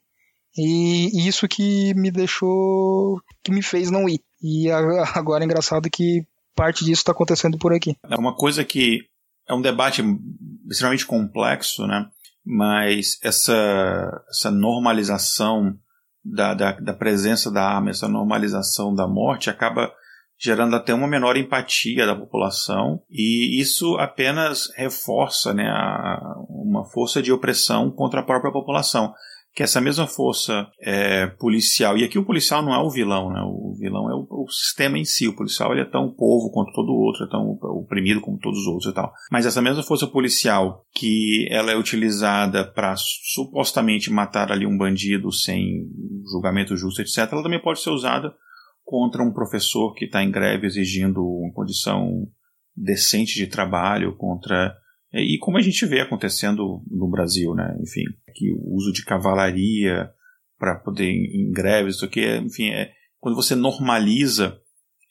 E 0.58 1.26
isso 1.26 1.48
que 1.48 1.94
me 1.94 2.12
deixou, 2.12 3.22
que 3.42 3.52
me 3.52 3.62
fez 3.62 3.90
não 3.90 4.10
ir. 4.10 4.20
E 4.42 4.70
agora 5.16 5.44
é 5.44 5.46
engraçado 5.46 5.90
que 5.90 6.26
parte 6.54 6.84
disso 6.84 7.02
está 7.02 7.14
acontecendo 7.14 7.58
por 7.58 7.72
aqui. 7.72 7.96
É 8.10 8.18
uma 8.18 8.36
coisa 8.36 8.66
que 8.66 9.06
é 9.50 9.54
um 9.54 9.62
debate 9.62 10.04
extremamente 10.70 11.06
complexo, 11.06 11.88
né? 11.88 12.08
Mas 12.46 13.20
essa, 13.24 14.24
essa 14.30 14.52
normalização 14.52 15.76
da, 16.24 16.54
da, 16.54 16.72
da 16.74 16.94
presença 16.94 17.52
da 17.52 17.64
arma, 17.64 17.90
essa 17.90 18.08
normalização 18.08 18.94
da 18.94 19.08
morte 19.08 19.50
acaba 19.50 19.92
gerando 20.38 20.76
até 20.76 20.94
uma 20.94 21.08
menor 21.08 21.36
empatia 21.36 22.06
da 22.06 22.16
população 22.16 23.02
e 23.10 23.60
isso 23.60 23.98
apenas 23.98 24.70
reforça 24.76 25.54
né, 25.54 25.68
a, 25.70 26.36
uma 26.48 26.86
força 26.86 27.22
de 27.22 27.32
opressão 27.32 27.92
contra 27.92 28.22
a 28.22 28.26
própria 28.26 28.52
população 28.52 29.14
que 29.54 29.64
essa 29.64 29.82
mesma 29.82 30.08
força 30.08 30.68
é, 30.80 31.28
policial, 31.28 31.98
e 31.98 32.04
aqui 32.04 32.18
o 32.18 32.26
policial 32.26 32.62
não 32.62 32.74
é 32.74 32.78
o 32.78 32.90
vilão, 32.90 33.30
né? 33.32 33.42
o 33.44 33.76
vilão 33.78 34.10
é 34.10 34.14
o, 34.14 34.46
o, 34.46 34.50
sistema 34.50 34.98
em 34.98 35.04
si, 35.04 35.28
o 35.28 35.36
policial 35.36 35.72
ele 35.72 35.82
é 35.82 35.90
tão 35.90 36.14
povo 36.14 36.52
quanto 36.52 36.72
todo 36.74 36.94
outro, 36.94 37.26
é 37.26 37.30
tão 37.30 37.58
oprimido 37.78 38.22
como 38.22 38.38
todos 38.38 38.60
os 38.60 38.68
outros 38.68 38.92
e 38.92 38.94
tal. 38.94 39.12
Mas 39.32 39.46
essa 39.46 39.62
mesma 39.62 39.84
força 39.84 40.08
policial, 40.08 40.86
que 40.94 41.48
ela 41.52 41.72
é 41.72 41.78
utilizada 41.78 42.64
para 42.64 42.96
supostamente 42.96 44.12
matar 44.12 44.52
ali 44.52 44.66
um 44.66 44.78
bandido 44.78 45.32
sem 45.32 45.88
julgamento 46.32 46.78
justo, 46.78 47.02
etc., 47.02 47.28
ela 47.32 47.44
também 47.44 47.62
pode 47.62 47.82
ser 47.82 47.90
usada 47.90 48.34
contra 48.84 49.24
um 49.24 49.34
professor 49.34 49.94
que 49.94 50.06
está 50.06 50.24
em 50.24 50.32
greve 50.32 50.68
exigindo 50.68 51.22
uma 51.22 51.54
condição 51.54 52.28
decente 52.76 53.36
de 53.36 53.48
trabalho, 53.48 54.16
contra 54.16 54.74
e 55.14 55.38
como 55.40 55.58
a 55.58 55.62
gente 55.62 55.86
vê 55.86 56.02
acontecendo 56.02 56.84
no 56.90 57.10
Brasil, 57.10 57.54
né? 57.56 57.76
Enfim, 57.82 58.04
que 58.36 58.52
o 58.54 58.76
uso 58.76 58.92
de 58.92 59.04
cavalaria 59.04 60.12
para 60.58 60.76
poder 60.76 61.10
em 61.10 61.52
greves, 61.52 61.96
isso 61.96 62.06
aqui, 62.06 62.24
enfim, 62.38 62.70
é, 62.70 62.92
quando 63.20 63.36
você 63.36 63.56
normaliza 63.56 64.60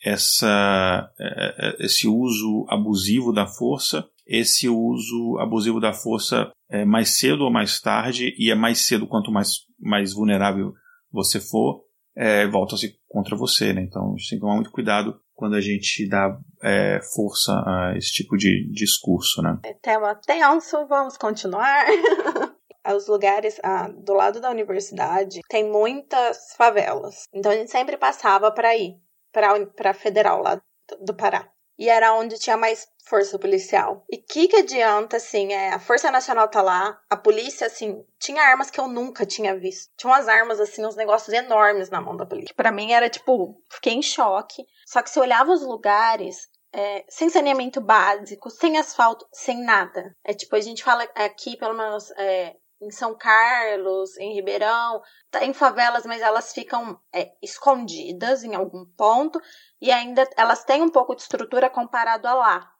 essa, 0.04 1.10
é, 1.18 1.68
é, 1.68 1.84
esse 1.84 2.06
uso 2.06 2.66
abusivo 2.68 3.32
da 3.32 3.46
força, 3.46 4.06
esse 4.26 4.68
uso 4.68 5.38
abusivo 5.40 5.80
da 5.80 5.92
força 5.92 6.50
é 6.70 6.84
mais 6.84 7.18
cedo 7.18 7.44
ou 7.44 7.50
mais 7.50 7.80
tarde, 7.80 8.34
e 8.38 8.50
é 8.50 8.54
mais 8.54 8.86
cedo 8.86 9.06
quanto 9.06 9.32
mais, 9.32 9.60
mais 9.80 10.12
vulnerável 10.12 10.74
você 11.10 11.40
for, 11.40 11.82
é, 12.14 12.46
volta-se 12.46 12.94
contra 13.08 13.36
você, 13.36 13.72
né? 13.72 13.82
Então 13.82 14.12
a 14.12 14.16
gente 14.16 14.28
tem 14.28 14.38
que 14.38 14.42
tomar 14.42 14.54
muito 14.54 14.70
cuidado 14.70 15.18
quando 15.38 15.54
a 15.54 15.60
gente 15.60 16.08
dá 16.08 16.36
é, 16.60 16.98
força 17.14 17.52
a 17.52 17.94
esse 17.96 18.10
tipo 18.10 18.36
de 18.36 18.68
discurso, 18.72 19.40
né? 19.40 19.56
É 19.64 19.72
tema 19.72 20.16
tenso, 20.16 20.84
vamos 20.88 21.16
continuar. 21.16 21.86
Os 22.96 23.06
lugares 23.06 23.60
ah, 23.62 23.88
do 23.88 24.14
lado 24.14 24.40
da 24.40 24.50
universidade 24.50 25.40
tem 25.48 25.70
muitas 25.70 26.54
favelas. 26.56 27.22
Então 27.32 27.52
a 27.52 27.54
gente 27.54 27.70
sempre 27.70 27.96
passava 27.96 28.50
para 28.50 28.76
ir 28.76 28.96
para 29.32 29.90
a 29.90 29.94
federal 29.94 30.42
lá 30.42 30.60
do 31.00 31.14
Pará 31.14 31.48
e 31.78 31.88
era 31.88 32.12
onde 32.14 32.38
tinha 32.38 32.56
mais 32.56 32.88
força 33.08 33.38
policial. 33.38 34.04
E 34.10 34.18
que 34.18 34.48
que 34.48 34.56
adianta, 34.56 35.16
assim, 35.16 35.52
é, 35.52 35.72
a 35.72 35.78
Força 35.78 36.10
Nacional 36.10 36.48
tá 36.48 36.60
lá, 36.60 37.00
a 37.08 37.16
polícia, 37.16 37.66
assim, 37.66 38.04
tinha 38.18 38.42
armas 38.42 38.70
que 38.70 38.78
eu 38.78 38.86
nunca 38.86 39.24
tinha 39.24 39.56
visto. 39.58 39.90
Tinha 39.96 40.12
umas 40.12 40.28
armas, 40.28 40.60
assim, 40.60 40.84
uns 40.84 40.96
negócios 40.96 41.34
enormes 41.34 41.88
na 41.88 42.00
mão 42.00 42.16
da 42.16 42.26
polícia. 42.26 42.54
Pra 42.54 42.70
mim 42.70 42.92
era, 42.92 43.08
tipo, 43.08 43.62
fiquei 43.70 43.94
em 43.94 44.02
choque. 44.02 44.64
Só 44.86 45.00
que 45.02 45.10
se 45.10 45.18
olhava 45.18 45.52
os 45.52 45.62
lugares, 45.62 46.48
é, 46.72 47.04
sem 47.08 47.30
saneamento 47.30 47.80
básico, 47.80 48.50
sem 48.50 48.76
asfalto, 48.76 49.26
sem 49.32 49.62
nada. 49.62 50.14
É 50.24 50.34
tipo, 50.34 50.54
a 50.54 50.60
gente 50.60 50.84
fala 50.84 51.04
aqui, 51.14 51.56
pelo 51.56 51.74
menos, 51.74 52.10
é, 52.12 52.54
em 52.80 52.90
São 52.90 53.16
Carlos, 53.16 54.16
em 54.18 54.34
Ribeirão, 54.34 55.02
tá 55.30 55.44
em 55.44 55.52
favelas, 55.52 56.06
mas 56.06 56.22
elas 56.22 56.52
ficam 56.52 56.98
é, 57.12 57.32
escondidas 57.42 58.44
em 58.44 58.54
algum 58.54 58.84
ponto 58.96 59.40
e 59.80 59.90
ainda 59.90 60.28
elas 60.36 60.64
têm 60.64 60.82
um 60.82 60.90
pouco 60.90 61.14
de 61.14 61.22
estrutura 61.22 61.68
comparado 61.68 62.26
a 62.28 62.34
lá. 62.34 62.72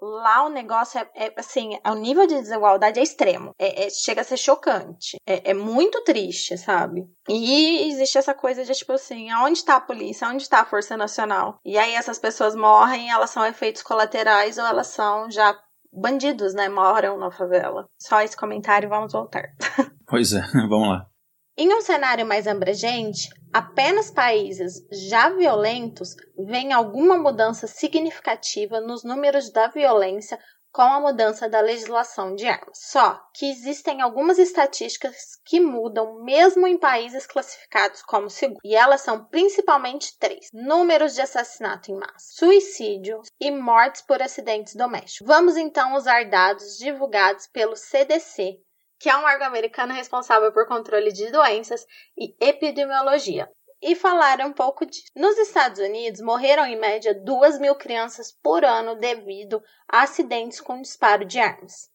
Lá 0.00 0.44
o 0.44 0.48
negócio 0.48 1.00
é, 1.00 1.26
é 1.26 1.34
assim, 1.36 1.76
o 1.84 1.94
nível 1.94 2.24
de 2.24 2.36
desigualdade 2.36 3.00
é 3.00 3.02
extremo. 3.02 3.52
É, 3.58 3.86
é 3.86 3.90
chega 3.90 4.20
a 4.20 4.24
ser 4.24 4.36
chocante. 4.36 5.16
É, 5.26 5.50
é, 5.50 5.54
muito 5.54 6.04
triste, 6.04 6.56
sabe? 6.56 7.04
E 7.28 7.88
existe 7.88 8.16
essa 8.16 8.32
coisa 8.32 8.64
de 8.64 8.72
tipo 8.72 8.92
assim, 8.92 9.28
aonde 9.30 9.58
está 9.58 9.74
a 9.74 9.80
polícia? 9.80 10.28
Onde 10.28 10.42
está 10.44 10.60
a 10.60 10.64
Força 10.64 10.96
Nacional? 10.96 11.58
E 11.64 11.76
aí 11.76 11.94
essas 11.94 12.18
pessoas 12.18 12.54
morrem, 12.54 13.10
elas 13.10 13.30
são 13.30 13.44
efeitos 13.44 13.82
colaterais 13.82 14.56
ou 14.56 14.64
elas 14.64 14.86
são 14.86 15.28
já 15.28 15.52
bandidos, 15.92 16.54
né, 16.54 16.68
moram 16.68 17.18
na 17.18 17.30
favela. 17.30 17.88
Só 17.98 18.20
esse 18.20 18.36
comentário, 18.36 18.88
vamos 18.88 19.12
voltar. 19.12 19.44
Pois 20.10 20.32
é, 20.32 20.40
vamos 20.68 20.88
lá. 20.88 21.06
Em 21.54 21.74
um 21.74 21.82
cenário 21.82 22.24
mais 22.24 22.46
abrangente, 22.46 23.28
apenas 23.52 24.10
países 24.10 24.86
já 25.10 25.28
violentos 25.28 26.14
veem 26.38 26.72
alguma 26.72 27.18
mudança 27.18 27.66
significativa 27.66 28.80
nos 28.80 29.04
números 29.04 29.52
da 29.52 29.66
violência 29.66 30.38
com 30.72 30.82
a 30.82 31.00
mudança 31.00 31.48
da 31.48 31.60
legislação 31.60 32.34
de 32.34 32.46
armas. 32.46 32.78
Só 32.78 33.20
que 33.34 33.50
existem 33.50 34.00
algumas 34.00 34.38
estatísticas 34.38 35.38
que 35.44 35.60
mudam 35.60 36.22
mesmo 36.22 36.66
em 36.66 36.78
países 36.78 37.26
classificados 37.26 38.02
como 38.02 38.30
seguros, 38.30 38.60
e 38.64 38.74
elas 38.74 39.00
são 39.00 39.24
principalmente 39.24 40.16
três: 40.18 40.48
números 40.52 41.14
de 41.14 41.20
assassinato 41.20 41.90
em 41.90 41.96
massa, 41.96 42.14
suicídio 42.18 43.20
e 43.40 43.50
mortes 43.50 44.02
por 44.02 44.22
acidentes 44.22 44.74
domésticos. 44.74 45.26
Vamos 45.26 45.56
então 45.56 45.94
usar 45.94 46.28
dados 46.28 46.76
divulgados 46.78 47.46
pelo 47.46 47.76
CDC, 47.76 48.58
que 48.98 49.08
é 49.08 49.16
um 49.16 49.24
órgão 49.24 49.46
americano 49.46 49.94
responsável 49.94 50.52
por 50.52 50.66
controle 50.66 51.12
de 51.12 51.30
doenças 51.30 51.86
e 52.16 52.34
epidemiologia 52.40 53.48
e 53.80 53.94
falar 53.94 54.40
um 54.40 54.52
pouco 54.52 54.84
disso. 54.84 55.06
Nos 55.14 55.38
Estados 55.38 55.78
Unidos, 55.78 56.20
morreram 56.20 56.64
em 56.66 56.76
média 56.76 57.14
2 57.14 57.58
mil 57.58 57.74
crianças 57.74 58.32
por 58.42 58.64
ano 58.64 58.96
devido 58.96 59.62
a 59.88 60.02
acidentes 60.02 60.60
com 60.60 60.80
disparo 60.80 61.24
de 61.24 61.38
armas. 61.38 61.90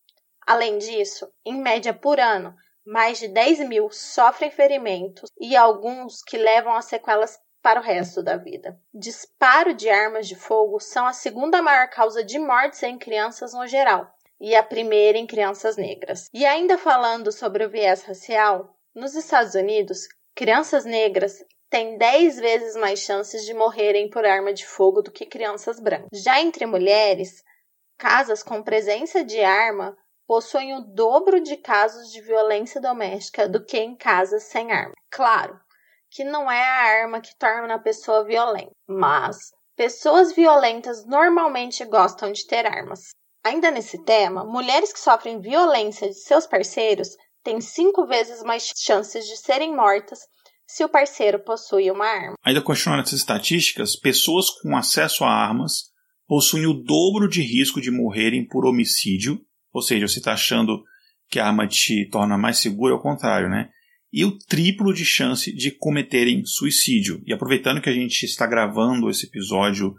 Além 0.46 0.78
disso, 0.78 1.32
em 1.46 1.56
média 1.56 1.94
por 1.94 2.20
ano, 2.20 2.56
mais 2.86 3.18
de 3.18 3.28
10 3.28 3.68
mil 3.68 3.90
sofrem 3.90 4.52
ferimentos 4.52 5.30
e 5.40 5.56
alguns 5.56 6.22
que 6.22 6.38
levam 6.38 6.74
a 6.76 6.82
sequelas 6.82 7.40
para 7.62 7.80
o 7.80 7.84
resto 7.84 8.22
da 8.22 8.36
vida. 8.36 8.78
Disparo 8.94 9.74
de 9.74 9.90
armas 9.90 10.28
de 10.28 10.36
fogo 10.36 10.82
são 10.82 11.06
a 11.06 11.14
segunda 11.14 11.62
maior 11.62 11.90
causa 11.90 12.24
de 12.24 12.38
mortes 12.38 12.84
em 12.84 12.98
crianças 12.98 13.54
no 13.54 13.66
geral 13.66 14.14
e 14.40 14.54
a 14.54 14.62
primeira 14.62 15.18
em 15.18 15.26
crianças 15.26 15.78
negras. 15.78 16.30
E 16.34 16.46
ainda 16.46 16.78
falando 16.78 17.32
sobre 17.32 17.64
o 17.64 17.70
viés 17.70 18.04
racial, 18.04 18.76
nos 18.94 19.16
Estados 19.16 19.56
Unidos, 19.56 20.10
crianças 20.36 20.84
negras 20.84 21.42
têm 21.74 21.98
10 21.98 22.38
vezes 22.38 22.76
mais 22.76 23.00
chances 23.00 23.44
de 23.46 23.54
morrerem 23.56 24.08
por 24.08 24.24
arma 24.24 24.54
de 24.54 24.64
fogo 24.64 25.02
do 25.02 25.10
que 25.10 25.26
crianças 25.26 25.80
brancas. 25.80 26.08
Já 26.14 26.40
entre 26.40 26.68
mulheres, 26.68 27.44
casas 27.98 28.44
com 28.44 28.62
presença 28.62 29.26
de 29.26 29.42
arma 29.42 29.98
possuem 30.28 30.78
o 30.78 30.82
dobro 30.82 31.42
de 31.42 31.58
casos 31.58 32.12
de 32.12 32.22
violência 32.22 32.80
doméstica 32.80 33.50
do 33.50 33.66
que 33.66 33.80
em 33.80 33.96
casas 33.96 34.44
sem 34.44 34.72
arma. 34.72 34.94
Claro 35.10 35.60
que 36.12 36.24
não 36.24 36.50
é 36.52 36.62
a 36.62 37.02
arma 37.02 37.20
que 37.20 37.36
torna 37.40 37.74
a 37.74 37.80
pessoa 37.80 38.24
violenta, 38.24 38.70
mas 38.88 39.52
pessoas 39.76 40.32
violentas 40.32 41.04
normalmente 41.08 41.84
gostam 41.86 42.32
de 42.32 42.46
ter 42.46 42.68
armas. 42.68 43.16
Ainda 43.44 43.72
nesse 43.72 43.98
tema, 44.06 44.46
mulheres 44.46 44.94
que 44.94 45.00
sofrem 45.00 45.42
violência 45.42 46.08
de 46.08 46.14
seus 46.14 46.46
parceiros 46.46 47.18
têm 47.44 47.60
cinco 47.60 48.06
vezes 48.06 48.44
mais 48.44 48.72
chances 48.78 49.26
de 49.26 49.38
serem 49.38 49.76
mortas 49.76 50.20
se 50.74 50.84
o 50.84 50.90
parceiro 50.90 51.38
possui 51.38 51.92
uma 51.92 52.08
arma. 52.08 52.36
Ainda 52.44 52.60
continuando 52.60 53.04
essas 53.04 53.20
estatísticas, 53.20 53.96
pessoas 53.96 54.50
com 54.50 54.76
acesso 54.76 55.24
a 55.24 55.30
armas 55.30 55.92
possuem 56.28 56.66
o 56.66 56.74
dobro 56.74 57.30
de 57.30 57.44
risco 57.44 57.80
de 57.80 57.92
morrerem 57.92 58.44
por 58.48 58.66
homicídio, 58.66 59.40
ou 59.72 59.84
seja, 59.84 60.08
você 60.08 60.18
está 60.18 60.34
achando 60.34 60.84
que 61.30 61.40
a 61.40 61.46
arma 61.46 61.68
te 61.68 62.10
torna 62.10 62.40
mais 62.40 62.58
seguro, 62.58 62.96
ao 62.96 63.02
contrário, 63.02 63.50
né? 63.50 63.70
E 64.12 64.26
o 64.26 64.36
triplo 64.36 64.92
de 64.96 65.06
chance 65.06 65.54
de 65.56 65.70
cometerem 65.70 66.44
suicídio. 66.44 67.22
E 67.24 67.32
aproveitando 67.32 67.80
que 67.80 67.90
a 67.90 67.94
gente 67.94 68.24
está 68.24 68.48
gravando 68.48 69.12
esse 69.12 69.28
episódio 69.28 69.94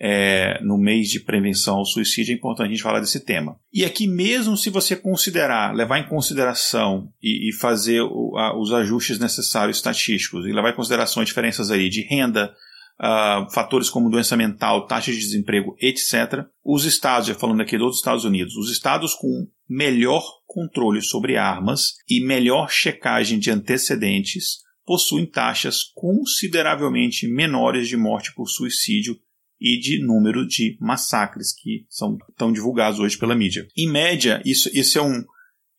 é, 0.00 0.60
no 0.62 0.76
mês 0.76 1.08
de 1.08 1.20
prevenção 1.20 1.76
ao 1.76 1.84
suicídio, 1.84 2.32
é 2.32 2.36
importante 2.36 2.66
a 2.66 2.70
gente 2.70 2.82
falar 2.82 3.00
desse 3.00 3.24
tema. 3.24 3.58
E 3.72 3.84
aqui, 3.84 4.06
mesmo 4.06 4.56
se 4.56 4.68
você 4.68 4.94
considerar, 4.94 5.74
levar 5.74 5.98
em 5.98 6.08
consideração 6.08 7.08
e, 7.22 7.48
e 7.48 7.52
fazer 7.54 8.02
o, 8.02 8.36
a, 8.36 8.58
os 8.58 8.72
ajustes 8.72 9.18
necessários 9.18 9.78
estatísticos, 9.78 10.46
e 10.46 10.52
levar 10.52 10.70
em 10.70 10.76
consideração 10.76 11.22
as 11.22 11.28
diferenças 11.28 11.70
aí 11.70 11.88
de 11.88 12.02
renda, 12.02 12.52
uh, 13.00 13.50
fatores 13.52 13.88
como 13.88 14.10
doença 14.10 14.36
mental, 14.36 14.86
taxa 14.86 15.10
de 15.10 15.18
desemprego, 15.18 15.74
etc., 15.80 16.44
os 16.64 16.84
estados, 16.84 17.28
já 17.28 17.34
falando 17.34 17.62
aqui 17.62 17.78
dos 17.78 17.96
Estados 17.96 18.24
Unidos, 18.24 18.54
os 18.56 18.70
estados 18.70 19.14
com 19.14 19.46
melhor 19.68 20.22
controle 20.46 21.02
sobre 21.02 21.36
armas 21.36 21.94
e 22.08 22.24
melhor 22.24 22.70
checagem 22.70 23.38
de 23.38 23.50
antecedentes 23.50 24.64
possuem 24.84 25.26
taxas 25.26 25.82
consideravelmente 25.94 27.26
menores 27.26 27.88
de 27.88 27.96
morte 27.96 28.32
por 28.34 28.46
suicídio 28.46 29.18
e 29.60 29.78
de 29.78 30.04
número 30.04 30.46
de 30.46 30.76
massacres 30.80 31.52
que 31.52 31.86
são 31.88 32.18
tão 32.36 32.52
divulgados 32.52 33.00
hoje 33.00 33.18
pela 33.18 33.34
mídia. 33.34 33.66
Em 33.76 33.90
média, 33.90 34.42
isso, 34.44 34.70
isso 34.76 34.98
é 34.98 35.02
um. 35.02 35.24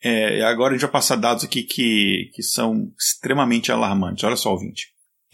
É, 0.03 0.43
agora 0.43 0.71
a 0.71 0.77
gente 0.77 0.81
vai 0.81 0.91
passar 0.91 1.15
dados 1.15 1.43
aqui 1.43 1.63
que, 1.63 2.29
que 2.33 2.43
são 2.43 2.91
extremamente 2.97 3.71
alarmantes. 3.71 4.23
Olha 4.23 4.35
só, 4.35 4.51
ouvinte. 4.51 4.87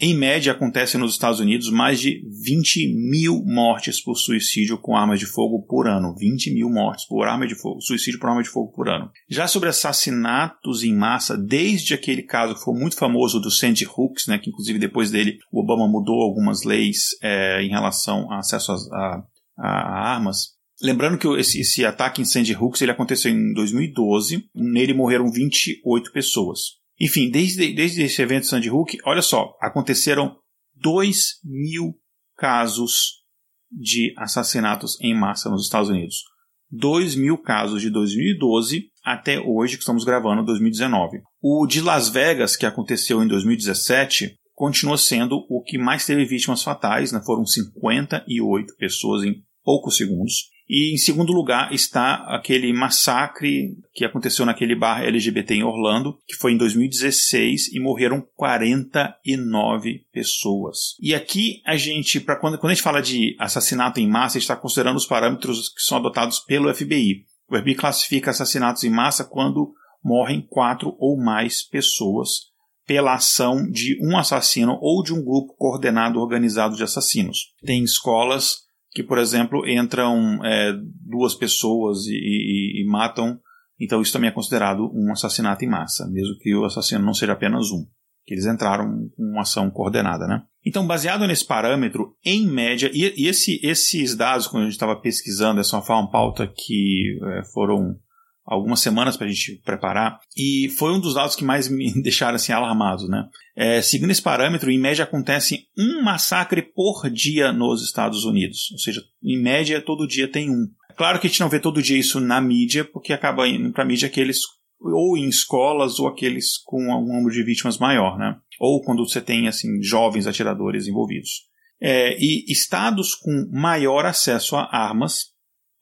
Em 0.06 0.12
média, 0.12 0.52
acontecem 0.52 1.00
nos 1.00 1.12
Estados 1.12 1.40
Unidos 1.40 1.70
mais 1.70 1.98
de 1.98 2.20
20 2.44 2.94
mil 2.94 3.42
mortes 3.42 4.02
por 4.02 4.16
suicídio 4.16 4.76
com 4.76 4.94
armas 4.94 5.18
de 5.18 5.24
fogo 5.24 5.62
por 5.62 5.88
ano. 5.88 6.14
20 6.14 6.52
mil 6.52 6.68
mortes 6.68 7.06
por 7.08 7.26
arma 7.26 7.46
de 7.46 7.54
fogo, 7.54 7.80
suicídio 7.80 8.20
por 8.20 8.28
arma 8.28 8.42
de 8.42 8.50
fogo 8.50 8.70
por 8.70 8.86
ano. 8.86 9.10
Já 9.30 9.48
sobre 9.48 9.70
assassinatos 9.70 10.82
em 10.82 10.94
massa, 10.94 11.38
desde 11.38 11.94
aquele 11.94 12.22
caso 12.22 12.54
que 12.54 12.62
foi 12.62 12.78
muito 12.78 12.96
famoso 12.96 13.40
do 13.40 13.50
Sandy 13.50 13.86
Hooks, 13.86 14.26
né, 14.26 14.36
que 14.36 14.50
inclusive 14.50 14.78
depois 14.78 15.10
dele 15.10 15.38
o 15.50 15.62
Obama 15.62 15.88
mudou 15.88 16.20
algumas 16.20 16.64
leis 16.64 17.16
é, 17.22 17.62
em 17.62 17.70
relação 17.70 18.30
a 18.30 18.40
acesso 18.40 18.72
a, 18.72 18.76
a, 18.92 19.24
a 19.56 20.12
armas, 20.12 20.52
Lembrando 20.82 21.16
que 21.16 21.28
esse, 21.38 21.60
esse, 21.60 21.86
ataque 21.86 22.20
em 22.20 22.26
Sandy 22.26 22.52
Hooks 22.54 22.82
ele 22.82 22.90
aconteceu 22.90 23.30
em 23.30 23.54
2012. 23.54 24.44
Nele 24.54 24.92
morreram 24.92 25.30
28 25.30 26.12
pessoas. 26.12 26.83
Enfim, 27.00 27.30
desde, 27.30 27.72
desde 27.72 28.02
esse 28.02 28.22
evento 28.22 28.46
Sandy 28.46 28.70
Hook, 28.70 28.98
olha 29.04 29.22
só, 29.22 29.56
aconteceram 29.60 30.36
2 30.76 31.40
mil 31.44 31.94
casos 32.36 33.24
de 33.70 34.14
assassinatos 34.16 34.98
em 35.00 35.14
massa 35.14 35.50
nos 35.50 35.64
Estados 35.64 35.88
Unidos. 35.88 36.22
2 36.70 37.14
mil 37.16 37.38
casos 37.38 37.80
de 37.80 37.90
2012 37.90 38.90
até 39.04 39.38
hoje, 39.38 39.76
que 39.76 39.82
estamos 39.82 40.04
gravando, 40.04 40.44
2019. 40.44 41.20
O 41.42 41.66
de 41.66 41.80
Las 41.80 42.08
Vegas, 42.08 42.56
que 42.56 42.66
aconteceu 42.66 43.22
em 43.22 43.28
2017, 43.28 44.36
continua 44.54 44.96
sendo 44.96 45.44
o 45.48 45.62
que 45.62 45.76
mais 45.76 46.06
teve 46.06 46.24
vítimas 46.24 46.62
fatais, 46.62 47.12
né? 47.12 47.20
foram 47.24 47.44
58 47.44 48.74
pessoas 48.76 49.24
em 49.24 49.34
poucos 49.62 49.96
segundos. 49.96 50.53
E 50.68 50.94
em 50.94 50.96
segundo 50.96 51.32
lugar 51.32 51.72
está 51.72 52.14
aquele 52.28 52.72
massacre 52.72 53.76
que 53.92 54.04
aconteceu 54.04 54.46
naquele 54.46 54.74
bar 54.74 55.02
LGBT 55.02 55.54
em 55.54 55.62
Orlando, 55.62 56.18
que 56.26 56.36
foi 56.36 56.52
em 56.52 56.56
2016 56.56 57.72
e 57.72 57.80
morreram 57.80 58.26
49 58.34 60.06
pessoas. 60.12 60.96
E 61.00 61.14
aqui 61.14 61.60
a 61.66 61.76
gente, 61.76 62.18
para 62.18 62.36
quando, 62.36 62.58
quando 62.58 62.70
a 62.70 62.74
gente 62.74 62.82
fala 62.82 63.02
de 63.02 63.36
assassinato 63.38 64.00
em 64.00 64.08
massa, 64.08 64.38
está 64.38 64.56
considerando 64.56 64.96
os 64.96 65.06
parâmetros 65.06 65.68
que 65.68 65.82
são 65.82 65.98
adotados 65.98 66.40
pelo 66.40 66.72
FBI. 66.74 67.24
O 67.48 67.58
FBI 67.58 67.74
classifica 67.74 68.30
assassinatos 68.30 68.84
em 68.84 68.90
massa 68.90 69.24
quando 69.24 69.74
morrem 70.02 70.46
quatro 70.48 70.96
ou 70.98 71.16
mais 71.16 71.62
pessoas 71.62 72.54
pela 72.86 73.14
ação 73.14 73.66
de 73.70 73.98
um 74.02 74.16
assassino 74.16 74.78
ou 74.80 75.02
de 75.02 75.12
um 75.12 75.24
grupo 75.24 75.54
coordenado 75.56 76.20
organizado 76.20 76.76
de 76.76 76.82
assassinos. 76.82 77.52
Tem 77.64 77.82
escolas 77.82 78.63
que, 78.94 79.02
por 79.02 79.18
exemplo, 79.18 79.68
entram 79.68 80.42
é, 80.44 80.72
duas 81.04 81.34
pessoas 81.34 82.06
e, 82.06 82.14
e, 82.14 82.82
e, 82.82 82.86
matam, 82.86 83.40
então 83.78 84.00
isso 84.00 84.12
também 84.12 84.30
é 84.30 84.32
considerado 84.32 84.88
um 84.94 85.10
assassinato 85.12 85.64
em 85.64 85.68
massa, 85.68 86.08
mesmo 86.10 86.38
que 86.38 86.54
o 86.54 86.64
assassino 86.64 87.04
não 87.04 87.12
seja 87.12 87.32
apenas 87.32 87.72
um, 87.72 87.84
que 88.24 88.34
eles 88.34 88.46
entraram 88.46 89.10
com 89.16 89.22
uma 89.24 89.42
ação 89.42 89.68
coordenada, 89.68 90.26
né? 90.28 90.42
Então, 90.64 90.86
baseado 90.86 91.26
nesse 91.26 91.44
parâmetro, 91.44 92.16
em 92.24 92.46
média, 92.46 92.88
e, 92.94 93.12
e 93.16 93.26
esse, 93.26 93.60
esses 93.66 94.14
dados, 94.14 94.46
quando 94.46 94.62
a 94.62 94.66
gente 94.66 94.74
estava 94.74 94.96
pesquisando, 94.96 95.60
essa 95.60 95.82
foi 95.82 95.96
uma 95.96 96.10
pauta 96.10 96.46
que 96.46 97.18
é, 97.20 97.44
foram 97.52 97.98
algumas 98.46 98.80
semanas 98.80 99.16
para 99.16 99.26
a 99.26 99.30
gente 99.30 99.60
preparar, 99.64 100.18
e 100.36 100.68
foi 100.76 100.92
um 100.92 101.00
dos 101.00 101.14
dados 101.14 101.34
que 101.34 101.44
mais 101.44 101.68
me 101.68 101.92
deixaram 102.02 102.36
assim 102.36 102.52
alarmado, 102.52 103.08
né? 103.08 103.24
É, 103.56 103.80
seguindo 103.80 104.10
esse 104.10 104.22
parâmetro, 104.22 104.70
em 104.70 104.78
média 104.78 105.04
acontece 105.04 105.66
um 105.78 106.02
massacre 106.02 106.62
por 106.62 107.08
dia 107.10 107.52
nos 107.52 107.82
Estados 107.82 108.24
Unidos, 108.24 108.70
ou 108.72 108.78
seja, 108.78 109.02
em 109.22 109.40
média 109.40 109.80
todo 109.80 110.06
dia 110.06 110.28
tem 110.30 110.50
um. 110.50 110.66
Claro 110.96 111.18
que 111.18 111.26
a 111.26 111.30
gente 111.30 111.40
não 111.40 111.48
vê 111.48 111.58
todo 111.58 111.82
dia 111.82 111.98
isso 111.98 112.20
na 112.20 112.40
mídia, 112.40 112.84
porque 112.84 113.12
acaba 113.12 113.48
indo 113.48 113.72
para 113.72 113.82
a 113.82 113.86
mídia 113.86 114.06
aqueles 114.06 114.38
ou 114.80 115.16
em 115.16 115.28
escolas 115.28 115.98
ou 115.98 116.06
aqueles 116.06 116.58
com 116.58 116.82
um 116.82 117.06
número 117.06 117.34
de 117.34 117.42
vítimas 117.42 117.78
maior, 117.78 118.18
né? 118.18 118.36
Ou 118.60 118.82
quando 118.82 119.06
você 119.06 119.20
tem 119.20 119.48
assim 119.48 119.82
jovens 119.82 120.26
atiradores 120.26 120.86
envolvidos. 120.86 121.48
É, 121.80 122.16
e 122.18 122.44
estados 122.48 123.14
com 123.14 123.50
maior 123.52 124.06
acesso 124.06 124.56
a 124.56 124.68
armas 124.70 125.33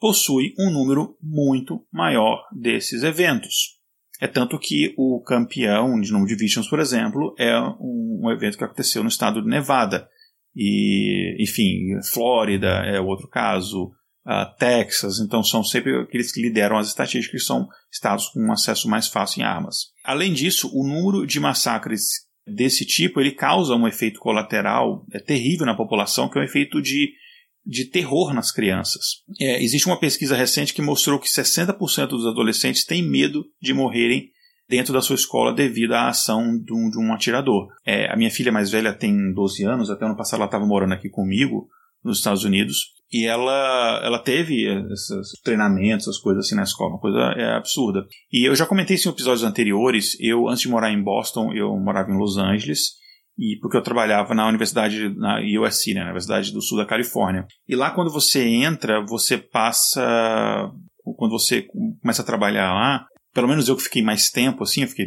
possui 0.02 0.52
um 0.58 0.68
número 0.68 1.16
muito 1.22 1.86
maior 1.92 2.44
desses 2.50 3.04
eventos. 3.04 3.78
É 4.20 4.26
tanto 4.26 4.58
que 4.58 4.92
o 4.98 5.22
campeão 5.22 6.00
de 6.00 6.10
de 6.26 6.34
vítimas, 6.34 6.68
por 6.68 6.80
exemplo, 6.80 7.32
é 7.38 7.56
um, 7.80 8.28
evento 8.32 8.58
que 8.58 8.64
aconteceu 8.64 9.04
no 9.04 9.08
estado 9.08 9.40
de 9.40 9.48
Nevada. 9.48 10.08
E, 10.56 11.36
enfim, 11.40 12.00
Flórida 12.12 12.84
é 12.84 13.00
outro 13.00 13.28
caso, 13.28 13.92
uh, 14.26 14.56
Texas, 14.58 15.20
então 15.20 15.40
são 15.40 15.62
sempre 15.62 15.96
aqueles 16.00 16.32
que 16.32 16.42
lideram 16.42 16.76
as 16.76 16.88
estatísticas, 16.88 17.40
que 17.40 17.46
são 17.46 17.68
estados 17.88 18.26
com 18.30 18.40
um 18.40 18.52
acesso 18.52 18.88
mais 18.88 19.06
fácil 19.06 19.42
em 19.42 19.44
armas. 19.44 19.92
Além 20.04 20.32
disso, 20.32 20.68
o 20.74 20.84
número 20.84 21.24
de 21.24 21.38
massacres 21.38 22.02
desse 22.44 22.84
tipo 22.84 23.20
ele 23.20 23.30
causa 23.30 23.76
um 23.76 23.86
efeito 23.86 24.18
colateral 24.18 25.06
é 25.12 25.20
terrível 25.20 25.64
na 25.64 25.76
população, 25.76 26.28
que 26.28 26.36
é 26.36 26.42
um 26.42 26.44
efeito 26.44 26.82
de 26.82 27.12
de 27.64 27.84
terror 27.84 28.34
nas 28.34 28.50
crianças. 28.50 29.22
É, 29.40 29.62
existe 29.62 29.86
uma 29.86 29.98
pesquisa 29.98 30.36
recente 30.36 30.74
que 30.74 30.82
mostrou 30.82 31.18
que 31.18 31.28
60% 31.28 32.08
dos 32.08 32.26
adolescentes 32.26 32.84
têm 32.84 33.02
medo 33.02 33.44
de 33.60 33.72
morrerem 33.72 34.30
dentro 34.68 34.92
da 34.92 35.02
sua 35.02 35.16
escola 35.16 35.52
devido 35.52 35.92
à 35.92 36.08
ação 36.08 36.58
de 36.58 36.72
um, 36.72 36.90
de 36.90 36.98
um 36.98 37.12
atirador. 37.12 37.68
É, 37.84 38.10
a 38.12 38.16
minha 38.16 38.30
filha 38.30 38.50
mais 38.50 38.70
velha 38.70 38.92
tem 38.92 39.32
12 39.32 39.64
anos, 39.64 39.90
até 39.90 40.04
ano 40.04 40.16
passado 40.16 40.40
ela 40.40 40.46
estava 40.46 40.66
morando 40.66 40.94
aqui 40.94 41.08
comigo 41.08 41.68
nos 42.02 42.18
Estados 42.18 42.44
Unidos 42.44 42.92
e 43.12 43.26
ela, 43.26 44.00
ela 44.02 44.18
teve 44.18 44.64
esses 44.90 45.38
treinamentos, 45.44 46.08
essas 46.08 46.18
coisas 46.18 46.46
assim 46.46 46.54
na 46.54 46.62
escola, 46.62 46.92
uma 46.92 46.98
coisa 46.98 47.18
é, 47.36 47.54
absurda. 47.54 48.06
E 48.32 48.48
eu 48.48 48.54
já 48.56 48.64
comentei 48.64 48.96
isso 48.96 49.08
em 49.08 49.12
episódios 49.12 49.44
anteriores. 49.44 50.16
Eu, 50.18 50.48
antes 50.48 50.62
de 50.62 50.68
morar 50.68 50.90
em 50.90 51.02
Boston, 51.02 51.52
eu 51.52 51.76
morava 51.76 52.10
em 52.10 52.16
Los 52.16 52.38
Angeles 52.38 52.94
e 53.38 53.58
porque 53.60 53.76
eu 53.76 53.82
trabalhava 53.82 54.34
na 54.34 54.46
universidade 54.46 55.08
na 55.16 55.38
USC, 55.40 55.94
né, 55.94 56.00
na 56.00 56.06
Universidade 56.06 56.52
do 56.52 56.60
Sul 56.60 56.78
da 56.78 56.86
Califórnia. 56.86 57.46
E 57.68 57.74
lá 57.74 57.90
quando 57.90 58.12
você 58.12 58.44
entra, 58.46 59.04
você 59.04 59.38
passa 59.38 60.70
quando 61.16 61.32
você 61.32 61.62
começa 62.00 62.22
a 62.22 62.24
trabalhar 62.24 62.72
lá, 62.72 63.06
pelo 63.34 63.48
menos 63.48 63.68
eu 63.68 63.76
que 63.76 63.84
fiquei 63.84 64.02
mais 64.02 64.30
tempo 64.30 64.62
assim, 64.62 64.82
eu 64.82 64.88
fiquei 64.88 65.06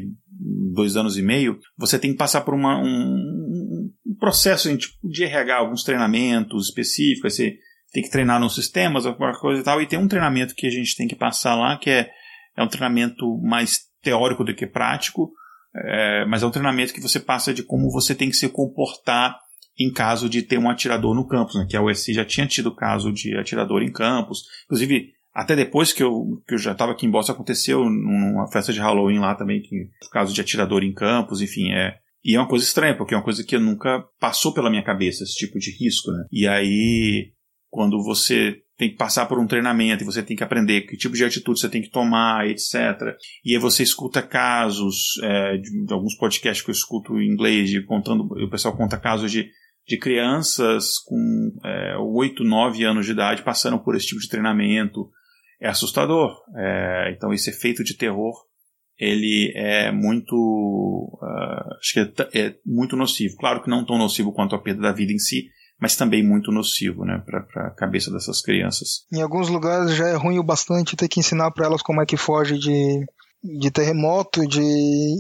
dois 0.74 0.98
anos 0.98 1.18
e 1.18 1.22
meio, 1.22 1.58
você 1.78 1.98
tem 1.98 2.12
que 2.12 2.18
passar 2.18 2.42
por 2.42 2.54
uma, 2.54 2.78
um, 2.78 3.90
um 4.06 4.16
processo 4.20 4.68
assim, 4.68 4.78
tipo, 4.78 4.94
de 5.08 5.24
RH, 5.24 5.56
alguns 5.56 5.84
treinamentos 5.84 6.68
específicos, 6.68 7.36
você 7.36 7.56
tem 7.94 8.04
que 8.04 8.10
treinar 8.10 8.40
nos 8.40 8.56
sistemas, 8.56 9.06
alguma 9.06 9.32
coisa 9.40 9.62
e 9.62 9.64
tal, 9.64 9.82
e 9.82 9.88
tem 9.88 9.98
um 9.98 10.08
treinamento 10.08 10.54
que 10.56 10.68
a 10.68 10.72
gente 10.72 10.96
tem 10.98 11.08
que 11.08 11.16
passar 11.16 11.56
lá, 11.56 11.78
que 11.78 11.90
é, 11.90 12.10
é 12.58 12.64
um 12.64 12.68
treinamento 12.68 13.40
mais 13.42 13.80
teórico 14.02 14.44
do 14.44 14.54
que 14.54 14.68
prático, 14.68 15.32
é, 15.76 16.26
mas 16.26 16.44
é 16.44 16.46
um 16.46 16.52
treinamento 16.52 16.94
que 16.94 17.02
você 17.02 17.20
passa 17.20 17.54
de 17.54 17.64
como 17.64 17.92
você 17.92 18.16
tem 18.16 18.30
que 18.30 18.36
se 18.36 18.50
comportar 18.50 19.38
em 19.78 19.92
caso 19.92 20.30
de 20.30 20.42
ter 20.42 20.58
um 20.58 20.70
atirador 20.70 21.14
no 21.14 21.28
campus, 21.28 21.56
né? 21.56 21.66
que 21.70 21.76
a 21.76 21.82
USC 21.82 22.14
já 22.14 22.24
tinha 22.24 22.48
tido 22.48 22.74
caso 22.74 23.12
de 23.12 23.36
atirador 23.38 23.82
em 23.82 23.92
campus. 23.92 24.46
Inclusive, 24.66 25.12
até 25.34 25.54
depois 25.54 25.92
que 25.92 26.02
eu, 26.02 26.42
que 26.48 26.54
eu 26.54 26.58
já 26.58 26.72
estava 26.72 26.94
aqui 26.94 27.06
em 27.06 27.12
Boston, 27.12 27.34
aconteceu 27.34 27.84
numa 27.90 28.50
festa 28.50 28.72
de 28.72 28.80
Halloween 28.80 29.20
lá 29.20 29.36
também, 29.36 29.62
que 29.62 29.90
caso 30.12 30.34
de 30.34 30.40
atirador 30.40 30.82
em 30.82 30.94
campus, 30.94 31.42
enfim, 31.42 31.74
é. 31.74 31.98
E 32.24 32.36
é 32.36 32.40
uma 32.40 32.48
coisa 32.48 32.64
estranha, 32.64 32.96
porque 32.96 33.14
é 33.14 33.18
uma 33.18 33.24
coisa 33.24 33.44
que 33.44 33.58
nunca 33.58 34.04
passou 34.20 34.54
pela 34.54 34.70
minha 34.70 34.84
cabeça, 34.84 35.24
esse 35.24 35.36
tipo 35.36 35.60
de 35.60 35.72
risco, 35.78 36.10
né? 36.10 36.26
E 36.32 36.48
aí, 36.48 37.34
quando 37.70 38.02
você 38.02 38.62
tem 38.78 38.90
que 38.90 38.98
passar 38.98 39.26
por 39.26 39.40
um 39.40 39.48
treinamento 39.48 40.04
e 40.04 40.06
você 40.06 40.22
tem 40.22 40.36
que 40.36 40.44
aprender 40.44 40.82
que 40.82 40.98
tipo 40.98 41.16
de 41.16 41.24
atitude 41.24 41.60
você 41.60 41.70
tem 41.70 41.82
que 41.82 41.90
tomar, 41.90 42.48
etc. 42.48 43.16
E 43.44 43.54
aí 43.54 43.58
você 43.58 43.84
escuta 43.84 44.22
casos 44.22 45.18
é, 45.24 45.58
de, 45.58 45.86
de, 45.86 45.94
alguns 45.94 46.16
podcasts 46.16 46.64
que 46.64 46.72
eu 46.72 46.74
escuto 46.74 47.20
em 47.20 47.32
inglês, 47.32 47.70
de 47.70 47.84
contando, 47.84 48.24
o 48.24 48.50
pessoal 48.50 48.76
conta 48.76 48.98
casos 48.98 49.32
de, 49.32 49.50
de 49.88 49.98
crianças 49.98 51.00
com 51.06 51.52
é, 51.64 51.98
8, 51.98 52.44
9 52.44 52.84
anos 52.84 53.06
de 53.06 53.14
idade 53.14 53.44
passando 53.44 53.80
por 53.80 53.96
esse 53.96 54.08
tipo 54.08 54.22
de 54.22 54.30
treinamento. 54.30 55.10
É 55.62 55.70
assustador. 55.70 56.36
É, 56.58 57.14
então 57.16 57.34
esse 57.34 57.50
efeito 57.50 57.84
de 57.84 57.96
terror 57.96 58.34
ele 58.98 59.52
é 59.56 59.92
muito 59.92 60.36
uh, 61.22 61.76
acho 61.80 61.94
que 61.94 62.00
é, 62.00 62.46
é 62.48 62.56
muito 62.66 62.96
nocivo. 62.96 63.36
Claro 63.38 63.62
que 63.62 63.70
não 63.70 63.86
tão 63.86 63.98
nocivo 63.98 64.34
quanto 64.34 64.56
a 64.56 64.62
perda 64.62 64.82
da 64.82 64.92
vida 64.92 65.12
em 65.12 65.20
si, 65.20 65.50
mas 65.80 65.96
também 65.96 66.26
muito 66.26 66.52
nocivo, 66.52 67.04
né, 67.06 67.22
para 67.26 67.68
a 67.68 67.72
cabeça 67.72 68.12
dessas 68.12 68.42
crianças. 68.42 69.06
Em 69.12 69.22
alguns 69.22 69.50
lugares 69.50 69.96
já 69.96 70.08
é 70.08 70.16
ruim 70.16 70.40
o 70.40 70.44
bastante 70.44 70.96
ter 70.96 71.08
que 71.08 71.20
ensinar 71.20 71.52
para 71.52 71.66
elas 71.66 71.82
como 71.82 72.02
é 72.02 72.06
que 72.06 72.18
foge 72.18 72.58
de, 72.58 73.06
de 73.44 73.72
terremoto, 73.72 74.48
de 74.48 74.62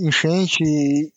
enchente 0.07 0.63
e, 0.63 1.11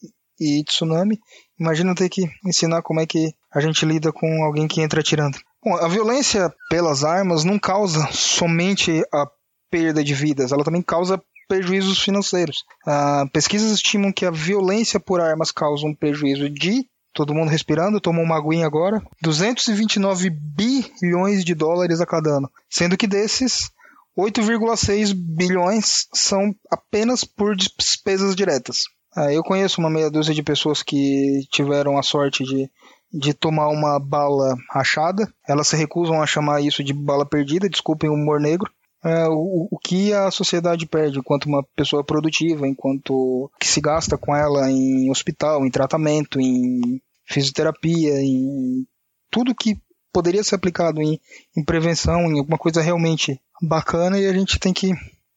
e 0.61 0.65
tsunami. 0.65 1.19
Imagina 1.59 1.95
ter 1.95 2.09
que 2.09 2.29
ensinar 2.45 2.83
como 2.83 3.01
é 3.01 3.07
que 3.07 3.33
a 3.53 3.61
gente 3.61 3.85
lida 3.87 4.13
com 4.13 4.45
alguém 4.45 4.69
que 4.69 4.81
entra 4.81 5.01
atirando. 5.01 5.39
Bom, 5.65 5.77
a 5.77 5.89
violência 5.89 6.53
pelas 6.71 7.05
armas 7.05 7.45
não 7.45 7.59
causa 7.59 8.09
somente 8.13 9.03
a 9.13 9.27
perda 9.71 10.03
de 10.03 10.15
vidas, 10.15 10.53
ela 10.53 10.65
também 10.65 10.83
causa 10.83 11.21
prejuízos 11.49 12.01
financeiros. 12.01 12.59
Uh, 12.87 13.29
pesquisas 13.33 13.73
estimam 13.73 14.13
que 14.13 14.27
a 14.27 14.31
violência 14.31 15.01
por 15.01 15.21
armas 15.21 15.51
causa 15.51 15.87
um 15.87 15.95
prejuízo 15.95 16.49
de 16.51 16.87
todo 17.19 17.35
mundo 17.35 17.49
respirando, 17.49 18.01
tomou 18.01 18.23
uma 18.23 18.37
aguinha 18.37 18.65
agora, 18.65 19.03
229 19.21 20.31
bilhões 20.31 21.45
de 21.45 21.53
dólares 21.53 22.01
a 22.01 22.07
cada 22.07 22.31
ano, 22.31 22.49
sendo 22.71 22.97
que 22.97 23.09
desses 23.09 23.73
8,6 24.17 25.13
bilhões 25.15 26.07
são 26.15 26.55
apenas 26.71 27.25
por 27.25 27.57
despesas 27.57 28.37
diretas. 28.37 28.85
Ah, 29.17 29.33
eu 29.33 29.43
conheço 29.43 29.81
uma 29.81 29.91
meia 29.91 30.09
dúzia 30.09 30.33
de 30.33 30.45
pessoas 30.45 30.81
que 30.81 31.41
tiveram 31.51 31.99
a 31.99 32.05
sorte 32.05 32.45
de, 32.45 32.71
de 33.13 33.35
tomar 33.35 33.67
uma 33.67 33.99
bala 33.99 34.55
rachada. 34.71 35.29
Elas 35.49 35.67
se 35.67 35.77
recusam 35.77 36.23
a 36.23 36.27
chamar 36.27 36.61
isso 36.61 36.85
de 36.85 36.93
bala 36.93 37.27
perdida, 37.27 37.69
desculpem 37.69 38.09
o 38.09 38.15
humor 38.15 38.39
negro. 38.39 38.71
É, 39.05 39.27
o, 39.29 39.67
o 39.73 39.79
que 39.79 40.13
a 40.13 40.31
sociedade 40.31 40.87
perde 40.87 41.19
enquanto 41.19 41.47
uma 41.47 41.65
pessoa 41.75 42.05
produtiva, 42.05 42.67
enquanto 42.67 43.51
que 43.59 43.67
se 43.67 43.81
gasta 43.81 44.17
com 44.17 44.35
ela 44.35 44.71
em 44.71 45.11
hospital, 45.11 45.65
em 45.65 45.71
tratamento, 45.71 46.41
em 46.41 47.01
fisioterapia, 47.29 48.21
em 48.21 48.87
tudo 49.31 49.55
que 49.55 49.81
poderia 50.13 50.43
ser 50.43 50.55
aplicado 50.55 51.01
em, 51.01 51.21
em 51.57 51.65
prevenção, 51.65 52.23
em 52.23 52.39
alguma 52.39 52.59
coisa 52.59 52.81
realmente 52.81 53.41
bacana, 53.61 54.19
e 54.19 54.27
a 54.27 54.33
gente 54.33 54.59
tem 54.59 54.73
que 54.73 54.93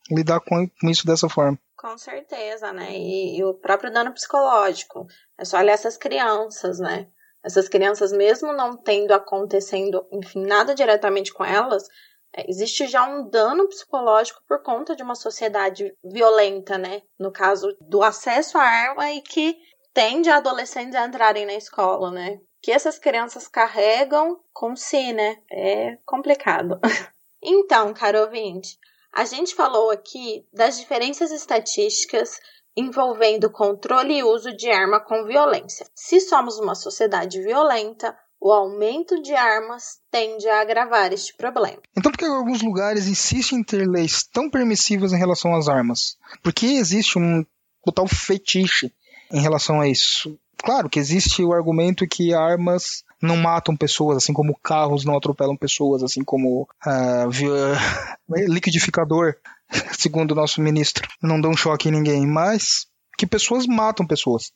lidar 0.09 0.39
com, 0.39 0.67
com 0.67 0.89
isso 0.89 1.05
dessa 1.05 1.29
forma. 1.29 1.59
Com 1.77 1.97
certeza, 1.97 2.71
né? 2.71 2.91
E, 2.95 3.39
e, 3.39 3.43
o 3.43 3.53
próprio 3.53 3.91
dano 3.91 4.13
psicológico. 4.13 5.07
É 5.37 5.43
só 5.43 5.57
olhar 5.57 5.73
essas 5.73 5.97
crianças, 5.97 6.79
né? 6.79 7.07
Essas 7.43 7.67
crianças, 7.67 8.11
mesmo 8.11 8.53
não 8.53 8.77
tendo 8.77 9.11
acontecendo, 9.13 10.05
enfim, 10.11 10.45
nada 10.45 10.75
diretamente 10.75 11.33
com 11.33 11.43
elas, 11.43 11.87
é, 12.35 12.49
existe 12.49 12.87
já 12.87 13.07
um 13.07 13.27
dano 13.27 13.67
psicológico 13.67 14.41
por 14.47 14.61
conta 14.61 14.95
de 14.95 15.01
uma 15.01 15.15
sociedade 15.15 15.91
violenta, 16.03 16.77
né? 16.77 17.01
No 17.19 17.31
caso 17.31 17.75
do 17.81 18.03
acesso 18.03 18.57
à 18.57 18.63
arma 18.63 19.11
e 19.11 19.21
que 19.21 19.57
tende 19.93 20.29
adolescentes 20.29 20.95
a 20.95 21.05
entrarem 21.05 21.45
na 21.45 21.53
escola, 21.53 22.11
né? 22.11 22.39
Que 22.61 22.71
essas 22.71 22.99
crianças 22.99 23.47
carregam 23.47 24.39
com 24.53 24.75
si, 24.75 25.13
né? 25.13 25.37
É 25.51 25.97
complicado. 26.05 26.79
então, 27.41 27.93
caro 27.93 28.21
ouvinte, 28.21 28.77
a 29.13 29.25
gente 29.25 29.55
falou 29.55 29.91
aqui 29.91 30.45
das 30.53 30.79
diferenças 30.79 31.31
estatísticas 31.31 32.39
envolvendo 32.75 33.51
controle 33.51 34.17
e 34.17 34.23
uso 34.23 34.55
de 34.55 34.69
arma 34.69 34.99
com 34.99 35.25
violência. 35.25 35.85
Se 35.93 36.19
somos 36.21 36.57
uma 36.57 36.75
sociedade 36.75 37.41
violenta, 37.41 38.17
o 38.39 38.51
aumento 38.51 39.21
de 39.21 39.35
armas 39.35 39.99
tende 40.09 40.47
a 40.47 40.61
agravar 40.61 41.13
este 41.13 41.35
problema. 41.35 41.81
Então, 41.95 42.11
por 42.11 42.17
que 42.17 42.25
alguns 42.25 42.61
lugares 42.61 43.07
insistem 43.07 43.59
em 43.59 43.63
ter 43.63 43.87
leis 43.87 44.23
tão 44.23 44.49
permissivas 44.49 45.13
em 45.13 45.17
relação 45.17 45.53
às 45.53 45.67
armas? 45.67 46.17
Por 46.41 46.53
que 46.53 46.77
existe 46.77 47.19
um 47.19 47.45
total 47.83 48.07
fetiche 48.07 48.91
em 49.32 49.41
relação 49.41 49.82
a 49.82 49.88
isso. 49.88 50.38
Claro 50.57 50.89
que 50.89 50.99
existe 50.99 51.43
o 51.43 51.53
argumento 51.53 52.07
que 52.07 52.34
armas 52.34 53.03
não 53.21 53.38
matam 53.38 53.75
pessoas, 53.75 54.17
assim 54.17 54.34
como 54.34 54.57
carros 54.61 55.05
não 55.05 55.17
atropelam 55.17 55.55
pessoas, 55.55 56.03
assim 56.03 56.23
como 56.23 56.67
uh, 56.86 57.29
liquidificador, 58.47 59.36
segundo 59.97 60.32
o 60.32 60.36
nosso 60.36 60.61
ministro, 60.61 61.07
não 61.21 61.41
dão 61.41 61.55
choque 61.55 61.89
em 61.89 61.91
ninguém, 61.91 62.27
mas 62.27 62.88
que 63.17 63.25
pessoas 63.25 63.65
matam 63.65 64.05
pessoas. 64.05 64.51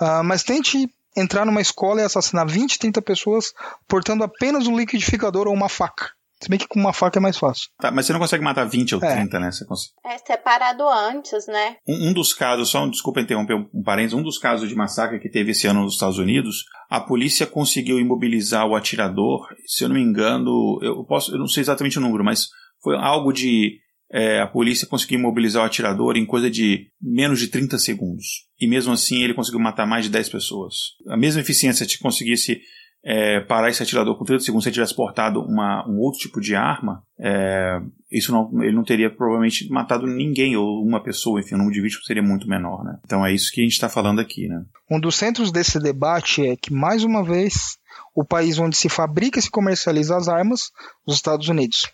Uh, 0.00 0.24
mas 0.24 0.42
tente 0.42 0.88
entrar 1.16 1.46
numa 1.46 1.60
escola 1.60 2.00
e 2.00 2.04
assassinar 2.04 2.46
20, 2.46 2.78
30 2.78 3.02
pessoas 3.02 3.52
portando 3.86 4.24
apenas 4.24 4.66
um 4.66 4.76
liquidificador 4.76 5.46
ou 5.46 5.54
uma 5.54 5.68
faca. 5.68 6.10
Se 6.44 6.50
bem 6.50 6.58
que 6.58 6.68
com 6.68 6.78
uma 6.78 6.92
faca 6.92 7.18
é 7.18 7.22
mais 7.22 7.38
fácil. 7.38 7.70
Tá, 7.80 7.90
mas 7.90 8.04
você 8.04 8.12
não 8.12 8.20
consegue 8.20 8.44
matar 8.44 8.64
20 8.64 8.96
ou 8.96 9.00
30, 9.00 9.36
é. 9.36 9.40
né? 9.40 9.50
Você 9.50 9.64
consegue... 9.64 9.94
É 10.04 10.18
separado 10.18 10.86
antes, 10.86 11.46
né? 11.46 11.76
Um, 11.88 12.10
um 12.10 12.12
dos 12.12 12.34
casos, 12.34 12.68
só 12.68 12.86
desculpa 12.86 13.20
interromper 13.20 13.54
um, 13.54 13.66
um 13.72 13.82
parênteses, 13.82 14.12
um 14.12 14.22
dos 14.22 14.38
casos 14.38 14.68
de 14.68 14.74
massacre 14.74 15.18
que 15.18 15.30
teve 15.30 15.52
esse 15.52 15.66
ano 15.66 15.82
nos 15.82 15.94
Estados 15.94 16.18
Unidos, 16.18 16.64
a 16.90 17.00
polícia 17.00 17.46
conseguiu 17.46 17.98
imobilizar 17.98 18.66
o 18.66 18.76
atirador, 18.76 19.48
se 19.66 19.84
eu 19.84 19.88
não 19.88 19.96
me 19.96 20.02
engano, 20.02 20.78
eu 20.82 21.02
posso, 21.04 21.32
eu 21.32 21.38
não 21.38 21.48
sei 21.48 21.62
exatamente 21.62 21.98
o 21.98 22.02
número, 22.02 22.22
mas 22.22 22.48
foi 22.82 22.94
algo 22.96 23.32
de 23.32 23.78
é, 24.12 24.40
a 24.40 24.46
polícia 24.46 24.86
conseguiu 24.86 25.18
imobilizar 25.18 25.62
o 25.62 25.66
atirador 25.66 26.16
em 26.16 26.26
coisa 26.26 26.50
de 26.50 26.88
menos 27.00 27.40
de 27.40 27.48
30 27.48 27.78
segundos. 27.78 28.44
E 28.60 28.68
mesmo 28.68 28.92
assim 28.92 29.22
ele 29.22 29.34
conseguiu 29.34 29.58
matar 29.58 29.86
mais 29.86 30.04
de 30.04 30.10
10 30.10 30.28
pessoas. 30.28 30.74
A 31.08 31.16
mesma 31.16 31.40
eficiência 31.40 31.88
se 31.88 31.98
conseguisse 31.98 32.60
é, 33.04 33.40
parar 33.40 33.68
esse 33.68 33.82
atirador 33.82 34.16
com 34.16 34.24
30 34.24 34.42
segundos 34.42 34.64
se 34.64 34.70
ele 34.70 34.74
tivesse 34.74 34.96
portado 34.96 35.42
uma, 35.42 35.86
um 35.86 35.98
outro 35.98 36.18
tipo 36.20 36.40
de 36.40 36.56
arma, 36.56 37.02
é, 37.18 37.78
isso 38.10 38.32
não, 38.32 38.62
ele 38.62 38.74
não 38.74 38.82
teria 38.82 39.10
provavelmente 39.10 39.68
matado 39.70 40.06
ninguém 40.06 40.56
ou 40.56 40.82
uma 40.82 41.02
pessoa, 41.02 41.38
enfim, 41.38 41.54
o 41.54 41.58
número 41.58 41.74
de 41.74 41.82
vítimas 41.82 42.06
seria 42.06 42.22
muito 42.22 42.48
menor, 42.48 42.82
né? 42.82 42.98
Então 43.04 43.24
é 43.24 43.32
isso 43.32 43.52
que 43.52 43.60
a 43.60 43.64
gente 43.64 43.74
está 43.74 43.90
falando 43.90 44.20
aqui, 44.20 44.48
né? 44.48 44.64
Um 44.90 44.98
dos 44.98 45.16
centros 45.16 45.52
desse 45.52 45.78
debate 45.78 46.46
é 46.46 46.56
que, 46.56 46.72
mais 46.72 47.04
uma 47.04 47.22
vez, 47.22 47.76
o 48.14 48.24
país 48.24 48.58
onde 48.58 48.76
se 48.76 48.88
fabrica 48.88 49.38
e 49.38 49.42
se 49.42 49.50
comercializa 49.50 50.16
as 50.16 50.26
armas, 50.26 50.70
os 51.06 51.14
Estados 51.16 51.48
Unidos. 51.48 51.90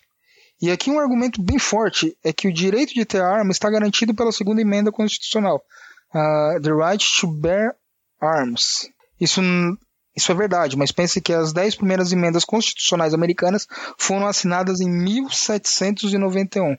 E 0.61 0.71
aqui 0.71 0.89
um 0.89 0.99
argumento 0.99 1.41
bem 1.41 1.59
forte 1.59 2.15
é 2.23 2.31
que 2.31 2.47
o 2.47 2.53
direito 2.53 2.93
de 2.93 3.03
ter 3.03 3.21
arma 3.21 3.51
está 3.51 3.69
garantido 3.69 4.13
pela 4.13 4.31
segunda 4.31 4.61
emenda 4.61 4.91
constitucional, 4.91 5.61
uh, 6.13 6.61
the 6.61 6.71
right 6.71 7.03
to 7.19 7.27
bear 7.27 7.75
arms. 8.21 8.87
Isso 9.19 9.41
Isso 10.15 10.31
é 10.31 10.35
verdade, 10.35 10.75
mas 10.77 10.91
pense 10.91 11.21
que 11.21 11.31
as 11.31 11.53
dez 11.53 11.75
primeiras 11.75 12.11
emendas 12.11 12.43
constitucionais 12.43 13.13
americanas 13.13 13.65
foram 13.97 14.27
assinadas 14.27 14.81
em 14.81 14.89
1791. 14.89 16.75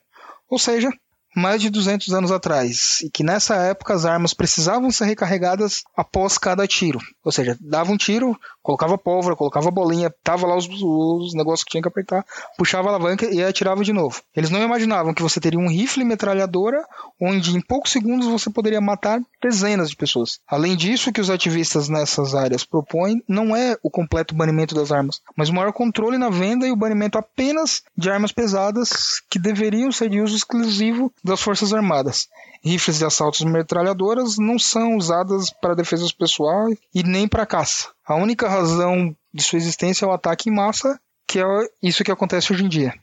Ou 0.48 0.58
seja, 0.58 0.90
mais 1.34 1.60
de 1.60 1.70
200 1.70 2.12
anos 2.12 2.30
atrás, 2.30 3.00
e 3.02 3.10
que 3.10 3.22
nessa 3.22 3.56
época 3.56 3.94
as 3.94 4.04
armas 4.04 4.34
precisavam 4.34 4.90
ser 4.90 5.06
recarregadas 5.06 5.82
após 5.96 6.38
cada 6.38 6.66
tiro. 6.66 6.98
Ou 7.24 7.32
seja, 7.32 7.56
dava 7.60 7.90
um 7.90 7.96
tiro, 7.96 8.38
colocava 8.62 8.98
pólvora, 8.98 9.36
colocava 9.36 9.70
bolinha, 9.70 10.12
tava 10.22 10.46
lá 10.46 10.56
os, 10.56 10.68
os 10.68 11.34
negócios 11.34 11.64
que 11.64 11.70
tinha 11.70 11.82
que 11.82 11.88
apertar, 11.88 12.24
puxava 12.56 12.88
a 12.88 12.90
alavanca 12.90 13.26
e 13.26 13.42
atirava 13.42 13.82
de 13.84 13.92
novo. 13.92 14.20
Eles 14.36 14.50
não 14.50 14.62
imaginavam 14.62 15.14
que 15.14 15.22
você 15.22 15.40
teria 15.40 15.58
um 15.58 15.68
rifle 15.68 16.04
metralhadora 16.04 16.84
onde 17.20 17.56
em 17.56 17.60
poucos 17.60 17.92
segundos 17.92 18.26
você 18.26 18.50
poderia 18.50 18.80
matar 18.80 19.20
dezenas 19.40 19.90
de 19.90 19.96
pessoas. 19.96 20.40
Além 20.46 20.76
disso, 20.76 21.10
o 21.10 21.12
que 21.12 21.20
os 21.20 21.30
ativistas 21.30 21.88
nessas 21.88 22.34
áreas 22.34 22.64
propõem 22.64 23.22
não 23.28 23.54
é 23.54 23.76
o 23.82 23.90
completo 23.90 24.34
banimento 24.34 24.74
das 24.74 24.90
armas, 24.90 25.20
mas 25.36 25.48
o 25.48 25.54
maior 25.54 25.72
controle 25.72 26.18
na 26.18 26.28
venda 26.28 26.66
e 26.66 26.72
o 26.72 26.76
banimento 26.76 27.18
apenas 27.18 27.82
de 27.96 28.10
armas 28.10 28.32
pesadas 28.32 29.22
que 29.30 29.38
deveriam 29.38 29.90
ser 29.92 30.08
de 30.08 30.20
uso 30.20 30.36
exclusivo 30.36 31.12
das 31.22 31.40
Forças 31.40 31.72
Armadas. 31.72 32.28
Rifles 32.62 33.00
e 33.00 33.04
assaltos 33.04 33.42
metralhadoras 33.42 34.38
não 34.38 34.58
são 34.58 34.96
usadas 34.96 35.50
para 35.50 35.74
defesa 35.74 36.06
pessoal 36.16 36.68
e 36.94 37.02
nem 37.02 37.26
para 37.26 37.46
caça. 37.46 37.88
A 38.06 38.14
única 38.14 38.48
razão 38.48 39.14
de 39.32 39.42
sua 39.42 39.58
existência 39.58 40.04
é 40.04 40.08
o 40.08 40.12
ataque 40.12 40.48
em 40.48 40.54
massa, 40.54 41.00
que 41.26 41.40
é 41.40 41.44
isso 41.82 42.04
que 42.04 42.12
acontece 42.12 42.52
hoje 42.52 42.64
em 42.64 42.68
dia. 42.68 42.94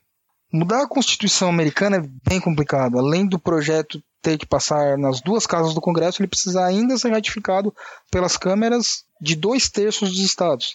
Mudar 0.51 0.83
a 0.83 0.87
Constituição 0.87 1.49
americana 1.49 1.97
é 1.97 2.09
bem 2.27 2.39
complicado. 2.39 2.97
Além 2.97 3.27
do 3.27 3.37
projeto 3.37 4.01
ter 4.21 4.37
que 4.37 4.45
passar 4.45 4.97
nas 4.97 5.21
duas 5.21 5.45
casas 5.45 5.73
do 5.73 5.81
Congresso, 5.81 6.21
ele 6.21 6.27
precisa 6.27 6.65
ainda 6.65 6.97
ser 6.97 7.11
ratificado 7.11 7.73
pelas 8.11 8.35
câmeras 8.35 9.03
de 9.21 9.35
dois 9.35 9.69
terços 9.69 10.09
dos 10.09 10.19
estados. 10.19 10.73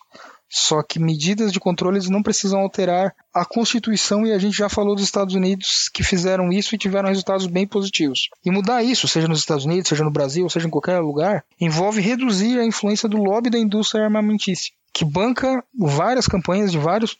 Só 0.57 0.85
que 0.85 1.01
medidas 1.01 1.53
de 1.53 1.59
controle 1.59 1.99
não 2.09 2.23
precisam 2.23 2.61
alterar 2.61 3.13
a 3.35 3.45
Constituição 3.45 4.25
e 4.25 4.33
a 4.33 4.39
gente 4.39 4.57
já 4.57 4.69
falou 4.69 4.95
dos 4.95 5.03
Estados 5.03 5.35
Unidos 5.35 5.91
que 5.93 6.05
fizeram 6.05 6.53
isso 6.53 6.77
e 6.77 6.79
tiveram 6.79 7.09
resultados 7.09 7.49
bem 7.49 7.67
positivos. 7.67 8.29
E 8.45 8.53
mudar 8.53 8.81
isso, 8.85 9.09
seja 9.09 9.27
nos 9.27 9.41
Estados 9.41 9.65
Unidos, 9.65 9.89
seja 9.89 10.05
no 10.05 10.13
Brasil, 10.13 10.49
seja 10.49 10.69
em 10.69 10.71
qualquer 10.71 11.01
lugar, 11.01 11.45
envolve 11.61 12.01
reduzir 12.01 12.61
a 12.61 12.65
influência 12.65 13.09
do 13.09 13.17
lobby 13.17 13.51
da 13.51 13.59
indústria 13.59 14.05
armamentícia, 14.05 14.73
que 14.93 15.05
banca 15.05 15.65
várias 15.77 16.29
campanhas 16.29 16.71
de 16.71 16.79
vários 16.79 17.17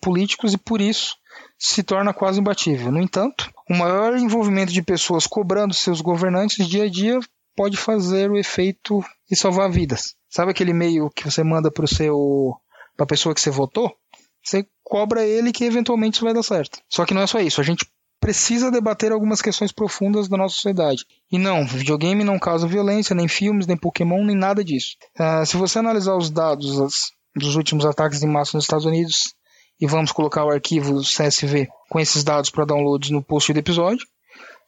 políticos 0.00 0.52
e 0.52 0.56
por 0.56 0.80
isso 0.80 1.16
se 1.58 1.82
torna 1.82 2.14
quase 2.14 2.38
imbatível. 2.38 2.92
No 2.92 3.00
entanto, 3.00 3.50
o 3.68 3.74
maior 3.74 4.16
envolvimento 4.16 4.72
de 4.72 4.80
pessoas 4.80 5.26
cobrando 5.26 5.74
seus 5.74 6.00
governantes 6.00 6.68
dia 6.68 6.84
a 6.84 6.88
dia 6.88 7.18
pode 7.56 7.76
fazer 7.76 8.30
o 8.30 8.38
efeito 8.38 9.04
e 9.28 9.34
salvar 9.34 9.68
vidas. 9.68 10.14
Sabe 10.28 10.52
aquele 10.52 10.70
e-mail 10.70 11.10
que 11.10 11.24
você 11.24 11.42
manda 11.42 11.68
para 11.68 11.84
o 11.84 11.88
seu 11.88 12.54
para 12.96 13.04
a 13.04 13.08
pessoa 13.08 13.34
que 13.34 13.40
você 13.40 13.50
votou, 13.50 13.94
você 14.42 14.66
cobra 14.82 15.24
ele 15.24 15.52
que 15.52 15.64
eventualmente 15.64 16.14
isso 16.14 16.24
vai 16.24 16.34
dar 16.34 16.42
certo. 16.42 16.78
Só 16.88 17.04
que 17.04 17.14
não 17.14 17.22
é 17.22 17.26
só 17.26 17.38
isso, 17.40 17.60
a 17.60 17.64
gente 17.64 17.86
precisa 18.20 18.70
debater 18.70 19.12
algumas 19.12 19.42
questões 19.42 19.70
profundas 19.70 20.28
da 20.28 20.36
nossa 20.36 20.54
sociedade. 20.54 21.04
E 21.30 21.38
não, 21.38 21.66
videogame 21.66 22.24
não 22.24 22.38
causa 22.38 22.66
violência, 22.66 23.14
nem 23.14 23.28
filmes, 23.28 23.66
nem 23.66 23.76
Pokémon, 23.76 24.24
nem 24.24 24.36
nada 24.36 24.64
disso. 24.64 24.96
Uh, 25.18 25.44
se 25.44 25.56
você 25.56 25.78
analisar 25.78 26.16
os 26.16 26.30
dados 26.30 27.12
dos 27.34 27.56
últimos 27.56 27.84
ataques 27.84 28.22
em 28.22 28.28
massa 28.28 28.56
nos 28.56 28.64
Estados 28.64 28.86
Unidos, 28.86 29.34
e 29.80 29.86
vamos 29.86 30.12
colocar 30.12 30.44
o 30.44 30.50
arquivo 30.50 31.00
CSV 31.00 31.68
com 31.88 32.00
esses 32.00 32.24
dados 32.24 32.50
para 32.50 32.64
downloads 32.64 33.10
no 33.10 33.22
post 33.22 33.52
do 33.52 33.58
episódio, 33.58 34.06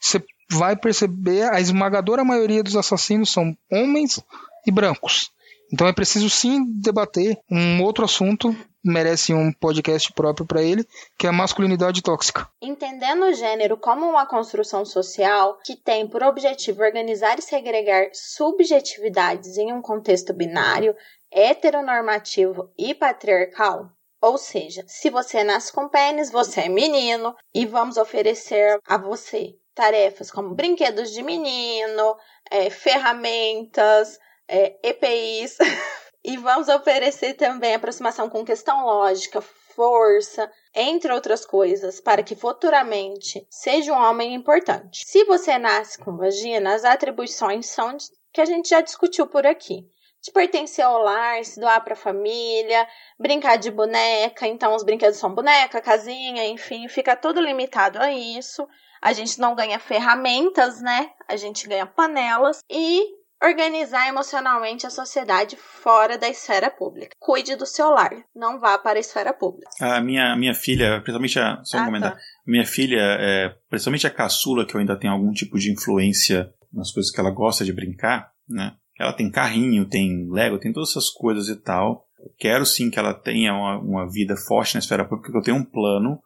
você 0.00 0.22
vai 0.50 0.76
perceber 0.76 1.50
a 1.50 1.60
esmagadora 1.60 2.24
maioria 2.24 2.62
dos 2.62 2.76
assassinos 2.76 3.30
são 3.30 3.56
homens 3.70 4.20
e 4.66 4.70
brancos. 4.70 5.30
Então 5.72 5.86
é 5.86 5.92
preciso 5.92 6.30
sim 6.30 6.64
debater 6.80 7.38
um 7.50 7.82
outro 7.82 8.04
assunto, 8.04 8.56
merece 8.84 9.34
um 9.34 9.52
podcast 9.52 10.12
próprio 10.12 10.46
para 10.46 10.62
ele, 10.62 10.86
que 11.18 11.26
é 11.26 11.30
a 11.30 11.32
masculinidade 11.32 12.02
tóxica. 12.02 12.48
Entendendo 12.60 13.24
o 13.24 13.34
gênero 13.34 13.76
como 13.76 14.08
uma 14.08 14.26
construção 14.26 14.84
social 14.84 15.58
que 15.64 15.76
tem 15.76 16.08
por 16.08 16.22
objetivo 16.22 16.82
organizar 16.82 17.38
e 17.38 17.42
segregar 17.42 18.08
subjetividades 18.12 19.58
em 19.58 19.72
um 19.72 19.82
contexto 19.82 20.32
binário, 20.32 20.94
heteronormativo 21.30 22.70
e 22.78 22.94
patriarcal, 22.94 23.90
ou 24.20 24.36
seja, 24.36 24.84
se 24.86 25.10
você 25.10 25.44
nasce 25.44 25.72
com 25.72 25.88
pênis, 25.88 26.30
você 26.30 26.62
é 26.62 26.68
menino 26.68 27.36
e 27.54 27.66
vamos 27.66 27.96
oferecer 27.96 28.80
a 28.86 28.96
você 28.96 29.54
tarefas 29.78 30.28
como 30.28 30.56
brinquedos 30.56 31.12
de 31.12 31.22
menino, 31.22 32.16
é, 32.50 32.68
ferramentas, 32.68 34.18
é, 34.48 34.76
EPIs. 34.82 35.58
e 36.24 36.36
vamos 36.36 36.68
oferecer 36.68 37.34
também 37.34 37.74
aproximação 37.74 38.28
com 38.28 38.44
questão 38.44 38.84
lógica, 38.84 39.40
força, 39.40 40.50
entre 40.74 41.12
outras 41.12 41.46
coisas, 41.46 42.00
para 42.00 42.22
que 42.22 42.34
futuramente 42.34 43.46
seja 43.48 43.92
um 43.92 43.96
homem 43.96 44.34
importante. 44.34 45.04
Se 45.06 45.24
você 45.24 45.56
nasce 45.56 45.98
com 45.98 46.16
vagina, 46.16 46.74
as 46.74 46.84
atribuições 46.84 47.66
são 47.66 47.96
que 48.32 48.40
a 48.40 48.44
gente 48.44 48.70
já 48.70 48.80
discutiu 48.80 49.26
por 49.26 49.46
aqui. 49.46 49.86
De 50.20 50.32
pertencer 50.32 50.84
ao 50.84 51.00
lar, 51.00 51.44
se 51.44 51.60
doar 51.60 51.82
para 51.84 51.92
a 51.92 51.96
família, 51.96 52.88
brincar 53.16 53.56
de 53.56 53.70
boneca, 53.70 54.48
então 54.48 54.74
os 54.74 54.82
brinquedos 54.82 55.18
são 55.18 55.32
boneca, 55.32 55.80
casinha, 55.80 56.44
enfim, 56.48 56.88
fica 56.88 57.14
tudo 57.14 57.40
limitado 57.40 58.00
a 58.00 58.12
isso. 58.12 58.66
A 59.00 59.12
gente 59.12 59.38
não 59.38 59.54
ganha 59.54 59.78
ferramentas, 59.78 60.82
né? 60.82 61.12
A 61.28 61.36
gente 61.36 61.68
ganha 61.68 61.86
panelas 61.86 62.58
e 62.68 63.17
Organizar 63.42 64.08
emocionalmente 64.08 64.86
a 64.86 64.90
sociedade 64.90 65.56
fora 65.56 66.18
da 66.18 66.28
esfera 66.28 66.70
pública. 66.70 67.14
Cuide 67.20 67.54
do 67.54 67.66
seu 67.66 67.90
lar, 67.90 68.10
não 68.34 68.58
vá 68.58 68.76
para 68.76 68.98
a 68.98 69.00
esfera 69.00 69.32
pública. 69.32 69.70
A 69.80 70.00
minha, 70.00 70.34
minha 70.36 70.54
filha, 70.54 71.00
principalmente 71.00 71.38
a. 71.38 71.60
Só 71.64 71.78
um 71.78 71.82
ah, 71.82 71.84
comentário. 71.84 72.16
Tá. 72.16 72.22
Minha 72.44 72.66
filha, 72.66 73.00
é, 73.00 73.54
principalmente 73.70 74.06
a 74.06 74.10
caçula, 74.10 74.66
que 74.66 74.74
eu 74.74 74.80
ainda 74.80 74.98
tenho 74.98 75.12
algum 75.12 75.32
tipo 75.32 75.56
de 75.56 75.70
influência 75.70 76.52
nas 76.72 76.90
coisas 76.90 77.12
que 77.12 77.20
ela 77.20 77.30
gosta 77.30 77.64
de 77.64 77.72
brincar, 77.72 78.32
né? 78.48 78.74
Ela 78.98 79.12
tem 79.12 79.30
carrinho, 79.30 79.88
tem 79.88 80.28
Lego, 80.28 80.58
tem 80.58 80.72
todas 80.72 80.90
essas 80.90 81.08
coisas 81.08 81.48
e 81.48 81.54
tal. 81.54 82.08
quero 82.36 82.66
sim 82.66 82.90
que 82.90 82.98
ela 82.98 83.14
tenha 83.14 83.54
uma, 83.54 83.78
uma 83.78 84.10
vida 84.10 84.36
forte 84.36 84.74
na 84.74 84.80
esfera 84.80 85.04
pública, 85.04 85.30
porque 85.30 85.38
eu 85.38 85.54
tenho 85.54 85.56
um 85.56 85.64
plano 85.64 86.20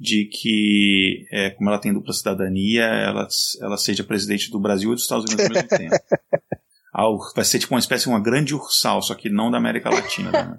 de 0.00 0.24
que, 0.24 1.26
é, 1.30 1.50
como 1.50 1.68
ela 1.68 1.78
tem 1.78 1.92
dupla 1.92 2.14
cidadania, 2.14 2.84
ela, 2.84 3.28
ela 3.60 3.76
seja 3.76 4.02
presidente 4.02 4.50
do 4.50 4.58
Brasil 4.58 4.90
e 4.90 4.94
dos 4.94 5.02
Estados 5.02 5.26
Unidos 5.26 5.44
ao 5.44 5.52
mesmo 5.52 5.68
tempo. 5.68 5.94
Vai 7.36 7.44
ser 7.44 7.58
tipo 7.58 7.74
uma 7.74 7.80
espécie 7.80 8.04
de 8.04 8.08
uma 8.08 8.22
grande 8.22 8.54
ursal, 8.54 9.02
só 9.02 9.14
que 9.14 9.28
não 9.28 9.50
da 9.50 9.58
América 9.58 9.90
Latina. 9.90 10.32
Né? 10.32 10.58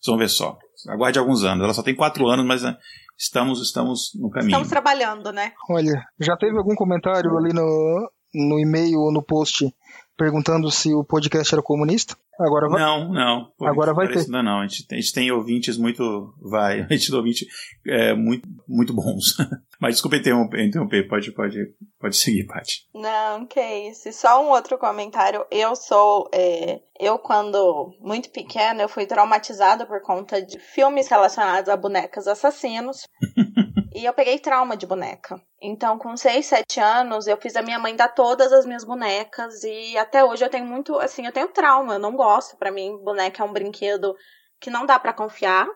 Vocês 0.00 0.08
vão 0.08 0.18
ver 0.18 0.28
só. 0.28 0.58
Aguarde 0.88 1.18
alguns 1.18 1.44
anos. 1.44 1.62
Ela 1.62 1.72
só 1.72 1.82
tem 1.82 1.94
quatro 1.94 2.26
anos, 2.28 2.44
mas 2.44 2.62
né, 2.62 2.76
estamos, 3.16 3.62
estamos 3.62 4.10
no 4.14 4.28
caminho. 4.28 4.50
Estamos 4.50 4.68
trabalhando, 4.68 5.32
né? 5.32 5.52
Ainda 5.76 6.04
já 6.18 6.36
teve 6.36 6.58
algum 6.58 6.74
comentário 6.74 7.36
ali 7.36 7.52
no, 7.52 8.10
no 8.34 8.58
e-mail 8.58 8.98
ou 8.98 9.12
no 9.12 9.22
post 9.22 9.72
perguntando 10.20 10.70
se 10.70 10.92
o 10.92 11.02
podcast 11.02 11.54
era 11.54 11.62
comunista? 11.62 12.14
Agora 12.38 12.68
vai. 12.68 12.80
Não, 12.80 13.10
não. 13.10 13.52
Agora 13.62 13.94
vai 13.94 14.06
ter. 14.06 14.18
Ainda 14.18 14.42
não. 14.42 14.60
A 14.60 14.66
gente, 14.66 14.86
tem, 14.86 14.98
a 14.98 15.00
gente 15.00 15.12
tem 15.14 15.32
ouvintes 15.32 15.78
muito. 15.78 16.34
Vai. 16.40 16.82
A 16.88 16.92
gente 16.92 17.08
tem 17.08 17.16
ouvintes 17.16 17.48
é, 17.86 18.14
muito, 18.14 18.46
muito 18.68 18.92
bons. 18.94 19.36
Mas 19.80 19.94
desculpa 19.94 20.16
interromper, 20.16 20.62
interromper. 20.62 21.08
Pode, 21.08 21.32
pode, 21.32 21.58
pode 21.98 22.16
seguir, 22.16 22.44
Paty. 22.44 22.86
Não, 22.94 23.46
que 23.46 23.60
isso. 23.60 24.12
Só 24.12 24.44
um 24.44 24.50
outro 24.50 24.76
comentário. 24.76 25.44
Eu 25.50 25.74
sou. 25.74 26.28
É, 26.34 26.80
eu, 26.98 27.18
quando 27.18 27.94
muito 27.98 28.30
pequena, 28.30 28.82
eu 28.82 28.88
fui 28.88 29.06
traumatizada 29.06 29.86
por 29.86 30.02
conta 30.02 30.42
de 30.42 30.58
filmes 30.58 31.08
relacionados 31.08 31.70
a 31.70 31.76
bonecas 31.76 32.26
assassinos. 32.26 33.06
E 33.92 34.04
eu 34.04 34.12
peguei 34.12 34.38
trauma 34.38 34.76
de 34.76 34.86
boneca. 34.86 35.42
Então, 35.60 35.98
com 35.98 36.16
6, 36.16 36.46
7 36.46 36.80
anos, 36.80 37.26
eu 37.26 37.36
fiz 37.36 37.56
a 37.56 37.62
minha 37.62 37.78
mãe 37.78 37.96
dar 37.96 38.08
todas 38.08 38.52
as 38.52 38.64
minhas 38.64 38.84
bonecas. 38.84 39.64
E 39.64 39.98
até 39.98 40.24
hoje 40.24 40.44
eu 40.44 40.48
tenho 40.48 40.64
muito, 40.64 40.98
assim, 40.98 41.26
eu 41.26 41.32
tenho 41.32 41.48
trauma. 41.48 41.94
Eu 41.94 41.98
não 41.98 42.14
gosto. 42.14 42.56
para 42.56 42.70
mim, 42.70 42.96
boneca 43.02 43.42
é 43.42 43.46
um 43.46 43.52
brinquedo 43.52 44.14
que 44.60 44.70
não 44.70 44.86
dá 44.86 44.98
para 44.98 45.12
confiar. 45.12 45.66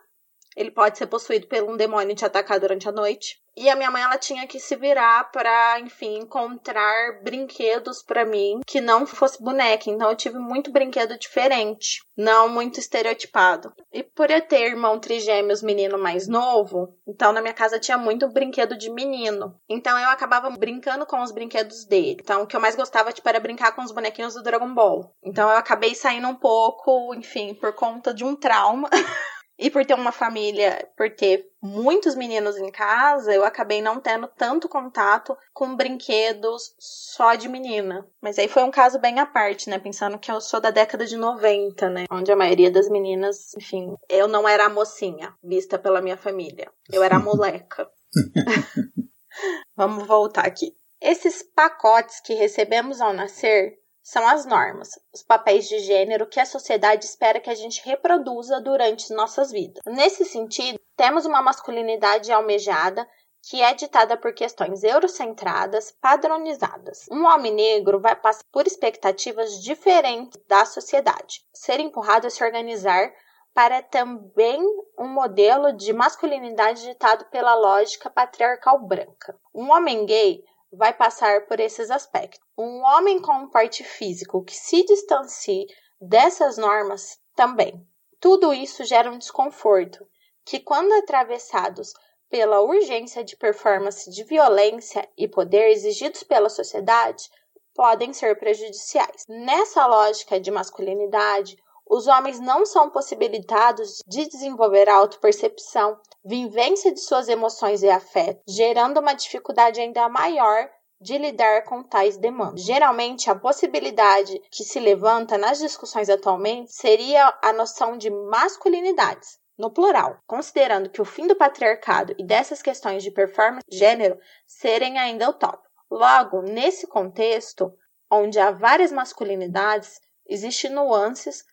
Ele 0.56 0.70
pode 0.70 0.96
ser 0.96 1.08
possuído 1.08 1.48
por 1.48 1.62
um 1.64 1.76
demônio 1.76 2.12
e 2.12 2.14
te 2.14 2.24
atacar 2.24 2.60
durante 2.60 2.88
a 2.88 2.92
noite. 2.92 3.43
E 3.56 3.70
a 3.70 3.76
minha 3.76 3.90
mãe 3.90 4.02
ela 4.02 4.18
tinha 4.18 4.46
que 4.46 4.58
se 4.58 4.74
virar 4.74 5.30
para, 5.30 5.78
enfim, 5.80 6.18
encontrar 6.18 7.22
brinquedos 7.22 8.02
para 8.02 8.24
mim 8.24 8.60
que 8.66 8.80
não 8.80 9.06
fosse 9.06 9.42
boneca. 9.42 9.88
Então 9.88 10.10
eu 10.10 10.16
tive 10.16 10.38
muito 10.38 10.72
brinquedo 10.72 11.16
diferente, 11.18 12.02
não 12.16 12.48
muito 12.48 12.80
estereotipado. 12.80 13.72
E 13.92 14.02
por 14.02 14.30
eu 14.30 14.40
ter 14.40 14.66
irmão 14.70 14.98
trigêmeos 14.98 15.62
menino 15.62 15.98
mais 15.98 16.26
novo, 16.26 16.96
então 17.06 17.32
na 17.32 17.40
minha 17.40 17.54
casa 17.54 17.78
tinha 17.78 17.96
muito 17.96 18.28
brinquedo 18.28 18.76
de 18.76 18.90
menino. 18.90 19.54
Então 19.68 19.96
eu 19.98 20.08
acabava 20.08 20.50
brincando 20.50 21.06
com 21.06 21.22
os 21.22 21.30
brinquedos 21.30 21.84
dele. 21.84 22.18
Então 22.20 22.42
o 22.42 22.46
que 22.46 22.56
eu 22.56 22.60
mais 22.60 22.74
gostava 22.74 23.12
tipo 23.12 23.28
era 23.28 23.38
brincar 23.38 23.72
com 23.72 23.82
os 23.82 23.92
bonequinhos 23.92 24.34
do 24.34 24.42
Dragon 24.42 24.74
Ball. 24.74 25.14
Então 25.22 25.48
eu 25.48 25.56
acabei 25.56 25.94
saindo 25.94 26.26
um 26.28 26.34
pouco, 26.34 27.14
enfim, 27.14 27.54
por 27.54 27.72
conta 27.72 28.12
de 28.12 28.24
um 28.24 28.34
trauma. 28.34 28.88
E 29.56 29.70
por 29.70 29.84
ter 29.86 29.94
uma 29.94 30.10
família, 30.10 30.88
por 30.96 31.08
ter 31.10 31.48
muitos 31.62 32.16
meninos 32.16 32.56
em 32.56 32.70
casa, 32.70 33.32
eu 33.32 33.44
acabei 33.44 33.80
não 33.80 34.00
tendo 34.00 34.26
tanto 34.26 34.68
contato 34.68 35.36
com 35.52 35.76
brinquedos 35.76 36.74
só 36.78 37.36
de 37.36 37.48
menina. 37.48 38.06
Mas 38.20 38.38
aí 38.38 38.48
foi 38.48 38.64
um 38.64 38.70
caso 38.70 38.98
bem 38.98 39.20
à 39.20 39.26
parte, 39.26 39.70
né? 39.70 39.78
Pensando 39.78 40.18
que 40.18 40.30
eu 40.30 40.40
sou 40.40 40.60
da 40.60 40.70
década 40.70 41.06
de 41.06 41.16
90, 41.16 41.88
né? 41.88 42.04
Onde 42.10 42.32
a 42.32 42.36
maioria 42.36 42.70
das 42.70 42.88
meninas, 42.88 43.54
enfim, 43.56 43.94
eu 44.08 44.26
não 44.26 44.48
era 44.48 44.66
a 44.66 44.70
mocinha 44.70 45.34
vista 45.42 45.78
pela 45.78 46.02
minha 46.02 46.16
família. 46.16 46.70
Eu 46.92 47.02
era 47.02 47.16
a 47.16 47.20
moleca. 47.22 47.88
Vamos 49.76 50.06
voltar 50.06 50.46
aqui. 50.46 50.74
Esses 51.00 51.42
pacotes 51.42 52.20
que 52.20 52.34
recebemos 52.34 53.00
ao 53.00 53.12
nascer 53.12 53.78
são 54.04 54.28
as 54.28 54.44
normas, 54.44 54.90
os 55.14 55.22
papéis 55.22 55.66
de 55.66 55.78
gênero 55.78 56.26
que 56.26 56.38
a 56.38 56.44
sociedade 56.44 57.06
espera 57.06 57.40
que 57.40 57.48
a 57.48 57.54
gente 57.54 57.82
reproduza 57.82 58.60
durante 58.60 59.14
nossas 59.14 59.50
vidas. 59.50 59.82
Nesse 59.86 60.26
sentido, 60.26 60.78
temos 60.94 61.24
uma 61.24 61.40
masculinidade 61.40 62.30
almejada 62.30 63.08
que 63.48 63.62
é 63.62 63.72
ditada 63.72 64.16
por 64.16 64.34
questões 64.34 64.84
eurocentradas, 64.84 65.90
padronizadas. 66.02 67.06
Um 67.10 67.24
homem 67.24 67.54
negro 67.54 67.98
vai 67.98 68.14
passar 68.14 68.44
por 68.52 68.66
expectativas 68.66 69.62
diferentes 69.62 70.38
da 70.46 70.66
sociedade, 70.66 71.42
ser 71.52 71.80
empurrado 71.80 72.26
a 72.26 72.30
se 72.30 72.44
organizar 72.44 73.10
para 73.54 73.80
também 73.80 74.60
um 74.98 75.08
modelo 75.08 75.72
de 75.72 75.92
masculinidade 75.92 76.82
ditado 76.82 77.24
pela 77.26 77.54
lógica 77.54 78.10
patriarcal 78.10 78.78
branca. 78.80 79.38
Um 79.54 79.70
homem 79.70 80.04
gay 80.04 80.42
vai 80.76 80.92
passar 80.92 81.46
por 81.46 81.60
esses 81.60 81.90
aspectos. 81.90 82.40
Um 82.56 82.80
homem 82.82 83.20
com 83.20 83.32
um 83.32 83.48
porte 83.48 83.82
físico 83.82 84.44
que 84.44 84.54
se 84.54 84.84
distancie 84.84 85.66
dessas 86.00 86.56
normas 86.56 87.18
também. 87.34 87.86
Tudo 88.20 88.54
isso 88.54 88.84
gera 88.84 89.10
um 89.10 89.18
desconforto 89.18 90.06
que, 90.44 90.60
quando 90.60 90.92
atravessados 90.92 91.92
pela 92.28 92.60
urgência 92.60 93.22
de 93.22 93.36
performance 93.36 94.10
de 94.10 94.24
violência 94.24 95.08
e 95.16 95.28
poder 95.28 95.70
exigidos 95.70 96.22
pela 96.22 96.48
sociedade, 96.48 97.28
podem 97.74 98.12
ser 98.12 98.38
prejudiciais. 98.38 99.24
Nessa 99.28 99.86
lógica 99.86 100.40
de 100.40 100.50
masculinidade, 100.50 101.56
os 101.86 102.06
homens 102.06 102.40
não 102.40 102.64
são 102.64 102.90
possibilitados 102.90 103.98
de 104.06 104.26
desenvolver 104.28 104.88
a 104.88 104.96
autopercepção, 104.96 105.98
vivência 106.24 106.92
de 106.92 107.00
suas 107.00 107.28
emoções 107.28 107.82
e 107.82 107.90
afetos, 107.90 108.42
gerando 108.48 109.00
uma 109.00 109.14
dificuldade 109.14 109.80
ainda 109.80 110.08
maior 110.08 110.70
de 111.00 111.18
lidar 111.18 111.64
com 111.64 111.82
tais 111.82 112.16
demandas. 112.16 112.62
Geralmente, 112.62 113.28
a 113.28 113.34
possibilidade 113.34 114.40
que 114.50 114.64
se 114.64 114.80
levanta 114.80 115.36
nas 115.36 115.58
discussões 115.58 116.08
atualmente 116.08 116.72
seria 116.72 117.36
a 117.42 117.52
noção 117.52 117.98
de 117.98 118.10
masculinidades, 118.10 119.38
no 119.58 119.70
plural, 119.70 120.18
considerando 120.26 120.88
que 120.88 121.02
o 121.02 121.04
fim 121.04 121.26
do 121.26 121.36
patriarcado 121.36 122.14
e 122.18 122.24
dessas 122.24 122.62
questões 122.62 123.02
de 123.02 123.10
performance 123.10 123.64
gênero 123.70 124.18
serem 124.46 124.98
ainda 124.98 125.28
o 125.28 125.34
top. 125.34 125.62
Logo, 125.90 126.40
nesse 126.40 126.86
contexto, 126.86 127.72
onde 128.10 128.38
há 128.40 128.50
várias 128.50 128.90
masculinidades, 128.90 130.00
existem 130.26 130.70
nuances 130.70 131.44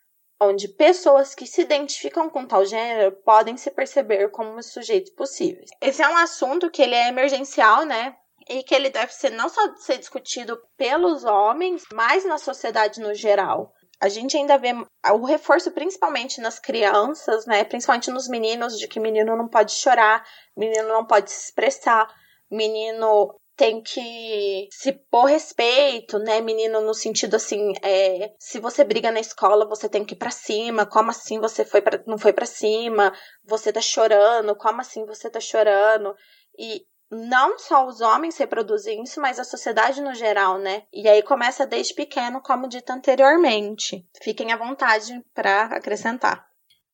onde 0.42 0.68
pessoas 0.68 1.36
que 1.36 1.46
se 1.46 1.62
identificam 1.62 2.28
com 2.28 2.48
tal 2.48 2.66
gênero 2.66 3.12
podem 3.24 3.56
se 3.56 3.70
perceber 3.70 4.30
como 4.32 4.62
sujeitos 4.64 5.12
possíveis. 5.12 5.70
Esse 5.80 6.02
é 6.02 6.10
um 6.10 6.18
assunto 6.18 6.72
que 6.72 6.82
ele 6.82 6.96
é 6.96 7.08
emergencial, 7.08 7.86
né? 7.86 8.16
E 8.50 8.64
que 8.64 8.74
ele 8.74 8.90
deve 8.90 9.14
ser 9.14 9.30
não 9.30 9.48
só 9.48 9.62
ser 9.76 10.00
discutido 10.00 10.60
pelos 10.76 11.24
homens, 11.24 11.84
mas 11.94 12.26
na 12.26 12.40
sociedade 12.40 13.00
no 13.00 13.14
geral. 13.14 13.72
A 14.02 14.10
gente 14.10 14.36
ainda 14.36 14.58
vê 14.58 14.74
o 15.14 15.24
reforço 15.24 15.70
principalmente 15.70 16.42
nas 16.42 16.58
crianças, 16.58 17.46
né? 17.46 17.64
Principalmente 17.64 18.10
nos 18.10 18.28
meninos, 18.28 18.80
de 18.80 18.88
que 18.88 19.00
menino 19.00 19.38
não 19.38 19.48
pode 19.48 19.74
chorar, 19.74 20.26
menino 20.58 20.88
não 20.88 21.06
pode 21.06 21.30
se 21.30 21.46
expressar, 21.46 22.12
menino 22.50 23.40
tem 23.62 23.80
que 23.80 24.68
se 24.72 24.92
pôr 24.92 25.26
respeito, 25.26 26.18
né, 26.18 26.42
menino, 26.42 26.82
no 26.82 26.96
sentido 26.96 27.36
assim, 27.36 27.74
é, 27.84 28.34
se 28.40 28.60
você 28.60 28.84
briga 28.84 29.12
na 29.12 29.20
escola, 29.20 29.70
você 29.70 29.88
tem 29.88 30.04
que 30.04 30.16
ir 30.16 30.18
pra 30.18 30.32
cima, 30.32 30.84
como 30.84 31.12
assim 31.12 31.40
você 31.40 31.64
foi 31.64 31.80
pra, 31.80 32.02
não 32.08 32.18
foi 32.18 32.34
para 32.34 32.48
cima, 32.48 33.14
você 33.46 33.72
tá 33.72 33.80
chorando, 33.80 34.56
como 34.56 34.82
assim 34.82 35.06
você 35.06 35.30
tá 35.30 35.40
chorando, 35.40 36.16
e 36.58 36.82
não 37.12 37.60
só 37.60 37.88
os 37.88 38.02
homens 38.02 38.36
reproduzem 38.36 39.04
isso, 39.04 39.22
mas 39.22 39.38
a 39.38 39.44
sociedade 39.44 40.02
no 40.02 40.16
geral, 40.16 40.58
né? 40.58 40.82
E 40.92 41.08
aí 41.08 41.22
começa 41.22 41.64
desde 41.64 41.94
pequeno, 41.94 42.42
como 42.42 42.68
dito 42.68 42.90
anteriormente. 42.90 44.04
Fiquem 44.24 44.52
à 44.52 44.58
vontade 44.58 45.22
para 45.36 45.66
acrescentar. 45.66 46.44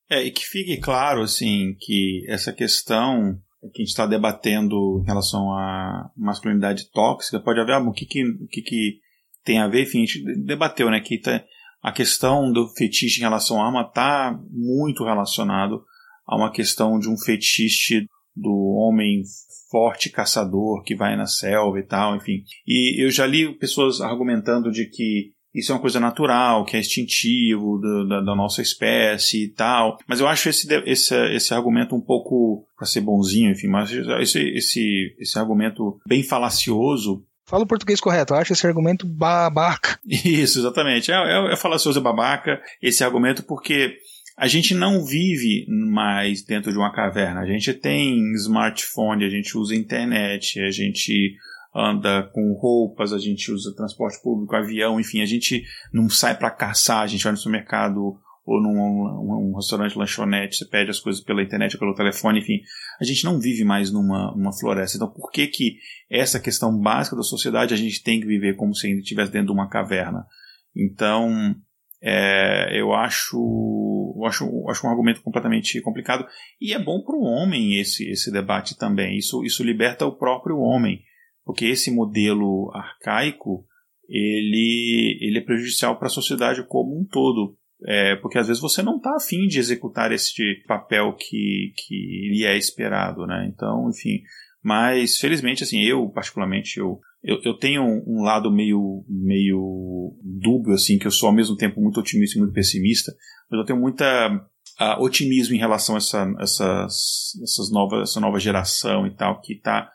É, 0.09 0.21
e 0.21 0.31
que 0.31 0.43
fique 0.43 0.81
claro, 0.81 1.21
assim, 1.21 1.77
que 1.79 2.25
essa 2.27 2.51
questão 2.51 3.39
que 3.61 3.81
a 3.81 3.83
gente 3.83 3.89
está 3.89 4.05
debatendo 4.05 5.01
em 5.01 5.05
relação 5.05 5.51
à 5.51 6.09
masculinidade 6.15 6.89
tóxica, 6.91 7.39
pode 7.39 7.59
haver 7.59 7.73
ah, 7.73 7.79
o 7.79 7.91
que, 7.91 8.05
que, 8.05 8.23
que, 8.49 8.61
que 8.61 8.99
tem 9.43 9.59
a 9.59 9.67
ver, 9.67 9.83
enfim, 9.83 10.03
a 10.03 10.05
gente 10.05 10.23
debateu, 10.45 10.89
né, 10.89 10.99
que 10.99 11.19
tá, 11.19 11.43
a 11.81 11.91
questão 11.91 12.51
do 12.51 12.67
fetiche 12.75 13.19
em 13.19 13.23
relação 13.23 13.61
à 13.61 13.65
arma 13.65 13.81
está 13.81 14.37
muito 14.51 15.03
relacionado 15.03 15.83
a 16.25 16.35
uma 16.35 16.51
questão 16.51 16.99
de 16.99 17.09
um 17.09 17.17
fetiche 17.17 18.05
do 18.35 18.75
homem 18.77 19.23
forte 19.71 20.09
caçador 20.09 20.83
que 20.83 20.95
vai 20.95 21.15
na 21.15 21.25
selva 21.25 21.79
e 21.79 21.83
tal, 21.83 22.15
enfim. 22.15 22.43
E 22.65 23.03
eu 23.03 23.09
já 23.09 23.25
li 23.25 23.57
pessoas 23.57 24.01
argumentando 24.01 24.71
de 24.71 24.89
que 24.89 25.33
isso 25.57 25.71
é 25.71 25.75
uma 25.75 25.81
coisa 25.81 25.99
natural, 25.99 26.63
que 26.63 26.77
é 26.77 26.79
instintivo 26.79 27.79
do, 27.79 28.07
da, 28.07 28.21
da, 28.21 28.35
nossa 28.35 28.61
espécie 28.61 29.45
e 29.45 29.47
tal. 29.47 29.97
Mas 30.07 30.19
eu 30.19 30.27
acho 30.27 30.47
esse, 30.49 30.67
esse, 30.85 31.15
esse 31.33 31.53
argumento 31.53 31.95
um 31.95 32.01
pouco, 32.01 32.63
para 32.77 32.85
ser 32.85 33.01
bonzinho, 33.01 33.51
enfim, 33.51 33.67
mas 33.67 33.91
esse, 33.91 34.39
esse, 34.39 35.15
esse 35.19 35.39
argumento 35.39 35.99
bem 36.07 36.21
falacioso. 36.21 37.23
Fala 37.45 37.63
o 37.63 37.67
português 37.67 37.99
correto, 37.99 38.33
eu 38.33 38.37
acho 38.37 38.53
esse 38.53 38.67
argumento 38.67 39.07
babaca. 39.07 39.99
Isso, 40.05 40.59
exatamente. 40.59 41.11
É, 41.11 41.15
é, 41.15 41.53
é 41.53 41.55
falacioso 41.55 41.99
e 41.99 42.03
babaca 42.03 42.61
esse 42.81 43.03
argumento 43.03 43.41
porque 43.41 43.97
a 44.37 44.47
gente 44.47 44.75
não 44.75 45.03
vive 45.03 45.65
mais 45.67 46.43
dentro 46.43 46.71
de 46.71 46.77
uma 46.77 46.93
caverna. 46.93 47.41
A 47.41 47.47
gente 47.47 47.73
tem 47.73 48.19
smartphone, 48.33 49.25
a 49.25 49.29
gente 49.29 49.57
usa 49.57 49.75
internet, 49.75 50.59
a 50.59 50.69
gente 50.69 51.35
anda 51.77 52.23
com 52.33 52.53
roupas, 52.53 53.13
a 53.13 53.19
gente 53.19 53.51
usa 53.51 53.75
transporte 53.75 54.19
público, 54.23 54.55
avião, 54.55 54.99
enfim, 54.99 55.21
a 55.21 55.25
gente 55.25 55.63
não 55.93 56.09
sai 56.09 56.35
para 56.35 56.49
caçar, 56.49 57.03
a 57.03 57.07
gente 57.07 57.23
vai 57.23 57.31
no 57.31 57.37
supermercado 57.37 58.17
ou 58.43 58.61
num 58.61 58.79
um, 58.79 59.51
um 59.51 59.55
restaurante, 59.55 59.97
lanchonete, 59.97 60.55
você 60.55 60.65
pede 60.65 60.89
as 60.89 60.99
coisas 60.99 61.21
pela 61.21 61.43
internet 61.43 61.73
ou 61.75 61.79
pelo 61.79 61.93
telefone, 61.93 62.39
enfim, 62.39 62.61
a 62.99 63.03
gente 63.03 63.25
não 63.25 63.39
vive 63.39 63.63
mais 63.63 63.91
numa, 63.91 64.31
numa 64.31 64.57
floresta. 64.57 64.97
Então, 64.97 65.11
por 65.11 65.29
que 65.29 65.47
que 65.47 65.77
essa 66.09 66.39
questão 66.39 66.79
básica 66.79 67.15
da 67.15 67.23
sociedade 67.23 67.73
a 67.73 67.77
gente 67.77 68.01
tem 68.01 68.21
que 68.21 68.25
viver 68.25 68.55
como 68.55 68.73
se 68.73 68.87
ainda 68.87 69.01
estivesse 69.01 69.31
dentro 69.31 69.47
de 69.47 69.53
uma 69.53 69.69
caverna? 69.69 70.25
Então, 70.73 71.55
é, 72.01 72.79
eu 72.79 72.93
acho, 72.93 73.35
eu 74.17 74.25
acho, 74.25 74.69
acho 74.69 74.87
um 74.87 74.89
argumento 74.89 75.21
completamente 75.21 75.81
complicado 75.81 76.25
e 76.61 76.73
é 76.73 76.79
bom 76.79 77.03
para 77.03 77.17
o 77.17 77.23
homem 77.23 77.77
esse, 77.79 78.09
esse 78.09 78.31
debate 78.31 78.77
também. 78.77 79.17
Isso, 79.17 79.43
isso 79.43 79.61
liberta 79.61 80.05
o 80.05 80.15
próprio 80.15 80.57
homem 80.59 81.01
porque 81.47 81.63
esse 81.63 81.89
modelo 81.89 82.69
arcaico 82.75 83.65
ele, 84.09 85.17
ele 85.21 85.37
é 85.37 85.41
prejudicial 85.41 85.97
para 85.97 86.07
a 86.07 86.11
sociedade 86.11 86.61
como 86.67 86.99
um 86.99 87.05
todo. 87.05 87.55
É, 87.85 88.15
porque 88.17 88.37
às 88.37 88.47
vezes 88.47 88.61
você 88.61 88.81
não 88.81 88.97
está 88.97 89.15
afim 89.15 89.47
de 89.47 89.57
executar 89.57 90.11
esse 90.11 90.33
papel 90.67 91.13
que, 91.13 91.71
que 91.77 92.29
lhe 92.33 92.43
é 92.43 92.57
esperado, 92.57 93.25
né? 93.25 93.49
Então, 93.49 93.89
enfim. 93.89 94.21
Mas, 94.61 95.17
felizmente, 95.17 95.63
assim, 95.63 95.81
eu, 95.83 96.09
particularmente, 96.09 96.79
eu, 96.79 96.99
eu, 97.23 97.39
eu 97.45 97.53
tenho 97.53 97.83
um, 97.83 98.23
lado 98.23 98.51
meio, 98.51 99.05
meio 99.07 100.17
dúbio, 100.21 100.73
assim, 100.73 100.97
que 100.97 101.07
eu 101.07 101.11
sou 101.11 101.29
ao 101.29 101.35
mesmo 101.35 101.55
tempo 101.55 101.79
muito 101.79 101.99
otimista 101.99 102.37
e 102.37 102.41
muito 102.41 102.53
pessimista, 102.53 103.13
mas 103.49 103.59
eu 103.59 103.65
tenho 103.65 103.79
muita 103.79 104.35
uh, 104.81 105.01
otimismo 105.01 105.55
em 105.55 105.59
relação 105.59 105.95
a 105.95 105.99
essa, 105.99 106.27
essas, 106.39 107.39
essas 107.41 107.71
novas, 107.71 108.09
essa 108.09 108.19
nova 108.19 108.39
geração 108.39 109.05
e 109.05 109.15
tal, 109.15 109.39
que 109.39 109.53
está 109.53 109.89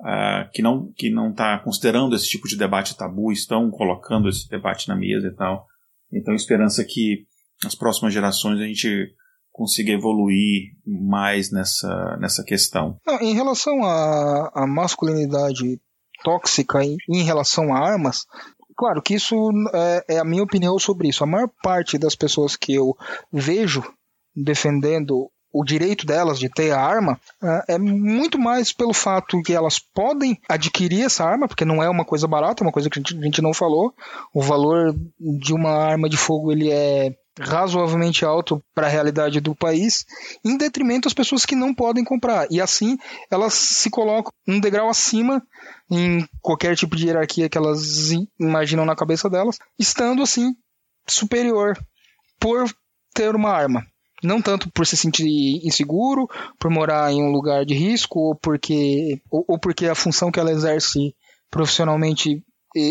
uh, 0.00 0.50
que 0.52 0.62
não 0.62 0.92
que 0.96 1.10
não 1.10 1.30
está 1.30 1.58
considerando 1.58 2.14
esse 2.14 2.28
tipo 2.28 2.48
de 2.48 2.56
debate 2.56 2.96
tabu 2.96 3.32
estão 3.32 3.70
colocando 3.70 4.28
esse 4.28 4.48
debate 4.48 4.88
na 4.88 4.96
mesa 4.96 5.28
e 5.28 5.34
tal. 5.34 5.66
Então, 6.12 6.34
esperança 6.34 6.84
que 6.84 7.26
nas 7.62 7.74
próximas 7.74 8.12
gerações 8.12 8.60
a 8.60 8.64
gente 8.64 9.12
consiga 9.56 9.90
evoluir 9.90 10.72
mais 10.86 11.50
nessa, 11.50 12.16
nessa 12.20 12.44
questão. 12.44 13.00
Não, 13.06 13.18
em 13.20 13.34
relação 13.34 13.82
à, 13.82 14.66
masculinidade 14.68 15.80
tóxica 16.22 16.84
em, 16.84 16.96
em 17.08 17.22
relação 17.22 17.74
a 17.74 17.78
armas, 17.78 18.26
claro 18.76 19.00
que 19.00 19.14
isso 19.14 19.50
é, 19.72 20.16
é, 20.16 20.18
a 20.18 20.24
minha 20.24 20.42
opinião 20.42 20.78
sobre 20.78 21.08
isso. 21.08 21.24
A 21.24 21.26
maior 21.26 21.48
parte 21.62 21.96
das 21.96 22.14
pessoas 22.14 22.54
que 22.54 22.74
eu 22.74 22.94
vejo 23.32 23.82
defendendo 24.34 25.30
o 25.58 25.64
direito 25.64 26.04
delas 26.04 26.38
de 26.38 26.50
ter 26.50 26.70
a 26.72 26.80
arma 26.80 27.18
uh, 27.42 27.62
é 27.66 27.78
muito 27.78 28.38
mais 28.38 28.74
pelo 28.74 28.92
fato 28.92 29.40
que 29.42 29.54
elas 29.54 29.78
podem 29.78 30.38
adquirir 30.46 31.06
essa 31.06 31.24
arma, 31.24 31.48
porque 31.48 31.64
não 31.64 31.82
é 31.82 31.88
uma 31.88 32.04
coisa 32.04 32.28
barata, 32.28 32.62
é 32.62 32.66
uma 32.66 32.72
coisa 32.72 32.90
que 32.90 32.98
a 32.98 33.02
gente, 33.02 33.40
não 33.40 33.54
falou. 33.54 33.94
O 34.34 34.42
valor 34.42 34.94
de 35.18 35.54
uma 35.54 35.70
arma 35.70 36.10
de 36.10 36.16
fogo 36.18 36.52
ele 36.52 36.70
é 36.70 37.14
razoavelmente 37.38 38.24
alto 38.24 38.62
para 38.74 38.86
a 38.86 38.90
realidade 38.90 39.40
do 39.40 39.54
país, 39.54 40.04
em 40.44 40.58
detrimento 40.58 41.06
das 41.06 41.14
pessoas 41.14 41.46
que 41.46 41.56
não 41.56 41.74
podem 41.74 42.04
comprar. 42.04 42.46
E 42.50 42.60
assim 42.60 42.98
elas 43.30 43.54
se 43.54 43.88
colocam 43.88 44.32
um 44.46 44.60
degrau 44.60 44.90
acima 44.90 45.42
em 45.90 46.26
qualquer 46.42 46.76
tipo 46.76 46.96
de 46.96 47.06
hierarquia 47.06 47.48
que 47.48 47.56
elas 47.56 48.10
imaginam 48.38 48.84
na 48.84 48.96
cabeça 48.96 49.30
delas, 49.30 49.58
estando 49.78 50.22
assim 50.22 50.54
superior 51.08 51.78
por 52.38 52.70
ter 53.14 53.34
uma 53.34 53.50
arma. 53.50 53.86
Não 54.26 54.42
tanto 54.42 54.70
por 54.72 54.86
se 54.86 54.96
sentir 54.96 55.26
inseguro, 55.64 56.28
por 56.58 56.70
morar 56.70 57.12
em 57.12 57.22
um 57.22 57.30
lugar 57.30 57.64
de 57.64 57.74
risco, 57.74 58.18
ou 58.18 58.34
porque, 58.34 59.20
ou, 59.30 59.44
ou 59.48 59.58
porque 59.58 59.86
a 59.86 59.94
função 59.94 60.30
que 60.30 60.40
ela 60.40 60.52
exerce 60.52 61.14
profissionalmente 61.50 62.42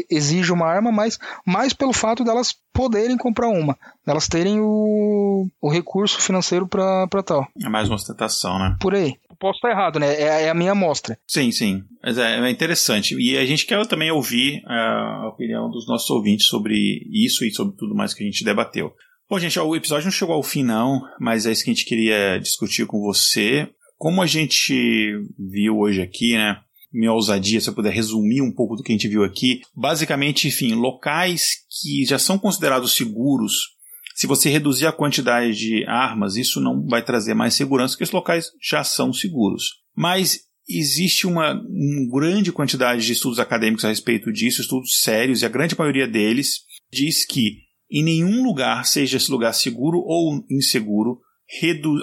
exige 0.09 0.51
uma 0.51 0.65
arma, 0.65 0.91
mas 0.91 1.19
mais 1.45 1.73
pelo 1.73 1.93
fato 1.93 2.23
delas 2.23 2.55
poderem 2.73 3.17
comprar 3.17 3.49
uma, 3.49 3.77
delas 4.05 4.27
terem 4.27 4.59
o, 4.59 5.47
o 5.61 5.71
recurso 5.71 6.19
financeiro 6.19 6.67
para 6.67 7.23
tal. 7.23 7.47
É 7.61 7.69
mais 7.69 7.87
uma 7.87 7.95
ostentação, 7.95 8.57
né? 8.57 8.75
Por 8.79 8.95
aí. 8.95 9.13
Posso 9.39 9.57
estar 9.57 9.69
errado, 9.69 9.99
né? 9.99 10.15
É, 10.15 10.43
é 10.45 10.49
a 10.49 10.53
minha 10.53 10.71
amostra. 10.71 11.17
Sim, 11.27 11.51
sim. 11.51 11.83
Mas 12.01 12.17
é, 12.17 12.39
é, 12.39 12.49
interessante. 12.49 13.15
E 13.19 13.37
a 13.37 13.45
gente 13.45 13.65
quer 13.65 13.85
também 13.85 14.09
ouvir 14.09 14.61
a 14.65 15.27
opinião 15.27 15.69
dos 15.69 15.87
nossos 15.87 16.09
ouvintes 16.09 16.47
sobre 16.47 16.75
isso 17.11 17.43
e 17.43 17.51
sobre 17.51 17.75
tudo 17.75 17.93
mais 17.93 18.13
que 18.13 18.23
a 18.23 18.25
gente 18.25 18.45
debateu. 18.45 18.93
Bom, 19.29 19.39
gente, 19.39 19.59
o 19.59 19.75
episódio 19.75 20.05
não 20.05 20.11
chegou 20.11 20.35
ao 20.35 20.43
fim, 20.43 20.63
não, 20.63 21.01
mas 21.19 21.45
é 21.45 21.51
isso 21.51 21.63
que 21.63 21.71
a 21.71 21.73
gente 21.73 21.85
queria 21.85 22.37
discutir 22.37 22.85
com 22.85 22.99
você. 22.99 23.67
Como 23.97 24.21
a 24.21 24.27
gente 24.27 25.13
viu 25.37 25.79
hoje 25.79 26.01
aqui, 26.01 26.33
né? 26.33 26.59
minha 26.95 27.11
ousadia, 27.11 27.59
se 27.59 27.69
eu 27.69 27.73
puder 27.73 27.93
resumir 27.93 28.41
um 28.41 28.51
pouco 28.51 28.75
do 28.75 28.83
que 28.83 28.91
a 28.91 28.95
gente 28.95 29.07
viu 29.07 29.23
aqui. 29.23 29.61
Basicamente, 29.75 30.47
enfim, 30.47 30.73
locais 30.73 31.65
que 31.81 32.05
já 32.05 32.17
são 32.17 32.39
considerados 32.39 32.95
seguros. 32.95 33.75
Se 34.15 34.25
você 34.25 34.49
reduzir 34.49 34.85
a 34.85 34.93
quantidade 34.93 35.53
de 35.53 35.83
armas, 35.87 36.37
isso 36.37 36.61
não 36.61 36.85
vai 36.85 37.03
trazer 37.03 37.33
mais 37.33 37.53
segurança, 37.53 37.93
porque 37.93 38.05
os 38.05 38.11
locais 38.11 38.51
já 38.61 38.83
são 38.83 39.11
seguros. 39.11 39.81
Mas 39.93 40.39
existe 40.67 41.27
uma, 41.27 41.53
uma 41.53 42.09
grande 42.09 42.51
quantidade 42.51 43.05
de 43.05 43.11
estudos 43.11 43.39
acadêmicos 43.39 43.83
a 43.83 43.89
respeito 43.89 44.31
disso, 44.31 44.61
estudos 44.61 44.99
sérios, 45.01 45.41
e 45.41 45.45
a 45.45 45.49
grande 45.49 45.77
maioria 45.77 46.07
deles 46.07 46.61
diz 46.91 47.25
que 47.25 47.64
em 47.89 48.03
nenhum 48.03 48.43
lugar, 48.43 48.85
seja 48.85 49.17
esse 49.17 49.31
lugar 49.31 49.53
seguro 49.53 49.99
ou 49.99 50.43
inseguro, 50.49 51.19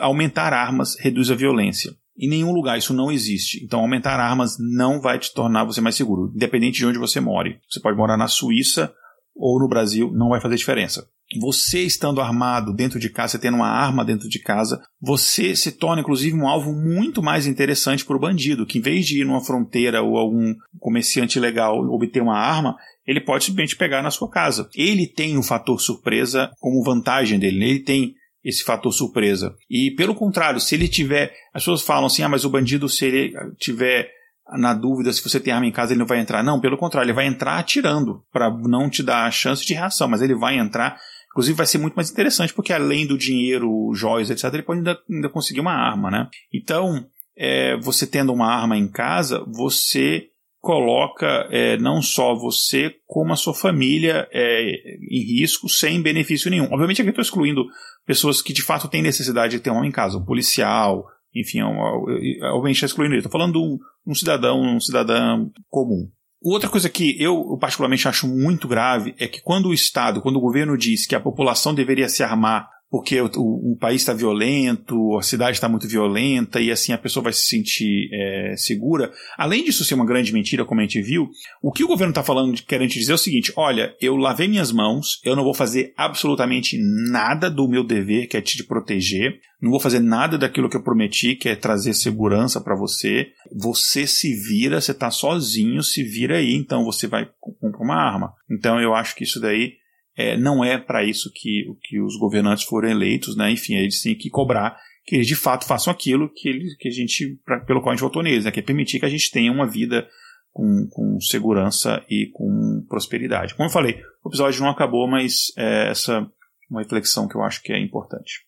aumentar 0.01 0.53
armas 0.53 0.97
reduz 0.99 1.30
a 1.30 1.35
violência. 1.35 1.93
Em 2.18 2.28
nenhum 2.28 2.53
lugar 2.53 2.78
isso 2.78 2.95
não 2.95 3.11
existe. 3.11 3.64
Então, 3.64 3.80
aumentar 3.80 4.20
armas 4.20 4.57
não 4.59 5.01
vai 5.01 5.18
te 5.18 5.33
tornar 5.33 5.64
você 5.64 5.80
mais 5.80 5.97
seguro, 5.97 6.30
independente 6.35 6.78
de 6.78 6.87
onde 6.87 6.99
você 6.99 7.20
more. 7.20 7.59
Você 7.68 7.80
pode 7.80 7.97
morar 7.97 8.16
na 8.16 8.28
Suíça 8.28 8.93
ou 9.35 9.59
no 9.59 9.68
Brasil, 9.68 10.12
não 10.12 10.28
vai 10.28 10.41
fazer 10.41 10.57
diferença. 10.57 11.09
Você 11.41 11.80
estando 11.80 12.20
armado 12.20 12.74
dentro 12.74 13.01
de 13.01 13.09
casa, 13.09 13.39
tendo 13.39 13.57
uma 13.57 13.68
arma 13.68 14.05
dentro 14.05 14.28
de 14.28 14.39
casa, 14.39 14.83
você 15.01 15.57
se 15.57 15.72
torna 15.72 16.03
inclusive 16.03 16.37
um 16.37 16.47
alvo 16.47 16.74
muito 16.74 17.22
mais 17.22 17.47
interessante 17.47 18.05
para 18.05 18.16
o 18.16 18.20
bandido, 18.20 18.66
que 18.66 18.78
em 18.78 18.83
vez 18.83 19.07
de 19.07 19.22
ir 19.22 19.24
numa 19.24 19.43
fronteira 19.43 20.03
ou 20.03 20.18
algum 20.18 20.55
comerciante 20.78 21.41
legal 21.41 21.78
obter 21.89 22.22
uma 22.22 22.39
arma, 22.39 22.76
ele 23.07 23.21
pode 23.21 23.45
simplesmente 23.45 23.77
pegar 23.77 24.03
na 24.03 24.11
sua 24.11 24.31
casa. 24.31 24.69
Ele 24.75 25.07
tem 25.07 25.37
o 25.37 25.43
fator 25.43 25.81
surpresa 25.81 26.51
como 26.61 26.85
vantagem 26.85 27.39
dele, 27.39 27.59
né? 27.59 27.67
ele 27.67 27.81
tem 27.81 28.15
esse 28.45 28.65
fator 28.65 28.93
surpresa. 28.93 29.55
E 29.71 29.93
pelo 29.93 30.15
contrário, 30.15 30.61
se 30.61 30.75
ele 30.75 30.89
tiver. 30.89 31.33
As 31.55 31.63
pessoas 31.63 31.83
falam 31.83 32.07
assim, 32.07 32.23
ah, 32.23 32.29
mas 32.29 32.45
o 32.45 32.51
bandido, 32.51 32.89
se 32.89 33.05
ele 33.05 33.33
tiver 33.59 34.11
na 34.59 34.75
dúvida 34.75 35.13
se 35.13 35.23
você 35.23 35.41
tem 35.41 35.53
arma 35.53 35.67
em 35.67 35.73
casa, 35.73 35.93
ele 35.93 36.01
não 36.01 36.07
vai 36.07 36.19
entrar. 36.19 36.43
Não, 36.43 36.61
pelo 36.61 36.77
contrário, 36.77 37.07
ele 37.07 37.15
vai 37.15 37.27
entrar 37.27 37.59
atirando 37.59 38.25
para 38.33 38.51
não 38.51 38.91
te 38.91 39.03
dar 39.03 39.27
a 39.27 39.31
chance 39.31 39.65
de 39.65 39.75
reação, 39.75 40.09
mas 40.09 40.21
ele 40.21 40.35
vai 40.35 40.59
entrar. 40.59 40.99
Inclusive 41.31 41.57
vai 41.57 41.67
ser 41.67 41.79
muito 41.79 41.95
mais 41.95 42.11
interessante, 42.11 42.53
porque 42.53 42.73
além 42.73 43.07
do 43.07 43.17
dinheiro, 43.17 43.91
joias, 43.95 44.29
etc., 44.29 44.53
ele 44.53 44.63
pode 44.63 44.81
ainda, 44.81 44.99
ainda 45.11 45.29
conseguir 45.31 45.61
uma 45.61 45.73
arma, 45.73 46.11
né? 46.11 46.29
Então, 46.53 47.07
é, 47.37 47.77
você 47.79 48.07
tendo 48.07 48.33
uma 48.33 48.47
arma 48.47 48.77
em 48.77 48.89
casa, 48.89 49.43
você 49.47 50.29
coloca 50.63 51.49
é, 51.51 51.77
não 51.77 52.01
só 52.01 52.37
você, 52.37 52.95
como 53.05 53.33
a 53.33 53.37
sua 53.37 53.53
família 53.53 54.29
é, 54.31 54.71
em 55.11 55.21
risco, 55.25 55.69
sem 55.69 56.01
benefício 56.01 56.49
nenhum. 56.49 56.67
Obviamente 56.67 57.03
aqui 57.03 57.09
eu 57.09 57.11
estou 57.11 57.23
excluindo 57.23 57.67
pessoas 58.07 58.41
que 58.41 58.53
de 58.53 58.63
fato 58.63 58.87
têm 58.87 59.03
necessidade 59.03 59.57
de 59.57 59.63
ter 59.63 59.71
um 59.71 59.85
em 59.85 59.91
casa, 59.91 60.17
um 60.17 60.25
policial, 60.25 61.05
enfim, 61.35 61.59
é 61.59 61.65
obviamente 61.65 62.77
está 62.77 62.87
excluindo 62.87 63.13
ele. 63.13 63.19
Estou 63.19 63.33
falando 63.33 63.61
um, 63.61 63.77
um 64.07 64.15
cidadão, 64.15 64.61
um 64.61 64.81
cidadão 64.81 65.51
comum. 65.69 66.09
Outra 66.41 66.69
coisa 66.69 66.89
que 66.89 67.21
eu 67.21 67.59
particularmente 67.61 68.07
acho 68.07 68.29
muito 68.29 68.69
grave 68.69 69.17
é 69.19 69.27
que 69.27 69.43
quando 69.43 69.69
o 69.69 69.75
Estado, 69.75 70.23
quando 70.23 70.37
o 70.37 70.41
governo 70.41 70.79
diz 70.79 71.07
que 71.07 71.17
a 71.17 71.21
população 71.21 71.75
deveria 71.75 72.09
se 72.09 72.23
armar 72.23 72.69
porque 72.93 73.18
o, 73.22 73.30
o, 73.72 73.76
país 73.80 74.03
está 74.03 74.12
violento, 74.12 75.16
a 75.16 75.22
cidade 75.22 75.57
está 75.57 75.66
muito 75.66 75.88
violenta 75.88 76.61
e 76.61 76.70
assim 76.70 76.93
a 76.93 76.99
pessoa 76.99 77.24
vai 77.24 77.32
se 77.32 77.47
sentir 77.47 78.11
é, 78.12 78.55
segura. 78.55 79.11
Além 79.38 79.64
disso 79.64 79.82
ser 79.82 79.95
uma 79.95 80.05
grande 80.05 80.30
mentira, 80.30 80.66
como 80.66 80.78
a 80.78 80.84
gente 80.84 81.01
viu, 81.01 81.30
o 81.62 81.72
que 81.72 81.82
o 81.82 81.86
governo 81.86 82.11
está 82.11 82.22
falando, 82.22 82.55
querendo 82.64 82.90
dizer 82.90 83.12
é 83.12 83.14
o 83.14 83.18
seguinte: 83.18 83.51
olha, 83.57 83.97
eu 83.99 84.14
lavei 84.14 84.47
minhas 84.47 84.70
mãos, 84.70 85.22
eu 85.24 85.34
não 85.34 85.43
vou 85.43 85.55
fazer 85.55 85.95
absolutamente 85.97 86.78
nada 87.11 87.49
do 87.49 87.66
meu 87.66 87.82
dever, 87.82 88.26
que 88.26 88.36
é 88.36 88.43
te 88.43 88.62
proteger, 88.62 89.40
não 89.59 89.70
vou 89.70 89.80
fazer 89.80 90.01
nada 90.01 90.36
daquilo 90.36 90.68
que 90.68 90.76
eu 90.76 90.82
prometi, 90.82 91.34
que 91.34 91.49
é 91.49 91.57
trazer 91.57 91.95
segurança 91.95 92.61
para 92.61 92.76
você. 92.76 93.28
Você 93.59 94.07
se 94.07 94.34
vira, 94.34 94.82
você 94.82 94.93
está 94.93 95.11
sozinho, 95.11 95.82
se 95.82 96.05
vira 96.05 96.36
aí, 96.36 96.53
então 96.53 96.84
você 96.84 97.07
vai 97.07 97.26
comprar 97.40 97.82
uma 97.82 97.97
arma. 97.97 98.34
Então 98.51 98.78
eu 98.78 98.95
acho 98.95 99.16
que 99.16 99.24
isso 99.24 99.40
daí 99.40 99.80
é, 100.17 100.37
não 100.37 100.65
é 100.65 100.79
para 100.79 101.05
isso 101.05 101.31
que, 101.35 101.65
que 101.83 102.01
os 102.01 102.17
governantes 102.17 102.65
foram 102.65 102.89
eleitos, 102.89 103.37
né? 103.37 103.51
Enfim, 103.51 103.75
eles 103.75 104.03
têm 104.03 104.15
que 104.15 104.31
cobrar 104.31 104.77
que 105.05 105.17
eles 105.17 105.27
de 105.27 105.35
fato 105.35 105.67
façam 105.67 105.93
aquilo 105.93 106.33
que, 106.33 106.49
eles, 106.49 106.77
que 106.77 106.89
a 106.89 106.93
gente, 106.93 107.39
pra, 107.45 107.61
pelo 107.61 107.81
qual 107.81 107.93
a 107.93 107.95
gente 107.95 108.05
votou 108.05 108.23
neles, 108.23 108.45
né? 108.45 108.51
que 108.51 108.61
é 108.61 108.63
permitir 108.63 109.01
que 109.01 109.07
a 109.07 109.11
gente 109.11 109.31
tenha 109.31 109.51
uma 109.51 109.67
vida 109.67 110.07
com, 110.53 110.87
com 110.91 111.21
segurança 111.21 112.05
e 112.09 112.31
com 112.33 112.85
prosperidade. 112.89 113.55
Como 113.55 113.69
eu 113.69 113.73
falei, 113.73 114.01
o 114.23 114.29
episódio 114.29 114.63
não 114.63 114.71
acabou, 114.71 115.09
mas 115.09 115.53
é 115.57 115.91
essa 115.91 116.27
uma 116.71 116.81
reflexão 116.81 117.29
que 117.29 117.37
eu 117.37 117.43
acho 117.43 117.63
que 117.63 117.73
é 117.73 117.79
importante. 117.79 118.47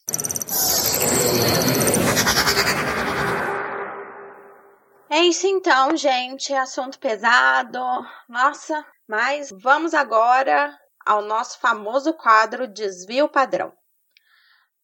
É 5.11 5.23
isso 5.25 5.47
então, 5.47 5.95
gente. 5.97 6.53
Assunto 6.55 6.99
pesado. 6.99 7.79
Nossa, 8.29 8.85
mas 9.07 9.51
vamos 9.63 9.93
agora 9.93 10.75
ao 11.05 11.23
nosso 11.23 11.59
famoso 11.59 12.13
quadro 12.15 12.67
Desvio 12.67 13.29
Padrão. 13.29 13.73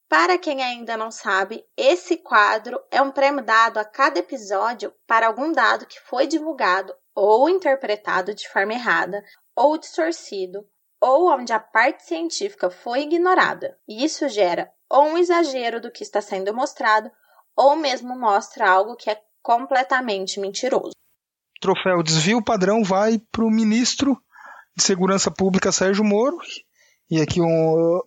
Para 0.09 0.37
quem 0.37 0.63
ainda 0.63 0.97
não 0.97 1.11
sabe, 1.11 1.65
esse 1.77 2.17
quadro 2.17 2.81
é 2.91 3.01
um 3.01 3.13
prêmio 3.13 3.45
dado 3.45 3.79
a 3.79 3.85
cada 3.85 4.19
episódio 4.19 4.93
para 5.07 5.29
algum 5.29 5.53
dado 5.53 5.87
que 5.87 6.01
foi 6.01 6.27
divulgado 6.27 6.93
ou 7.15 7.49
interpretado 7.49 8.35
de 8.35 8.49
forma 8.49 8.73
errada 8.73 9.23
ou 9.55 9.79
distorcido, 9.79 10.67
ou 11.01 11.31
onde 11.31 11.53
a 11.53 11.61
parte 11.61 12.03
científica 12.03 12.71
foi 12.71 13.03
ignorada. 13.03 13.79
E 13.87 14.05
isso 14.05 14.29
gera 14.29 14.73
ou 14.89 15.05
um 15.05 15.19
exagero 15.19 15.81
do 15.81 15.93
que 15.93 16.03
está 16.03 16.21
sendo 16.21 16.53
mostrado, 16.53 17.11
ou 17.57 17.77
mesmo 17.77 18.19
mostra 18.19 18.69
algo 18.69 18.97
que 18.97 19.09
é 19.09 19.21
completamente 19.41 20.41
mentiroso. 20.41 20.91
Troféu 21.61 22.03
desvio 22.03 22.43
padrão 22.43 22.83
vai 22.83 23.19
para 23.31 23.45
o 23.45 23.51
ministro 23.51 24.21
de 24.77 24.83
Segurança 24.83 25.31
Pública 25.31 25.73
Sérgio 25.73 26.05
Moro. 26.05 26.37
E 27.11 27.21
aqui 27.21 27.41
um, 27.41 28.01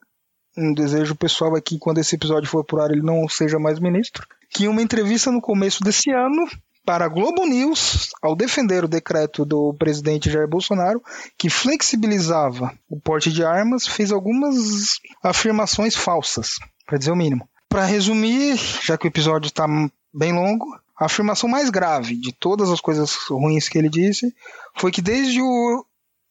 um 0.57 0.73
desejo 0.73 1.15
pessoal 1.15 1.55
aqui, 1.55 1.77
quando 1.77 1.99
esse 1.99 2.15
episódio 2.15 2.49
for 2.49 2.63
por 2.63 2.79
ar, 2.79 2.91
ele 2.91 3.01
não 3.01 3.27
seja 3.27 3.59
mais 3.59 3.79
ministro. 3.79 4.25
Que 4.49 4.65
em 4.65 4.67
uma 4.67 4.81
entrevista 4.81 5.31
no 5.31 5.41
começo 5.41 5.83
desse 5.83 6.11
ano, 6.11 6.47
para 6.85 7.05
a 7.05 7.09
Globo 7.09 7.45
News, 7.45 8.09
ao 8.21 8.35
defender 8.35 8.83
o 8.83 8.87
decreto 8.87 9.45
do 9.45 9.73
presidente 9.73 10.29
Jair 10.29 10.47
Bolsonaro, 10.47 11.01
que 11.37 11.49
flexibilizava 11.49 12.71
o 12.89 12.99
porte 12.99 13.31
de 13.31 13.43
armas, 13.43 13.87
fez 13.87 14.11
algumas 14.11 14.99
afirmações 15.23 15.95
falsas, 15.95 16.59
para 16.85 16.97
dizer 16.97 17.11
o 17.11 17.15
mínimo. 17.15 17.47
Para 17.69 17.85
resumir, 17.85 18.57
já 18.83 18.97
que 18.97 19.07
o 19.07 19.09
episódio 19.09 19.47
está 19.47 19.65
bem 20.13 20.33
longo, 20.33 20.65
a 20.99 21.05
afirmação 21.05 21.49
mais 21.49 21.69
grave 21.69 22.15
de 22.15 22.31
todas 22.31 22.69
as 22.69 22.79
coisas 22.79 23.13
ruins 23.29 23.67
que 23.67 23.77
ele 23.77 23.89
disse 23.89 24.33
foi 24.75 24.91
que 24.91 25.01
desde 25.01 25.41
o 25.41 25.85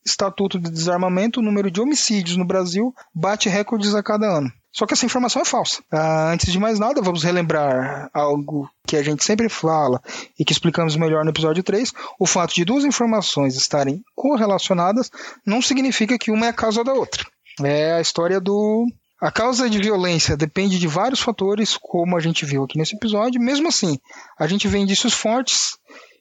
Estatuto 0.05 0.59
de 0.59 0.70
Desarmamento, 0.70 1.40
o 1.40 1.42
número 1.42 1.70
de 1.70 1.80
homicídios 1.80 2.36
no 2.36 2.44
Brasil 2.44 2.94
bate 3.14 3.48
recordes 3.48 3.94
a 3.94 4.03
cada 4.03 4.26
ano. 4.26 4.53
Só 4.72 4.86
que 4.86 4.94
essa 4.94 5.05
informação 5.05 5.42
é 5.42 5.44
falsa. 5.44 5.82
Ah, 5.92 6.30
antes 6.32 6.50
de 6.50 6.59
mais 6.59 6.78
nada, 6.78 7.03
vamos 7.03 7.22
relembrar 7.22 8.09
algo 8.14 8.68
que 8.86 8.96
a 8.96 9.03
gente 9.03 9.22
sempre 9.22 9.48
fala 9.50 10.00
e 10.38 10.44
que 10.44 10.53
explicamos 10.53 10.96
melhor 10.96 11.24
no 11.24 11.30
episódio 11.30 11.62
3. 11.62 11.92
O 12.18 12.26
fato 12.26 12.55
de 12.55 12.64
duas 12.64 12.84
informações 12.84 13.55
estarem 13.55 14.03
correlacionadas 14.14 15.11
não 15.44 15.61
significa 15.61 16.18
que 16.18 16.30
uma 16.30 16.46
é 16.46 16.48
a 16.48 16.55
causa 16.55 16.82
da 16.82 16.94
outra. 16.94 17.26
É 17.62 17.92
a 17.92 18.00
história 18.00 18.40
do. 18.40 18.86
A 19.20 19.30
causa 19.30 19.70
de 19.70 19.78
violência 19.78 20.36
depende 20.36 20.80
de 20.80 20.88
vários 20.88 21.20
fatores, 21.20 21.78
como 21.80 22.16
a 22.16 22.20
gente 22.20 22.44
viu 22.44 22.64
aqui 22.64 22.76
nesse 22.76 22.96
episódio. 22.96 23.40
Mesmo 23.40 23.68
assim, 23.68 23.98
a 24.36 24.48
gente 24.48 24.66
vê 24.66 24.78
indícios 24.78 25.12
fortes 25.14 25.76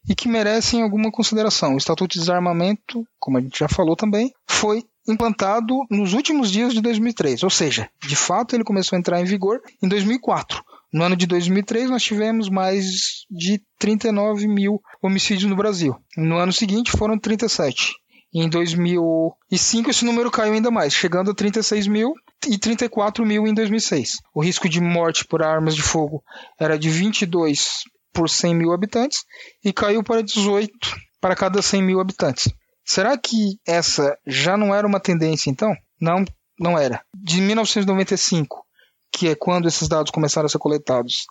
e 0.07 0.15
que 0.15 0.27
merecem 0.27 0.81
alguma 0.81 1.11
consideração. 1.11 1.75
O 1.75 1.77
Estatuto 1.77 2.13
de 2.13 2.19
Desarmamento, 2.19 3.05
como 3.19 3.37
a 3.37 3.41
gente 3.41 3.59
já 3.59 3.67
falou 3.67 3.95
também, 3.95 4.31
foi 4.47 4.83
implantado 5.07 5.75
nos 5.89 6.13
últimos 6.13 6.51
dias 6.51 6.73
de 6.73 6.81
2003, 6.81 7.43
ou 7.43 7.49
seja, 7.49 7.89
de 8.05 8.15
fato 8.15 8.55
ele 8.55 8.63
começou 8.63 8.95
a 8.95 8.99
entrar 8.99 9.19
em 9.19 9.25
vigor 9.25 9.59
em 9.81 9.87
2004. 9.87 10.63
No 10.93 11.03
ano 11.03 11.15
de 11.15 11.25
2003, 11.25 11.89
nós 11.89 12.03
tivemos 12.03 12.49
mais 12.49 13.25
de 13.29 13.61
39 13.79 14.47
mil 14.47 14.81
homicídios 15.01 15.49
no 15.49 15.55
Brasil. 15.55 15.95
No 16.17 16.37
ano 16.37 16.51
seguinte, 16.51 16.91
foram 16.91 17.17
37. 17.17 17.93
Em 18.33 18.49
2005, 18.49 19.89
esse 19.89 20.05
número 20.05 20.31
caiu 20.31 20.53
ainda 20.53 20.71
mais, 20.71 20.93
chegando 20.93 21.31
a 21.31 21.33
36 21.33 21.87
mil 21.87 22.13
e 22.47 22.57
34 22.57 23.25
mil 23.25 23.47
em 23.47 23.53
2006. 23.53 24.17
O 24.33 24.41
risco 24.41 24.67
de 24.67 24.81
morte 24.81 25.25
por 25.25 25.43
armas 25.43 25.75
de 25.75 25.81
fogo 25.81 26.23
era 26.59 26.77
de 26.77 26.89
22 26.89 27.83
por 28.14 28.30
100 28.30 28.55
mil 28.55 28.72
habitantes 28.72 29.24
e 29.64 29.72
caiu 29.72 30.03
para 30.03 30.24
18 30.24 30.72
para 31.20 31.36
cada 31.36 31.62
100 31.62 31.84
mil 31.84 31.99
habitantes. 31.99 32.51
Será 32.84 33.18
que 33.18 33.59
essa 33.66 34.18
já 34.26 34.57
não 34.57 34.74
era 34.74 34.88
uma 34.88 34.99
tendência 34.99 35.49
então? 35.49 35.74
Não, 35.99 36.26
não 36.59 36.78
era. 36.78 37.01
De 37.16 37.39
1995, 37.39 38.66
que 39.12 39.30
é 39.30 39.36
quando 39.36 39.68
esses 39.68 39.88
dados 39.88 40.12
começaram 40.12 40.47
a 40.47 40.49
ser 40.49 40.57
coletados, 40.57 41.26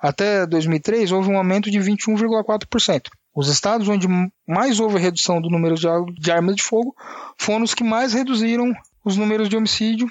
até 0.00 0.46
2003 0.46 1.12
houve 1.12 1.30
um 1.30 1.38
aumento 1.38 1.70
de 1.70 1.78
21,4%. 1.78 3.08
Os 3.34 3.48
estados 3.48 3.88
onde 3.88 4.08
mais 4.46 4.80
houve 4.80 4.98
redução 4.98 5.40
do 5.40 5.50
número 5.50 5.74
de 5.74 6.30
armas 6.30 6.56
de 6.56 6.62
fogo 6.62 6.94
foram 7.38 7.64
os 7.64 7.74
que 7.74 7.84
mais 7.84 8.12
reduziram 8.12 8.72
os 9.04 9.16
números 9.16 9.48
de 9.48 9.56
homicídio 9.56 10.08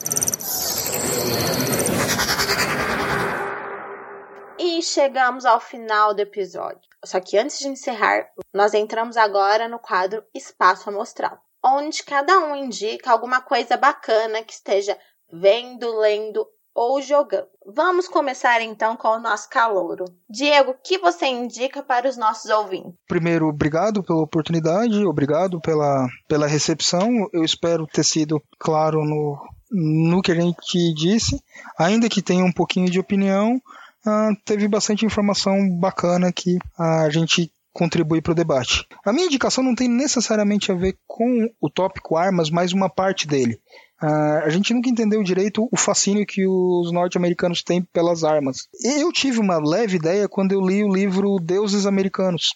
E 4.58 4.82
chegamos 4.82 5.44
ao 5.44 5.60
final 5.60 6.12
do 6.12 6.18
episódio. 6.18 6.93
Só 7.04 7.20
que 7.20 7.36
antes 7.36 7.58
de 7.58 7.68
encerrar, 7.68 8.26
nós 8.52 8.74
entramos 8.74 9.16
agora 9.16 9.68
no 9.68 9.78
quadro 9.78 10.24
Espaço 10.34 10.88
Amostral, 10.88 11.38
onde 11.62 12.02
cada 12.02 12.38
um 12.38 12.56
indica 12.56 13.10
alguma 13.10 13.40
coisa 13.40 13.76
bacana 13.76 14.42
que 14.42 14.52
esteja 14.52 14.98
vendo, 15.32 15.98
lendo 15.98 16.46
ou 16.74 17.00
jogando. 17.00 17.46
Vamos 17.64 18.08
começar 18.08 18.60
então 18.60 18.96
com 18.96 19.08
o 19.08 19.20
nosso 19.20 19.48
calouro. 19.48 20.04
Diego, 20.28 20.72
o 20.72 20.76
que 20.82 20.98
você 20.98 21.26
indica 21.26 21.82
para 21.82 22.08
os 22.08 22.16
nossos 22.16 22.50
ouvintes? 22.50 22.94
Primeiro, 23.06 23.46
obrigado 23.46 24.02
pela 24.02 24.22
oportunidade, 24.22 25.04
obrigado 25.04 25.60
pela, 25.60 26.08
pela 26.26 26.48
recepção. 26.48 27.28
Eu 27.32 27.44
espero 27.44 27.86
ter 27.86 28.04
sido 28.04 28.42
claro 28.58 29.04
no, 29.04 29.38
no 29.70 30.20
que 30.20 30.32
a 30.32 30.34
gente 30.34 30.92
disse, 30.94 31.40
ainda 31.78 32.08
que 32.08 32.20
tenha 32.20 32.44
um 32.44 32.52
pouquinho 32.52 32.90
de 32.90 32.98
opinião 32.98 33.60
uh, 34.06 34.36
teve 34.44 34.68
bastante 34.68 35.04
informação 35.04 35.68
bacana 35.78 36.32
que 36.32 36.58
a 36.78 37.08
gente 37.10 37.50
contribui 37.72 38.22
para 38.22 38.32
o 38.32 38.36
debate. 38.36 38.86
A 39.04 39.12
minha 39.12 39.26
indicação 39.26 39.62
não 39.62 39.74
tem 39.74 39.88
necessariamente 39.88 40.70
a 40.70 40.74
ver 40.74 40.96
com 41.06 41.50
o 41.60 41.68
tópico 41.68 42.16
armas, 42.16 42.48
mas 42.48 42.72
uma 42.72 42.88
parte 42.88 43.26
dele. 43.26 43.58
Uh, 44.02 44.44
a 44.44 44.48
gente 44.50 44.72
nunca 44.72 44.88
entendeu 44.88 45.22
direito 45.22 45.68
o 45.70 45.76
fascínio 45.76 46.26
que 46.26 46.46
os 46.46 46.92
norte-americanos 46.92 47.62
têm 47.62 47.82
pelas 47.82 48.22
armas. 48.22 48.68
Eu 48.82 49.10
tive 49.12 49.40
uma 49.40 49.58
leve 49.58 49.96
ideia 49.96 50.28
quando 50.28 50.52
eu 50.52 50.60
li 50.60 50.84
o 50.84 50.92
livro 50.92 51.38
Deuses 51.40 51.86
Americanos, 51.86 52.54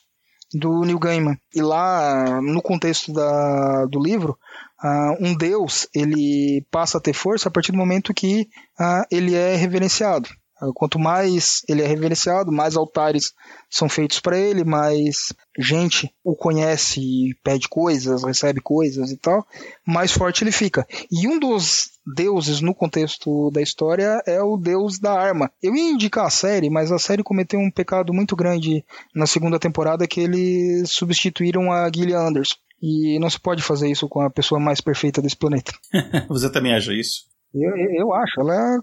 do 0.52 0.82
Neil 0.82 0.98
Gaiman. 0.98 1.38
E 1.54 1.60
lá, 1.62 2.40
no 2.40 2.62
contexto 2.62 3.12
da, 3.12 3.86
do 3.86 4.00
livro, 4.00 4.38
uh, 4.82 5.16
um 5.20 5.36
deus 5.36 5.88
ele 5.94 6.64
passa 6.70 6.98
a 6.98 7.00
ter 7.00 7.12
força 7.12 7.48
a 7.48 7.52
partir 7.52 7.72
do 7.72 7.78
momento 7.78 8.14
que 8.14 8.48
uh, 8.78 9.04
ele 9.10 9.34
é 9.34 9.56
reverenciado. 9.56 10.28
Quanto 10.74 10.98
mais 10.98 11.62
ele 11.68 11.82
é 11.82 11.86
reverenciado, 11.86 12.50
mais 12.50 12.76
altares 12.76 13.32
são 13.70 13.88
feitos 13.88 14.18
para 14.18 14.38
ele, 14.38 14.64
mais 14.64 15.32
gente 15.58 16.12
o 16.24 16.34
conhece 16.34 17.00
e 17.00 17.34
pede 17.44 17.68
coisas, 17.68 18.24
recebe 18.24 18.60
coisas 18.60 19.10
e 19.10 19.16
tal, 19.16 19.46
mais 19.86 20.12
forte 20.12 20.42
ele 20.42 20.52
fica. 20.52 20.86
E 21.10 21.28
um 21.28 21.38
dos 21.38 21.90
deuses 22.14 22.60
no 22.60 22.74
contexto 22.74 23.50
da 23.50 23.60
história 23.60 24.22
é 24.26 24.42
o 24.42 24.56
deus 24.56 24.98
da 24.98 25.12
arma. 25.12 25.50
Eu 25.62 25.76
ia 25.76 25.90
indicar 25.90 26.26
a 26.26 26.30
série, 26.30 26.70
mas 26.70 26.90
a 26.90 26.98
série 26.98 27.22
cometeu 27.22 27.60
um 27.60 27.70
pecado 27.70 28.12
muito 28.12 28.34
grande 28.34 28.84
na 29.14 29.26
segunda 29.26 29.58
temporada 29.58 30.06
que 30.06 30.20
eles 30.20 30.90
substituíram 30.90 31.70
a 31.70 31.90
Gillian 31.94 32.20
Anderson. 32.20 32.56
E 32.80 33.18
não 33.18 33.28
se 33.28 33.40
pode 33.40 33.62
fazer 33.62 33.90
isso 33.90 34.08
com 34.08 34.20
a 34.20 34.30
pessoa 34.30 34.60
mais 34.60 34.80
perfeita 34.80 35.20
desse 35.20 35.36
planeta. 35.36 35.72
Você 36.28 36.50
também 36.50 36.74
acha 36.74 36.92
isso? 36.92 37.26
Eu, 37.52 37.72
eu 37.98 38.14
acho. 38.14 38.40
Ela 38.40 38.54
é 38.54 38.78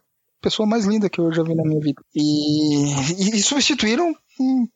pessoa 0.45 0.69
mais 0.69 0.85
linda 0.85 1.09
que 1.09 1.19
eu 1.19 1.33
já 1.33 1.41
vi 1.41 1.55
na 1.55 1.63
minha 1.63 1.79
vida. 1.79 1.99
E, 2.13 3.35
e, 3.35 3.41
substituíram 3.41 4.13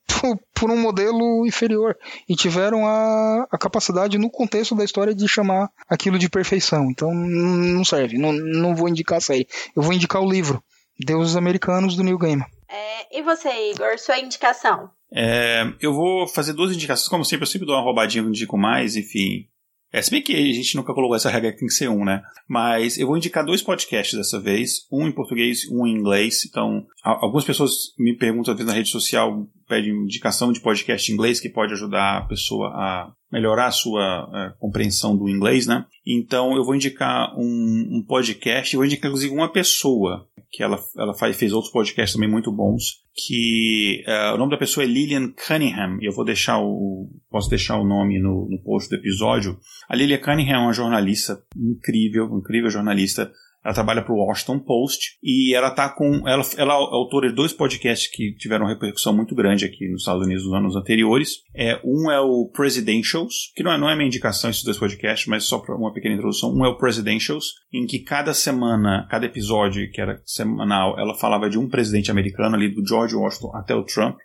por, 0.08 0.40
por, 0.56 0.72
um 0.72 0.82
modelo 0.82 1.46
inferior. 1.46 1.96
E 2.28 2.36
tiveram 2.36 2.88
a, 2.88 3.48
a 3.52 3.58
capacidade, 3.58 4.18
no 4.18 4.32
contexto 4.32 4.76
da 4.76 4.84
história, 4.84 5.14
de 5.14 5.28
chamar 5.28 5.70
aquilo 5.88 6.18
de 6.18 6.28
perfeição. 6.28 6.90
Então 6.90 7.14
não 7.14 7.86
serve. 7.86 8.18
Não, 8.18 8.34
não 8.34 8.76
vou 8.76 8.90
indicar 8.90 9.20
a 9.20 9.22
série. 9.22 9.48
Eu 9.76 9.84
vou 9.84 9.94
indicar 9.94 10.24
o 10.24 10.30
livro. 10.30 10.64
Deuses 11.06 11.36
Americanos 11.36 11.96
do 11.96 12.04
Neil 12.04 12.18
Gaiman. 12.18 12.48
É, 12.68 13.20
e 13.20 13.22
você, 13.22 13.72
Igor, 13.72 13.98
sua 14.00 14.20
indicação? 14.20 14.90
É, 15.14 15.72
eu 15.80 15.94
vou 15.94 16.28
fazer 16.28 16.54
duas 16.54 16.74
indicações. 16.74 17.08
Como 17.08 17.24
sempre, 17.24 17.44
eu 17.44 17.48
sempre 17.48 17.68
dou 17.68 17.76
uma 17.76 17.84
roubadinha, 17.84 18.24
não 18.24 18.32
indico 18.32 18.58
mais, 18.58 18.96
enfim. 18.96 19.48
É, 19.92 20.02
se 20.02 20.12
bem 20.12 20.22
que 20.22 20.36
a 20.36 20.54
gente 20.54 20.76
nunca 20.76 20.94
colocou 20.94 21.16
essa 21.16 21.30
regra 21.30 21.52
que 21.52 21.60
tem 21.60 21.68
que 21.68 21.74
ser 21.74 21.90
um, 21.90 22.06
né? 22.06 22.22
Mas 22.48 22.98
eu 22.98 23.08
vou 23.08 23.18
indicar 23.18 23.44
dois 23.44 23.62
podcasts 23.62 24.18
dessa 24.18 24.40
vez, 24.40 24.88
um 24.92 25.08
em 25.08 25.12
português 25.12 25.62
um 25.72 25.86
em 25.88 25.96
inglês. 25.96 26.46
Então, 26.48 26.86
algumas 27.04 27.44
pessoas 27.44 27.72
me 27.98 28.16
perguntam 28.16 28.52
às 28.52 28.58
vezes 28.58 28.72
na 28.72 28.78
rede 28.78 28.90
social, 28.90 29.48
pedem 29.68 29.92
indicação 29.92 30.52
de 30.52 30.60
podcast 30.60 31.12
em 31.12 31.16
inglês 31.16 31.40
que 31.40 31.50
pode 31.50 31.74
ajudar 31.74 32.18
a 32.18 32.26
pessoa 32.26 32.70
a 32.70 33.12
melhorar 33.32 33.68
a 33.68 33.72
sua 33.72 34.26
uh, 34.26 34.60
compreensão 34.60 35.16
do 35.16 35.30
inglês, 35.30 35.68
né? 35.68 35.86
Então 36.06 36.56
eu 36.56 36.64
vou 36.64 36.76
indicar 36.76 37.34
um, 37.38 37.98
um 37.98 38.04
podcast, 38.08 38.74
eu 38.74 38.80
vou 38.80 38.86
indicar 38.86 39.10
inclusive 39.10 39.34
uma 39.34 39.52
pessoa 39.52 40.28
que 40.52 40.64
ela, 40.64 40.80
ela 40.98 41.14
faz, 41.14 41.38
fez 41.38 41.54
outros 41.54 41.72
podcasts 41.72 42.14
também 42.14 42.30
muito 42.30 42.52
bons, 42.52 43.04
que 43.16 44.04
uh, 44.08 44.34
o 44.34 44.38
nome 44.38 44.52
da 44.52 44.58
pessoa 44.58 44.84
é 44.84 44.88
Lillian 44.88 45.32
Cunningham, 45.32 46.00
e 46.02 46.08
eu 46.08 46.14
vou 46.14 46.26
deixar 46.26 46.60
o 46.60 47.10
posso 47.30 47.50
deixar 47.50 47.78
o 47.78 47.86
nome 47.86 48.20
no, 48.20 48.48
no 48.50 48.62
post 48.64 48.90
do 48.90 48.96
episódio. 48.96 49.60
A 49.88 49.96
Lillian 49.96 50.20
Cunningham 50.20 50.56
é 50.56 50.60
uma 50.60 50.74
jornalista 50.74 51.42
incrível, 51.56 52.26
incrível 52.38 52.70
jornalista 52.70 53.32
ela 53.64 53.74
trabalha 53.74 54.02
para 54.02 54.14
o 54.14 54.18
Washington 54.18 54.60
Post 54.60 55.18
e 55.22 55.54
ela 55.54 55.70
tá 55.72 55.90
com. 55.90 56.28
Ela, 56.28 56.44
ela 56.58 56.74
é 56.74 56.78
autora 56.78 57.30
de 57.30 57.36
dois 57.36 57.52
podcasts 57.52 58.10
que 58.10 58.34
tiveram 58.36 58.66
repercussão 58.66 59.14
muito 59.14 59.36
grande 59.36 59.66
aqui 59.66 59.90
nos 59.90 60.02
Estados 60.02 60.26
Unidos 60.26 60.46
nos 60.46 60.54
anos 60.54 60.76
anteriores. 60.76 61.44
É, 61.54 61.80
um 61.84 62.10
é 62.10 62.20
o 62.20 62.50
Presidentials, 62.54 63.52
que 63.56 63.64
não 63.64 63.72
é, 63.72 63.78
não 63.78 63.90
é 63.90 63.96
minha 63.96 64.08
indicação 64.08 64.50
esses 64.50 64.64
dois 64.64 64.78
podcasts, 64.78 65.28
mas 65.28 65.44
só 65.44 65.60
para 65.60 65.76
uma 65.76 65.94
pequena 65.94 66.16
introdução. 66.16 66.54
Um 66.54 66.66
é 66.66 66.70
o 66.70 66.78
Presidentials, 66.78 67.54
em 67.74 67.86
que 67.86 68.00
cada 68.00 68.34
semana, 68.34 69.08
cada 69.10 69.26
episódio, 69.26 69.92
que 69.92 70.00
era 70.00 70.22
semanal, 70.26 70.98
ela 70.98 71.18
falava 71.18 71.50
de 71.50 71.58
um 71.58 71.68
presidente 71.68 72.10
americano, 72.10 72.56
ali 72.56 72.74
do 72.74 72.86
George 72.88 73.16
Washington 73.16 73.56
até 73.56 73.76
o 73.76 73.84
Trump. 73.84 74.18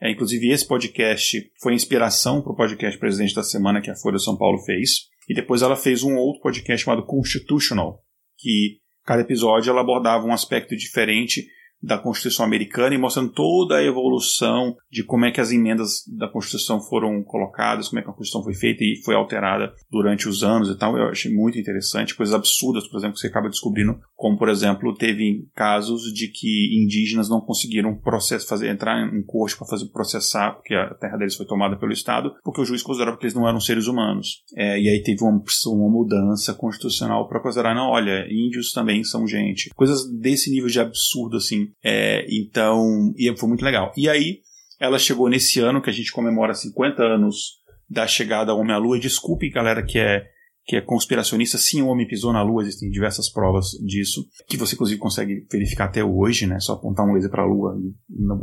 É, 0.00 0.10
inclusive, 0.10 0.50
esse 0.50 0.66
podcast 0.66 1.50
foi 1.60 1.74
inspiração 1.74 2.40
para 2.40 2.52
o 2.52 2.56
podcast 2.56 2.98
Presidente 2.98 3.34
da 3.34 3.42
Semana 3.42 3.80
que 3.80 3.90
a 3.90 3.96
Folha 3.96 4.16
de 4.16 4.24
São 4.24 4.36
Paulo 4.36 4.58
fez. 4.64 5.08
E 5.28 5.34
depois 5.34 5.60
ela 5.60 5.76
fez 5.76 6.02
um 6.02 6.16
outro 6.16 6.40
podcast 6.40 6.84
chamado 6.84 7.04
Constitutional, 7.04 8.00
que 8.38 8.78
cada 9.04 9.22
episódio 9.22 9.70
ela 9.70 9.80
abordava 9.80 10.26
um 10.26 10.32
aspecto 10.32 10.76
diferente 10.76 11.46
da 11.82 11.98
Constituição 11.98 12.44
americana 12.44 12.94
e 12.94 12.98
mostrando 12.98 13.32
toda 13.32 13.76
a 13.76 13.84
evolução 13.84 14.76
de 14.90 15.04
como 15.04 15.24
é 15.24 15.30
que 15.30 15.40
as 15.40 15.52
emendas 15.52 16.02
da 16.08 16.28
Constituição 16.28 16.80
foram 16.80 17.22
colocadas, 17.22 17.88
como 17.88 18.00
é 18.00 18.02
que 18.02 18.10
a 18.10 18.12
Constituição 18.12 18.42
foi 18.42 18.54
feita 18.54 18.82
e 18.82 19.00
foi 19.04 19.14
alterada 19.14 19.72
durante 19.90 20.28
os 20.28 20.42
anos 20.42 20.68
e 20.68 20.76
tal. 20.76 20.96
Eu 20.96 21.08
achei 21.08 21.32
muito 21.32 21.58
interessante, 21.58 22.14
coisas 22.14 22.34
absurdas, 22.34 22.86
por 22.88 22.98
exemplo, 22.98 23.14
que 23.14 23.20
você 23.20 23.28
acaba 23.28 23.48
descobrindo, 23.48 23.98
como 24.16 24.36
por 24.36 24.48
exemplo, 24.48 24.94
teve 24.94 25.46
casos 25.54 26.12
de 26.12 26.28
que 26.28 26.82
indígenas 26.82 27.28
não 27.28 27.40
conseguiram 27.40 27.94
processo, 27.94 28.46
fazer, 28.46 28.68
entrar 28.68 29.14
em 29.14 29.22
corte 29.22 29.56
para 29.56 29.66
fazer 29.66 29.86
processar, 29.86 30.52
porque 30.52 30.74
a 30.74 30.94
terra 30.94 31.16
deles 31.16 31.36
foi 31.36 31.46
tomada 31.46 31.76
pelo 31.76 31.92
Estado, 31.92 32.34
porque 32.42 32.60
o 32.60 32.64
juiz 32.64 32.82
considerava 32.82 33.16
que 33.16 33.24
eles 33.24 33.34
não 33.34 33.48
eram 33.48 33.60
seres 33.60 33.86
humanos. 33.86 34.42
É, 34.56 34.80
e 34.80 34.88
aí 34.88 35.02
teve 35.02 35.22
uma, 35.22 35.42
uma 35.66 35.90
mudança 35.90 36.54
constitucional 36.54 37.28
para 37.28 37.40
considerar, 37.40 37.74
não, 37.74 37.90
olha, 37.90 38.26
índios 38.30 38.72
também 38.72 39.04
são 39.04 39.26
gente. 39.26 39.70
Coisas 39.74 40.08
desse 40.10 40.50
nível 40.50 40.68
de 40.68 40.80
absurdo, 40.80 41.36
assim. 41.36 41.67
É, 41.82 42.26
então, 42.30 43.12
e 43.16 43.34
foi 43.36 43.48
muito 43.48 43.64
legal. 43.64 43.92
E 43.96 44.08
aí, 44.08 44.40
ela 44.80 44.98
chegou 44.98 45.28
nesse 45.28 45.60
ano 45.60 45.82
que 45.82 45.90
a 45.90 45.92
gente 45.92 46.12
comemora 46.12 46.54
50 46.54 47.02
anos 47.02 47.58
da 47.88 48.06
chegada 48.06 48.52
ao 48.52 48.58
Homem 48.58 48.74
à 48.74 48.78
Lua. 48.78 48.98
Desculpe, 48.98 49.50
galera, 49.50 49.82
que 49.82 49.98
é 49.98 50.26
que 50.68 50.76
é 50.76 50.82
conspiracionista, 50.82 51.56
sim, 51.56 51.80
o 51.80 51.86
homem 51.86 52.06
pisou 52.06 52.30
na 52.30 52.42
Lua, 52.42 52.60
existem 52.60 52.90
diversas 52.90 53.32
provas 53.32 53.70
disso, 53.86 54.26
que 54.46 54.58
você 54.58 54.74
inclusive 54.74 55.00
consegue 55.00 55.46
verificar 55.50 55.86
até 55.86 56.04
hoje, 56.04 56.46
né? 56.46 56.60
Só 56.60 56.74
apontar 56.74 57.06
um 57.06 57.14
laser 57.14 57.30
para 57.30 57.42
a 57.42 57.46
Lua, 57.46 57.74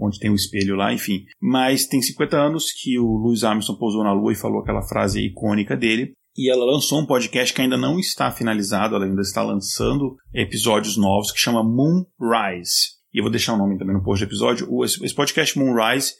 onde 0.02 0.18
tem 0.18 0.32
um 0.32 0.36
espelho 0.36 0.76
lá, 0.76 0.92
enfim. 0.92 1.24
Mas 1.40 1.86
tem 1.86 2.02
50 2.02 2.36
anos 2.36 2.72
que 2.72 2.98
o 2.98 3.06
Louis 3.06 3.44
Armstrong 3.44 3.80
pousou 3.80 4.04
na 4.04 4.12
Lua 4.12 4.34
e 4.34 4.36
falou 4.36 4.62
aquela 4.62 4.82
frase 4.82 5.24
icônica 5.24 5.78
dele. 5.78 6.14
E 6.36 6.52
ela 6.52 6.66
lançou 6.66 7.00
um 7.00 7.06
podcast 7.06 7.54
que 7.54 7.62
ainda 7.62 7.78
não 7.78 8.00
está 8.00 8.32
finalizado, 8.32 8.96
ela 8.96 9.06
ainda 9.06 9.22
está 9.22 9.44
lançando 9.44 10.16
episódios 10.34 10.98
novos, 10.98 11.32
que 11.32 11.40
chama 11.40 11.64
Moonrise. 11.64 12.95
E 13.16 13.20
eu 13.20 13.24
vou 13.24 13.32
deixar 13.32 13.54
o 13.54 13.58
nome 13.58 13.78
também 13.78 13.96
no 13.96 14.04
post 14.04 14.26
do 14.26 14.28
episódio. 14.28 14.68
Esse 14.84 15.16
podcast 15.16 15.58
Moonrise 15.58 16.16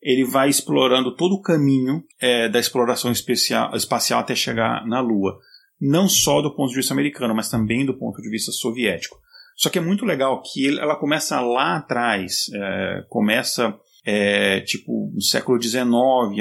ele 0.00 0.24
vai 0.24 0.48
explorando 0.48 1.14
todo 1.14 1.34
o 1.34 1.42
caminho 1.42 2.02
é, 2.18 2.48
da 2.48 2.58
exploração 2.58 3.12
especial, 3.12 3.76
espacial 3.76 4.20
até 4.20 4.34
chegar 4.34 4.86
na 4.86 4.98
Lua 4.98 5.38
não 5.78 6.08
só 6.08 6.40
do 6.40 6.54
ponto 6.56 6.70
de 6.70 6.76
vista 6.76 6.94
americano, 6.94 7.34
mas 7.34 7.50
também 7.50 7.84
do 7.84 7.98
ponto 7.98 8.22
de 8.22 8.30
vista 8.30 8.50
soviético. 8.50 9.18
Só 9.56 9.68
que 9.68 9.78
é 9.78 9.82
muito 9.82 10.06
legal 10.06 10.40
que 10.42 10.64
ele, 10.64 10.80
ela 10.80 10.96
começa 10.96 11.38
lá 11.40 11.76
atrás, 11.76 12.46
é, 12.54 13.04
começa 13.10 13.78
é, 14.06 14.62
tipo 14.62 15.12
no 15.14 15.20
século 15.20 15.60
XIX 15.62 15.84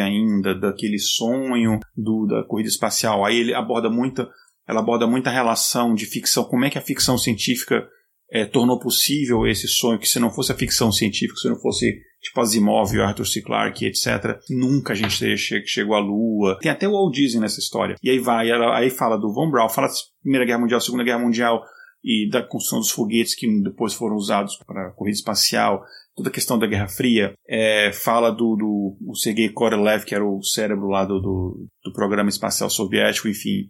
ainda, 0.02 0.56
daquele 0.56 1.00
sonho 1.00 1.80
do, 1.96 2.26
da 2.26 2.44
corrida 2.46 2.70
espacial. 2.70 3.26
Aí 3.26 3.38
ele 3.38 3.54
aborda 3.54 3.90
muita, 3.90 4.30
ela 4.66 4.80
aborda 4.80 5.06
muita 5.06 5.30
relação 5.30 5.94
de 5.94 6.06
ficção, 6.06 6.46
como 6.46 6.64
é 6.64 6.70
que 6.70 6.78
a 6.78 6.82
ficção 6.82 7.18
científica 7.18 7.86
é, 8.32 8.46
tornou 8.46 8.80
possível 8.80 9.48
esse 9.48 9.68
sonho, 9.68 10.00
que 10.00 10.08
se 10.08 10.20
não 10.20 10.30
fosse 10.30 10.52
a 10.52 10.56
ficção 10.56 10.92
científica, 10.92 11.40
se 11.40 11.50
não 11.50 11.60
fosse 11.60 12.02
tipo 12.22 12.42
Asimov, 12.42 13.00
Arthur 13.00 13.26
C. 13.26 13.42
Clarke, 13.42 13.86
etc., 13.86 14.38
nunca 14.50 14.94
a 14.94 14.96
gente 14.96 15.18
teria 15.18 15.38
che 15.38 15.66
chegou 15.66 15.96
à 15.96 16.00
Lua. 16.00 16.58
Tem 16.60 16.72
até 16.72 16.88
o 16.88 16.92
Walt 16.92 17.14
Disney 17.14 17.40
nessa 17.40 17.60
história. 17.60 17.96
E 18.04 18.10
aí 18.10 18.20
vai, 18.20 18.50
ela, 18.50 18.78
aí 18.78 18.90
fala 18.90 19.18
do 19.18 19.34
Von 19.34 19.50
Braun, 19.50 19.70
fala 19.70 19.88
da 19.88 19.94
Primeira 20.22 20.46
Guerra 20.46 20.60
Mundial, 20.60 20.82
Segunda 20.82 21.04
Guerra 21.04 21.20
Mundial 21.20 21.64
e 22.04 22.30
da 22.30 22.42
construção 22.42 22.80
dos 22.80 22.92
foguetes 22.92 23.36
que 23.36 23.48
depois 23.62 23.94
foram 23.94 24.16
usados 24.16 24.58
para 24.66 24.88
a 24.88 24.92
corrida 24.92 25.18
espacial, 25.18 25.84
toda 26.16 26.30
a 26.30 26.32
questão 26.32 26.58
da 26.58 26.68
Guerra 26.68 26.88
Fria, 26.88 27.34
é, 27.48 27.92
fala 27.92 28.30
do, 28.32 28.56
do 28.56 28.98
o 29.08 29.16
Sergei 29.16 29.50
Korolev, 29.50 30.06
que 30.06 30.16
era 30.16 30.26
o 30.26 30.42
cérebro 30.44 30.88
lá 30.88 31.06
do, 31.06 31.20
do, 31.20 31.68
do 31.84 31.94
programa 31.94 32.30
espacial 32.30 32.70
soviético, 32.70 33.28
enfim, 33.28 33.70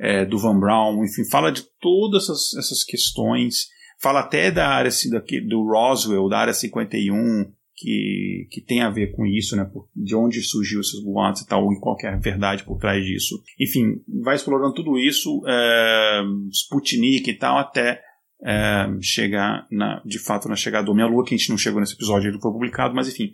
é, 0.00 0.24
do 0.24 0.38
Von 0.38 0.58
Braun, 0.58 1.04
enfim, 1.04 1.28
fala 1.30 1.50
de 1.50 1.62
todas 1.80 2.24
essas, 2.24 2.54
essas 2.58 2.84
questões 2.84 3.68
Fala 4.00 4.20
até 4.20 4.50
da 4.50 4.68
área 4.68 4.88
assim, 4.88 5.10
daqui, 5.10 5.40
do 5.40 5.64
Roswell, 5.64 6.28
da 6.28 6.38
área 6.38 6.52
51, 6.52 7.50
que, 7.74 8.48
que 8.50 8.60
tem 8.60 8.80
a 8.80 8.90
ver 8.90 9.12
com 9.12 9.26
isso, 9.26 9.56
né? 9.56 9.70
De 9.94 10.14
onde 10.14 10.42
surgiu 10.42 10.80
esses 10.80 11.02
boatos 11.02 11.42
e 11.42 11.46
tal, 11.46 11.72
e 11.72 11.80
qual 11.80 11.96
é 12.02 12.16
verdade 12.16 12.64
por 12.64 12.78
trás 12.78 13.04
disso. 13.04 13.42
Enfim, 13.60 14.02
vai 14.22 14.36
explorando 14.36 14.74
tudo 14.74 14.98
isso, 14.98 15.42
é, 15.46 16.22
Sputnik 16.52 17.30
e 17.30 17.34
tal, 17.34 17.58
até 17.58 18.02
é, 18.44 18.86
chegar, 19.00 19.66
na, 19.70 20.02
de 20.04 20.18
fato, 20.18 20.48
na 20.48 20.56
chegada 20.56 20.86
do 20.86 20.92
Homem-Lua, 20.92 21.24
que 21.24 21.34
a 21.34 21.38
gente 21.38 21.50
não 21.50 21.58
chegou 21.58 21.80
nesse 21.80 21.94
episódio, 21.94 22.30
ele 22.30 22.40
foi 22.40 22.52
publicado, 22.52 22.94
mas 22.94 23.08
enfim, 23.08 23.32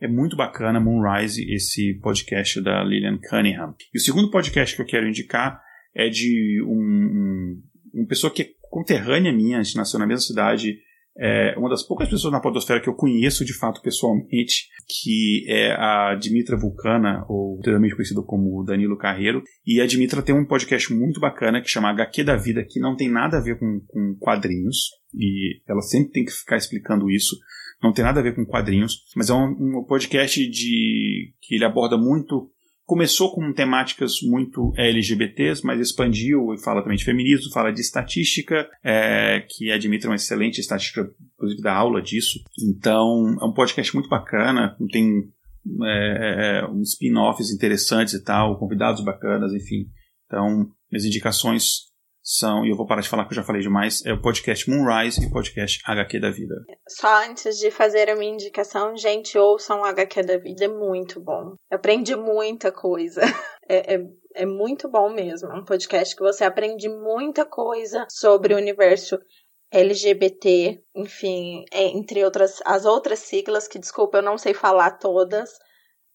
é 0.00 0.08
muito 0.08 0.36
bacana 0.36 0.80
Moonrise, 0.80 1.42
esse 1.52 1.94
podcast 2.02 2.60
da 2.60 2.82
Lillian 2.82 3.18
Cunningham. 3.18 3.74
E 3.94 3.98
o 3.98 4.00
segundo 4.00 4.30
podcast 4.30 4.74
que 4.74 4.82
eu 4.82 4.86
quero 4.86 5.08
indicar 5.08 5.60
é 5.94 6.08
de 6.08 6.62
um, 6.66 6.72
um 6.74 7.62
uma 7.94 8.06
pessoa 8.06 8.32
que 8.32 8.42
é 8.42 8.48
conterrânea 8.72 9.30
minha, 9.30 9.58
a 9.58 9.62
gente 9.62 9.76
nasceu 9.76 10.00
na 10.00 10.06
mesma 10.06 10.22
cidade, 10.22 10.78
é 11.14 11.54
uma 11.58 11.68
das 11.68 11.82
poucas 11.82 12.08
pessoas 12.08 12.32
na 12.32 12.40
podosfera 12.40 12.80
que 12.80 12.88
eu 12.88 12.94
conheço 12.94 13.44
de 13.44 13.52
fato 13.52 13.82
pessoalmente, 13.82 14.68
que 14.88 15.44
é 15.46 15.72
a 15.72 16.14
Dimitra 16.14 16.56
Vulcana, 16.56 17.26
ou 17.28 17.58
anteriormente 17.58 17.94
conhecida 17.94 18.22
como 18.22 18.64
Danilo 18.64 18.96
Carreiro. 18.96 19.42
E 19.66 19.78
a 19.78 19.86
Dimitra 19.86 20.22
tem 20.22 20.34
um 20.34 20.46
podcast 20.46 20.90
muito 20.92 21.20
bacana 21.20 21.60
que 21.60 21.68
chama 21.68 21.90
HQ 21.90 22.24
da 22.24 22.34
Vida, 22.34 22.64
que 22.66 22.80
não 22.80 22.96
tem 22.96 23.10
nada 23.10 23.36
a 23.36 23.42
ver 23.42 23.58
com, 23.58 23.80
com 23.86 24.16
quadrinhos, 24.18 24.90
e 25.14 25.60
ela 25.68 25.82
sempre 25.82 26.12
tem 26.12 26.24
que 26.24 26.32
ficar 26.32 26.56
explicando 26.56 27.10
isso. 27.10 27.36
Não 27.82 27.92
tem 27.92 28.04
nada 28.04 28.20
a 28.20 28.22
ver 28.22 28.34
com 28.34 28.46
quadrinhos, 28.46 29.04
mas 29.14 29.28
é 29.28 29.34
um, 29.34 29.80
um 29.80 29.84
podcast 29.86 30.48
de 30.48 31.34
que 31.42 31.56
ele 31.56 31.64
aborda 31.66 31.98
muito 31.98 32.50
começou 32.84 33.32
com 33.34 33.52
temáticas 33.52 34.14
muito 34.22 34.72
LGBTs, 34.76 35.64
mas 35.64 35.80
expandiu 35.80 36.52
e 36.52 36.62
fala 36.62 36.82
também 36.82 36.96
de 36.96 37.04
feminismo, 37.04 37.52
fala 37.52 37.72
de 37.72 37.80
estatística, 37.80 38.68
é, 38.82 39.44
que 39.48 39.70
admite 39.70 40.06
uma 40.06 40.16
excelente 40.16 40.60
estatística, 40.60 41.08
inclusive 41.34 41.62
da 41.62 41.74
aula 41.74 42.02
disso. 42.02 42.40
Então, 42.58 43.36
é 43.40 43.44
um 43.44 43.52
podcast 43.52 43.94
muito 43.94 44.08
bacana, 44.08 44.76
tem 44.90 45.30
é, 45.84 46.60
é, 46.64 46.66
uns 46.68 46.90
spin-offs 46.90 47.50
interessantes 47.50 48.14
e 48.14 48.22
tal, 48.22 48.58
convidados 48.58 49.04
bacanas, 49.04 49.52
enfim. 49.52 49.86
Então, 50.26 50.68
minhas 50.90 51.04
indicações 51.04 51.91
são, 52.22 52.64
e 52.64 52.70
eu 52.70 52.76
vou 52.76 52.86
parar 52.86 53.00
de 53.00 53.08
falar 53.08 53.24
que 53.24 53.32
eu 53.32 53.36
já 53.36 53.42
falei 53.42 53.62
demais, 53.62 54.04
é 54.06 54.12
o 54.12 54.20
podcast 54.20 54.70
Moonrise 54.70 55.22
e 55.22 55.26
o 55.26 55.30
podcast 55.30 55.80
HQ 55.84 56.20
da 56.20 56.30
Vida. 56.30 56.54
Só 56.88 57.24
antes 57.24 57.58
de 57.58 57.70
fazer 57.70 58.08
a 58.08 58.16
minha 58.16 58.32
indicação, 58.32 58.96
gente, 58.96 59.36
ouçam 59.36 59.80
o 59.80 59.84
HQ 59.84 60.22
da 60.22 60.38
Vida, 60.38 60.64
é 60.66 60.68
muito 60.68 61.20
bom. 61.20 61.54
Eu 61.70 61.76
aprendi 61.76 62.14
muita 62.16 62.70
coisa. 62.70 63.20
É, 63.68 63.94
é, 63.94 64.06
é 64.34 64.44
muito 64.44 64.90
bom 64.90 65.08
mesmo. 65.08 65.48
É 65.48 65.54
um 65.54 65.64
podcast 65.64 66.16
que 66.16 66.22
você 66.22 66.44
aprende 66.44 66.88
muita 66.88 67.46
coisa 67.46 68.04
sobre 68.10 68.52
o 68.52 68.56
universo 68.56 69.18
LGBT, 69.70 70.82
enfim, 70.94 71.64
é, 71.72 71.84
entre 71.84 72.22
outras 72.24 72.60
as 72.66 72.84
outras 72.84 73.20
siglas 73.20 73.66
que 73.66 73.78
desculpa 73.78 74.18
eu 74.18 74.22
não 74.22 74.36
sei 74.36 74.52
falar 74.52 74.98
todas. 74.98 75.48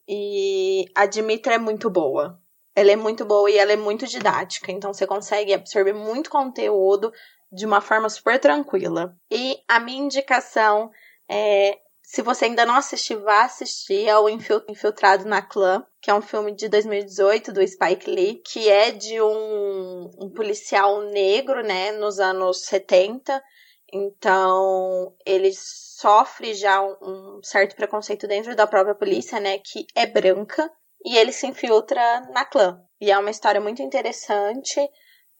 E 0.08 0.86
a 0.94 1.06
Dimitra 1.06 1.56
é 1.56 1.58
muito 1.58 1.90
boa. 1.90 2.40
Ela 2.78 2.92
é 2.92 2.96
muito 2.96 3.26
boa 3.26 3.50
e 3.50 3.58
ela 3.58 3.72
é 3.72 3.76
muito 3.76 4.06
didática, 4.06 4.72
então 4.72 4.94
você 4.94 5.08
consegue 5.08 5.52
absorver 5.52 5.94
muito 5.94 6.30
conteúdo 6.30 7.12
de 7.52 7.66
uma 7.66 7.82
forma 7.82 8.08
super 8.08 8.40
tranquila. 8.40 9.18
E 9.32 9.58
a 9.68 9.80
minha 9.80 10.04
indicação 10.04 10.92
é 11.28 11.80
se 12.04 12.22
você 12.22 12.46
ainda 12.46 12.68
não 12.68 12.76
assistiu, 12.76 13.24
vá 13.24 13.46
assistir 13.46 14.08
ao 14.08 14.30
Infiltrado 14.30 15.26
na 15.26 15.42
Clã, 15.42 15.84
que 16.00 16.12
é 16.12 16.14
um 16.14 16.22
filme 16.22 16.52
de 16.52 16.70
2018 16.70 17.52
do 17.52 17.68
Spike 17.68 18.12
Lee, 18.12 18.44
que 18.46 18.70
é 18.70 18.92
de 18.92 19.20
um, 19.20 20.12
um 20.22 20.30
policial 20.30 21.02
negro, 21.02 21.64
né, 21.64 21.94
nos 21.94 22.20
anos 22.20 22.64
70. 22.66 23.44
Então, 23.92 25.16
ele 25.26 25.52
sofre 25.52 26.54
já 26.54 26.80
um, 26.80 26.96
um 27.02 27.40
certo 27.42 27.76
preconceito 27.76 28.28
dentro 28.28 28.56
da 28.56 28.68
própria 28.68 28.94
polícia, 28.94 29.40
né, 29.40 29.58
que 29.58 29.88
é 29.96 30.06
branca 30.06 30.72
e 31.04 31.18
ele 31.18 31.32
se 31.32 31.48
infiltra 31.48 32.22
na 32.32 32.46
clã. 32.46 32.82
E 33.00 33.12
é 33.12 33.18
uma 33.18 33.32
história 33.32 33.62
muito 33.62 33.82
interessante 33.82 34.80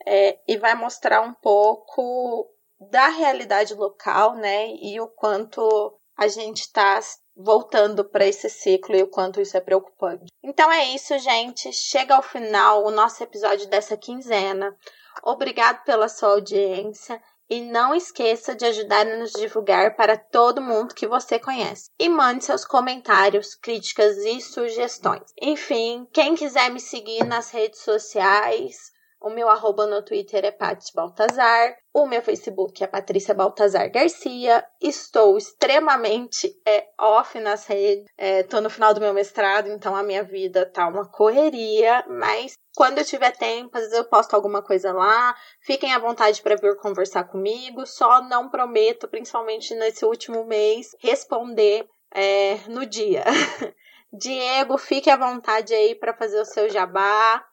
é, 0.06 0.40
e 0.48 0.58
vai 0.58 0.76
mostrar 0.76 1.22
um 1.22 1.34
pouco 1.34 2.48
da 2.80 3.08
realidade 3.08 3.74
local, 3.74 4.36
né? 4.36 4.68
E 4.76 5.00
o 5.00 5.08
quanto 5.08 5.98
a 6.16 6.28
gente 6.28 6.62
está 6.62 7.00
voltando 7.36 8.04
para 8.04 8.26
esse 8.26 8.50
ciclo 8.50 8.96
e 8.96 9.04
o 9.04 9.08
quanto 9.08 9.40
isso 9.40 9.56
é 9.56 9.62
preocupante. 9.62 10.26
Então 10.44 10.72
é 10.72 10.86
isso, 10.86 11.18
gente. 11.20 11.72
Chega 11.72 12.16
ao 12.16 12.24
final 12.24 12.84
o 12.86 12.92
nosso 12.92 13.24
episódio 13.24 13.68
dessa 13.68 13.96
quinzena. 13.96 14.76
Obrigado 15.24 15.84
pela 15.84 16.08
sua 16.08 16.30
audiência. 16.30 17.22
E 17.50 17.62
não 17.62 17.96
esqueça 17.96 18.54
de 18.54 18.66
ajudar 18.66 19.08
a 19.08 19.18
nos 19.18 19.32
divulgar 19.32 19.96
para 19.96 20.18
todo 20.18 20.62
mundo 20.62 20.94
que 20.94 21.08
você 21.08 21.40
conhece. 21.40 21.90
E 21.98 22.10
mande 22.10 22.44
seus 22.44 22.66
comentários, 22.66 23.56
críticas 23.56 24.18
e 24.18 24.42
sugestões. 24.42 25.34
Enfim, 25.42 26.08
quem 26.12 26.36
quiser 26.36 26.70
me 26.70 26.80
seguir 26.80 27.24
nas 27.24 27.52
redes 27.52 27.80
sociais, 27.80 28.92
O 29.20 29.30
meu 29.30 29.50
arroba 29.50 29.88
no 29.88 30.04
Twitter 30.04 30.46
é 30.46 30.52
Paty 30.52 30.94
Baltazar. 30.94 31.76
O 31.94 32.06
meu 32.06 32.22
Facebook 32.22 32.84
é 32.84 32.88
Patrícia 32.88 33.34
Baltazar 33.34 33.92
Garcia. 33.92 34.64
Estou 34.80 35.38
extremamente 35.38 36.56
é, 36.66 36.88
off 37.00 37.40
nas 37.40 37.66
redes. 37.66 38.06
Estou 38.18 38.60
é, 38.60 38.62
no 38.62 38.70
final 38.70 38.94
do 38.94 39.02
meu 39.02 39.14
mestrado, 39.14 39.70
então 39.70 39.96
a 39.96 40.04
minha 40.04 40.24
vida 40.24 40.66
tá 40.66 40.88
uma 40.88 41.10
correria. 41.10 42.06
Mas 42.08 42.54
quando 42.76 43.00
eu 43.00 43.06
tiver 43.06 43.32
tempo, 43.32 43.76
às 43.76 43.86
vezes 43.86 43.98
eu 43.98 44.06
posto 44.06 44.36
alguma 44.36 44.62
coisa 44.62 44.94
lá. 44.94 45.36
Fiquem 45.62 45.94
à 45.94 46.00
vontade 46.00 46.42
para 46.44 46.56
vir 46.56 46.78
conversar 46.78 47.24
comigo. 47.24 47.88
Só 47.88 48.22
não 48.22 48.50
prometo, 48.50 49.08
principalmente 49.08 49.74
nesse 49.74 50.06
último 50.06 50.46
mês, 50.46 50.96
responder 51.00 51.88
é, 52.14 52.58
no 52.68 52.86
dia. 52.86 53.24
Diego, 54.14 54.78
fique 54.78 55.10
à 55.10 55.18
vontade 55.18 55.74
aí 55.74 55.94
para 55.94 56.14
fazer 56.14 56.40
o 56.40 56.46
seu 56.46 56.70
jabá. 56.70 57.44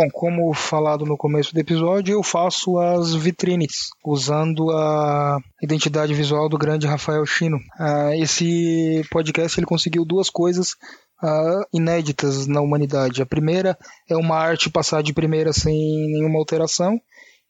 Bom, 0.00 0.08
como 0.12 0.54
falado 0.54 1.04
no 1.04 1.16
começo 1.16 1.52
do 1.52 1.58
episódio, 1.58 2.12
eu 2.12 2.22
faço 2.22 2.78
as 2.78 3.16
vitrines 3.16 3.88
usando 4.06 4.70
a 4.70 5.40
identidade 5.60 6.14
visual 6.14 6.48
do 6.48 6.56
grande 6.56 6.86
Rafael 6.86 7.26
Chino. 7.26 7.56
Uh, 7.56 8.12
esse 8.22 9.02
podcast 9.10 9.58
ele 9.58 9.66
conseguiu 9.66 10.04
duas 10.04 10.30
coisas 10.30 10.74
uh, 11.20 11.66
inéditas 11.72 12.46
na 12.46 12.60
humanidade. 12.60 13.20
A 13.20 13.26
primeira 13.26 13.76
é 14.08 14.16
uma 14.16 14.36
arte 14.36 14.70
passar 14.70 15.02
de 15.02 15.12
primeira 15.12 15.52
sem 15.52 15.74
nenhuma 15.74 16.38
alteração, 16.38 16.96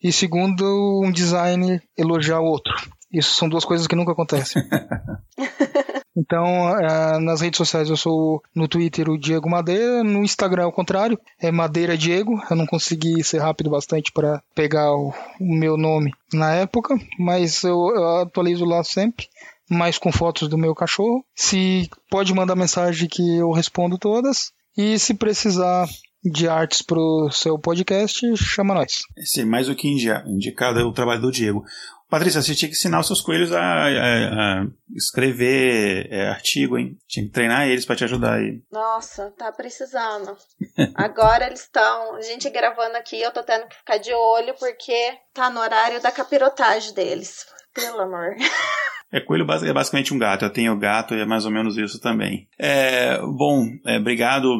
e 0.03 0.11
segundo, 0.11 1.03
um 1.05 1.12
design 1.12 1.79
elogiar 1.99 2.41
o 2.41 2.47
outro. 2.47 2.73
Isso 3.12 3.35
são 3.35 3.47
duas 3.47 3.66
coisas 3.66 3.87
que 3.87 3.95
nunca 3.95 4.12
acontecem. 4.12 4.62
Então, 6.19 6.77
é, 6.77 7.19
nas 7.20 7.40
redes 7.40 7.57
sociais 7.57 7.89
eu 7.89 7.97
sou 7.97 8.43
no 8.53 8.66
Twitter 8.66 9.09
o 9.09 9.16
Diego 9.16 9.49
Madeira, 9.49 10.03
no 10.03 10.24
Instagram 10.24 10.65
é 10.65 10.66
o 10.66 10.73
contrário, 10.73 11.19
é 11.40 11.53
Madeira 11.53 11.97
Diego. 11.97 12.43
Eu 12.51 12.57
não 12.57 12.66
consegui 12.66 13.23
ser 13.23 13.39
rápido 13.39 13.70
bastante 13.70 14.11
para 14.11 14.43
pegar 14.53 14.93
o, 14.93 15.15
o, 15.40 15.55
meu 15.55 15.77
nome 15.77 16.12
na 16.32 16.53
época, 16.53 16.97
mas 17.16 17.62
eu, 17.62 17.93
eu 17.95 18.23
atualizo 18.23 18.65
lá 18.65 18.82
sempre 18.82 19.28
mais 19.70 19.99
com 19.99 20.11
fotos 20.11 20.49
do 20.49 20.59
meu 20.59 20.74
cachorro. 20.74 21.24
Se 21.36 21.89
pode 22.11 22.35
mandar 22.35 22.57
mensagem 22.57 23.09
que 23.09 23.36
eu 23.36 23.53
respondo 23.53 23.99
todas. 23.99 24.51
E 24.77 24.99
se 24.99 25.12
precisar 25.12 25.89
de 26.24 26.49
artes 26.49 26.82
para 26.82 26.99
o 26.99 27.31
seu 27.31 27.59
podcast, 27.59 28.20
chama 28.36 28.74
nós. 28.74 29.03
Sim, 29.24 29.45
mais 29.45 29.69
o 29.69 29.74
que 29.74 29.89
indicado 29.89 30.81
é 30.81 30.85
o 30.85 30.93
trabalho 30.93 31.20
do 31.20 31.32
Diego. 31.32 31.65
Patrícia, 32.09 32.40
você 32.40 32.55
tinha 32.55 32.70
que 32.70 32.74
ensinar 32.74 33.01
os 33.01 33.06
seus 33.06 33.20
coelhos 33.20 33.52
a, 33.52 33.60
a, 33.60 34.60
a 34.60 34.66
escrever 34.97 36.09
é, 36.10 36.28
artigo, 36.28 36.78
hein? 36.78 36.97
Tinha 37.06 37.26
que 37.26 37.32
treinar 37.32 37.68
eles 37.68 37.85
para 37.85 37.97
te 37.97 38.05
ajudar 38.05 38.39
aí. 38.39 38.62
Nossa, 38.72 39.30
tá 39.36 39.52
precisando. 39.52 40.35
Agora 40.94 41.47
eles 41.47 41.60
estão. 41.60 42.16
A 42.16 42.22
gente 42.22 42.48
gravando 42.48 42.97
aqui, 42.97 43.20
eu 43.20 43.30
tô 43.30 43.43
tendo 43.43 43.68
que 43.68 43.76
ficar 43.76 43.98
de 43.98 44.12
olho 44.12 44.55
porque 44.59 45.18
tá 45.35 45.51
no 45.51 45.60
horário 45.60 46.01
da 46.01 46.10
capirotagem 46.10 46.94
deles. 46.94 47.44
Pelo 47.74 48.01
amor. 48.01 48.35
É, 49.10 49.20
coelho 49.20 49.47
é 49.64 49.72
basicamente 49.72 50.12
um 50.12 50.18
gato. 50.18 50.44
Eu 50.44 50.52
tenho 50.52 50.78
gato 50.78 51.14
e 51.14 51.20
é 51.20 51.24
mais 51.24 51.47
ou 51.47 51.51
menos 51.51 51.78
isso 51.78 51.98
também. 51.98 52.47
É, 52.59 53.18
bom, 53.20 53.64
é, 53.86 53.97
obrigado, 53.97 54.51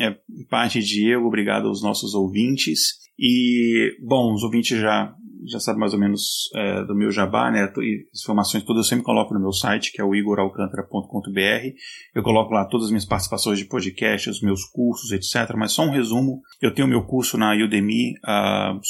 é, 0.00 0.16
parte 0.48 0.80
Diego, 0.80 1.26
obrigado 1.26 1.68
aos 1.68 1.82
nossos 1.82 2.14
ouvintes. 2.14 3.00
E, 3.18 3.94
bom, 4.00 4.32
os 4.32 4.42
ouvintes 4.42 4.80
já 4.80 5.12
já 5.46 5.60
sabe 5.60 5.78
mais 5.78 5.92
ou 5.92 6.00
menos 6.00 6.50
é, 6.54 6.84
do 6.84 6.94
meu 6.94 7.10
jabá, 7.10 7.50
né? 7.50 7.64
As 7.64 8.20
informações 8.22 8.64
todas 8.64 8.86
eu 8.86 8.88
sempre 8.88 9.04
coloco 9.04 9.34
no 9.34 9.40
meu 9.40 9.52
site, 9.52 9.92
que 9.92 10.00
é 10.00 10.04
o 10.04 10.14
igoralcantara.com.br. 10.14 11.74
Eu 12.14 12.22
coloco 12.22 12.52
lá 12.52 12.64
todas 12.64 12.86
as 12.86 12.90
minhas 12.90 13.04
participações 13.04 13.58
de 13.58 13.66
podcast, 13.66 14.30
os 14.30 14.40
meus 14.40 14.64
cursos, 14.64 15.12
etc. 15.12 15.54
Mas 15.56 15.72
só 15.72 15.82
um 15.82 15.90
resumo: 15.90 16.40
eu 16.60 16.72
tenho 16.74 16.88
meu 16.88 17.04
curso 17.04 17.36
na 17.36 17.54
Udemy 17.54 18.12
uh, 18.24 18.80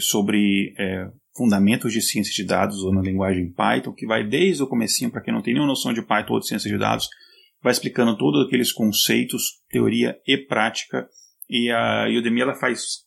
sobre 0.00 0.74
é, 0.78 1.08
fundamentos 1.36 1.92
de 1.92 2.00
ciência 2.00 2.32
de 2.32 2.44
dados 2.46 2.82
ou 2.82 2.92
na 2.92 3.02
linguagem 3.02 3.52
Python, 3.52 3.92
que 3.92 4.06
vai 4.06 4.26
desde 4.26 4.62
o 4.62 4.66
comecinho 4.66 5.10
para 5.10 5.20
quem 5.22 5.32
não 5.34 5.42
tem 5.42 5.54
nenhuma 5.54 5.70
noção 5.70 5.92
de 5.92 6.02
Python 6.02 6.34
ou 6.34 6.40
de 6.40 6.48
ciência 6.48 6.70
de 6.70 6.78
dados, 6.78 7.08
vai 7.62 7.72
explicando 7.72 8.16
todos 8.16 8.46
aqueles 8.46 8.72
conceitos, 8.72 9.62
teoria 9.70 10.16
e 10.26 10.36
prática. 10.36 11.08
E 11.48 11.70
a 11.70 12.06
Udemy 12.08 12.40
ela 12.40 12.54
faz 12.54 13.03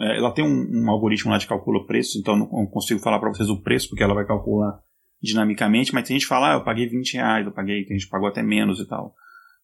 ela 0.00 0.32
tem 0.32 0.44
um, 0.44 0.84
um, 0.84 0.90
algoritmo 0.90 1.30
lá 1.30 1.38
de 1.38 1.46
calcula 1.46 1.84
preços, 1.86 2.16
então 2.16 2.36
não 2.36 2.66
consigo 2.66 3.00
falar 3.00 3.18
para 3.18 3.28
vocês 3.28 3.48
o 3.50 3.60
preço, 3.60 3.88
porque 3.88 4.02
ela 4.02 4.14
vai 4.14 4.26
calcular 4.26 4.80
dinamicamente, 5.22 5.92
mas 5.92 6.06
tem 6.06 6.16
gente 6.16 6.24
que 6.24 6.28
fala, 6.28 6.52
ah, 6.52 6.54
eu 6.54 6.64
paguei 6.64 6.88
20 6.88 7.14
reais, 7.14 7.46
eu 7.46 7.52
paguei, 7.52 7.84
tem 7.84 7.98
gente 7.98 8.08
pagou 8.08 8.28
até 8.28 8.42
menos 8.42 8.80
e 8.80 8.86
tal. 8.86 9.14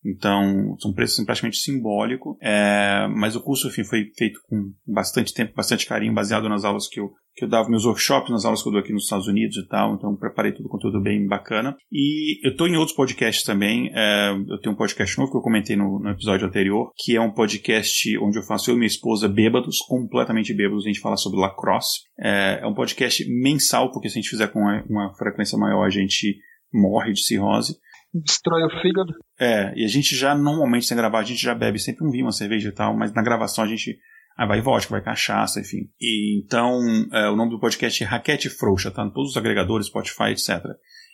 Então, 0.04 0.76
são 0.80 0.92
preços 0.92 1.16
assim, 1.16 1.24
praticamente 1.24 1.58
simbólicos, 1.58 2.36
é, 2.42 3.06
mas 3.08 3.36
o 3.36 3.40
curso 3.40 3.68
enfim, 3.68 3.84
foi 3.84 4.10
feito 4.16 4.40
com 4.48 4.72
bastante 4.86 5.32
tempo, 5.32 5.54
bastante 5.54 5.86
carinho, 5.86 6.12
baseado 6.12 6.48
nas 6.48 6.64
aulas 6.64 6.88
que 6.88 6.98
eu, 6.98 7.12
que 7.34 7.44
eu 7.44 7.48
dava, 7.48 7.68
meus 7.68 7.84
workshops, 7.84 8.30
nas 8.30 8.44
aulas 8.44 8.62
que 8.62 8.68
eu 8.68 8.72
dou 8.72 8.80
aqui 8.80 8.92
nos 8.92 9.04
Estados 9.04 9.28
Unidos 9.28 9.56
e 9.56 9.66
tal, 9.68 9.94
então 9.94 10.16
preparei 10.16 10.52
todo 10.52 10.66
o 10.66 10.68
conteúdo 10.68 11.00
bem 11.00 11.24
bacana. 11.26 11.76
E 11.90 12.44
eu 12.44 12.50
estou 12.50 12.66
em 12.66 12.76
outros 12.76 12.96
podcasts 12.96 13.44
também, 13.44 13.90
é, 13.94 14.32
eu 14.48 14.60
tenho 14.60 14.74
um 14.74 14.78
podcast 14.78 15.16
novo 15.18 15.30
que 15.30 15.38
eu 15.38 15.42
comentei 15.42 15.76
no, 15.76 16.00
no, 16.00 16.10
episódio 16.10 16.48
anterior, 16.48 16.90
que 16.96 17.16
é 17.16 17.20
um 17.20 17.32
podcast 17.32 18.18
onde 18.18 18.38
eu 18.38 18.42
faço 18.42 18.70
eu 18.70 18.74
e 18.74 18.78
minha 18.78 18.88
esposa 18.88 19.28
bêbados, 19.28 19.78
completamente 19.78 20.52
bêbados, 20.52 20.84
a 20.84 20.88
gente 20.88 21.00
fala 21.00 21.16
sobre 21.16 21.38
lacrosse. 21.38 22.00
É, 22.18 22.60
é 22.62 22.66
um 22.66 22.74
podcast 22.74 23.24
mensal, 23.28 23.92
porque 23.92 24.08
se 24.08 24.18
a 24.18 24.20
gente 24.20 24.30
fizer 24.30 24.48
com 24.48 24.58
uma, 24.58 24.84
uma 24.88 25.14
frequência 25.14 25.56
maior, 25.56 25.86
a 25.86 25.90
gente 25.90 26.38
morre 26.72 27.12
de 27.12 27.22
cirrose 27.22 27.76
destrói 28.12 28.64
o 28.64 28.80
fígado. 28.80 29.12
É, 29.39 29.72
e 29.76 29.84
a 29.84 29.89
gente 29.89 30.14
já, 30.14 30.34
normalmente, 30.34 30.86
sem 30.86 30.97
gravar, 30.97 31.20
a 31.20 31.24
gente 31.24 31.43
já 31.43 31.55
bebe 31.55 31.78
sempre 31.78 32.06
um 32.06 32.10
vinho, 32.10 32.26
uma 32.26 32.32
cerveja 32.32 32.68
e 32.68 32.72
tal, 32.72 32.97
mas 32.97 33.12
na 33.12 33.22
gravação 33.22 33.64
a 33.64 33.68
gente 33.68 33.98
Aí 34.36 34.48
vai 34.48 34.60
vodka, 34.60 34.90
vai 34.90 35.02
cachaça, 35.02 35.60
enfim. 35.60 35.90
E, 36.01 36.43
então, 36.43 36.80
é, 37.12 37.28
o 37.28 37.36
nome 37.36 37.51
do 37.51 37.60
podcast 37.60 38.02
é 38.02 38.06
Raquete 38.06 38.48
Frouxa, 38.48 38.90
tá? 38.90 39.05
Em 39.05 39.10
todos 39.10 39.32
os 39.32 39.36
agregadores, 39.36 39.89
Spotify, 39.89 40.30
etc. 40.30 40.64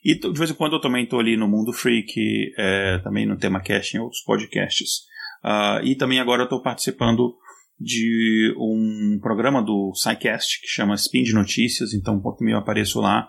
E 0.05 0.19
de 0.19 0.39
vez 0.39 0.51
em 0.51 0.55
quando 0.55 0.75
eu 0.75 0.81
também 0.81 1.05
estou 1.05 1.19
ali 1.19 1.37
no 1.37 1.49
Mundo 1.49 1.73
Freak, 1.73 2.15
é, 2.57 2.99
também 2.99 3.27
no 3.27 3.37
Tema 3.37 3.61
Cast, 3.61 3.97
em 3.97 4.01
outros 4.01 4.23
podcasts. 4.23 5.01
Uh, 5.45 5.85
e 5.85 5.97
também 5.97 6.21
agora 6.21 6.43
eu 6.43 6.45
estou 6.45 6.63
participando 6.63 7.35
de 7.79 8.55
um 8.57 9.19
programa 9.21 9.63
do 9.63 9.93
SciCast 9.95 10.61
que 10.61 10.67
chama 10.67 10.95
Spin 10.97 11.23
de 11.23 11.33
Notícias, 11.33 11.95
então 11.95 12.17
um 12.17 12.21
pouco 12.21 12.45
eu 12.45 12.59
apareço 12.59 13.01
lá 13.01 13.29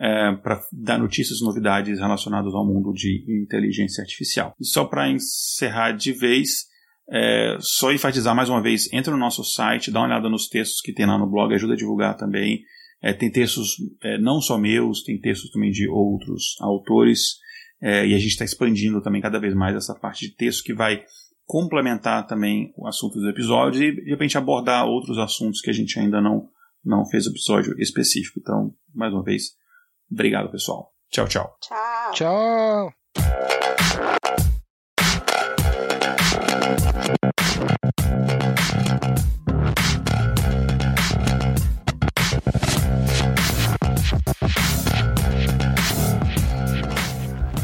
é, 0.00 0.32
para 0.36 0.60
dar 0.72 0.98
notícias 0.98 1.40
e 1.40 1.44
novidades 1.44 1.98
relacionadas 1.98 2.54
ao 2.54 2.66
mundo 2.66 2.92
de 2.92 3.24
inteligência 3.42 4.02
artificial. 4.02 4.54
E 4.60 4.64
só 4.64 4.84
para 4.84 5.10
encerrar 5.10 5.92
de 5.92 6.12
vez, 6.12 6.66
é, 7.10 7.56
só 7.60 7.92
enfatizar 7.92 8.34
mais 8.34 8.48
uma 8.48 8.62
vez, 8.62 8.92
entra 8.92 9.12
no 9.12 9.18
nosso 9.18 9.42
site, 9.42 9.90
dá 9.90 10.00
uma 10.00 10.06
olhada 10.06 10.28
nos 10.28 10.48
textos 10.48 10.80
que 10.80 10.92
tem 10.92 11.06
lá 11.06 11.18
no 11.18 11.28
blog, 11.28 11.52
ajuda 11.52 11.74
a 11.74 11.76
divulgar 11.76 12.16
também. 12.16 12.62
É, 13.02 13.12
tem 13.12 13.30
textos 13.30 13.76
é, 14.02 14.18
não 14.18 14.40
só 14.40 14.58
meus, 14.58 15.02
tem 15.02 15.20
textos 15.20 15.50
também 15.50 15.70
de 15.70 15.88
outros 15.88 16.56
autores, 16.60 17.36
é, 17.80 18.06
e 18.06 18.14
a 18.14 18.18
gente 18.18 18.30
está 18.30 18.44
expandindo 18.44 19.00
também 19.00 19.20
cada 19.20 19.38
vez 19.38 19.54
mais 19.54 19.76
essa 19.76 19.94
parte 19.94 20.28
de 20.28 20.34
texto 20.34 20.64
que 20.64 20.74
vai 20.74 21.02
complementar 21.44 22.26
também 22.26 22.72
o 22.76 22.86
assunto 22.86 23.14
dos 23.14 23.28
episódios 23.28 23.80
e 23.80 23.92
de 23.92 24.10
repente 24.10 24.36
abordar 24.36 24.86
outros 24.86 25.16
assuntos 25.16 25.60
que 25.60 25.70
a 25.70 25.72
gente 25.72 25.98
ainda 25.98 26.20
não, 26.20 26.48
não 26.84 27.06
fez 27.06 27.26
episódio 27.26 27.74
específico. 27.80 28.38
Então, 28.40 28.74
mais 28.94 29.12
uma 29.12 29.22
vez, 29.22 29.56
Obrigado, 30.10 30.50
pessoal. 30.50 30.92
Tchau, 31.10 31.26
tchau. 31.26 31.56
Tchau. 31.60 32.12
Tchau. 32.12 32.92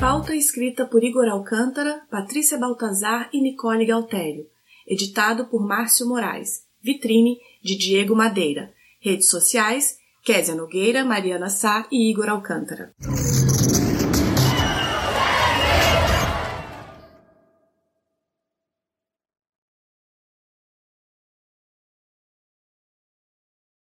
Pauta 0.01 0.35
escrita 0.35 0.87
por 0.87 1.03
Igor 1.03 1.29
Alcântara, 1.29 2.07
Patrícia 2.11 2.59
Baltazar 2.59 3.31
e 3.33 3.41
Nicole 3.41 3.87
Galtério. 3.87 4.47
Editado 4.87 5.47
por 5.49 5.67
Márcio 5.67 6.07
Moraes. 6.07 6.67
Vitrine 6.83 7.39
de 7.63 7.75
Diego 7.77 8.15
Madeira. 8.15 8.75
Redes 9.01 9.31
sociais 9.31 9.99
Késia 10.25 10.55
Nogueira, 10.55 11.05
Mariana 11.05 11.51
Sá 11.51 11.87
e 11.93 12.09
Igor 12.11 12.31
Alcântara. 12.31 12.95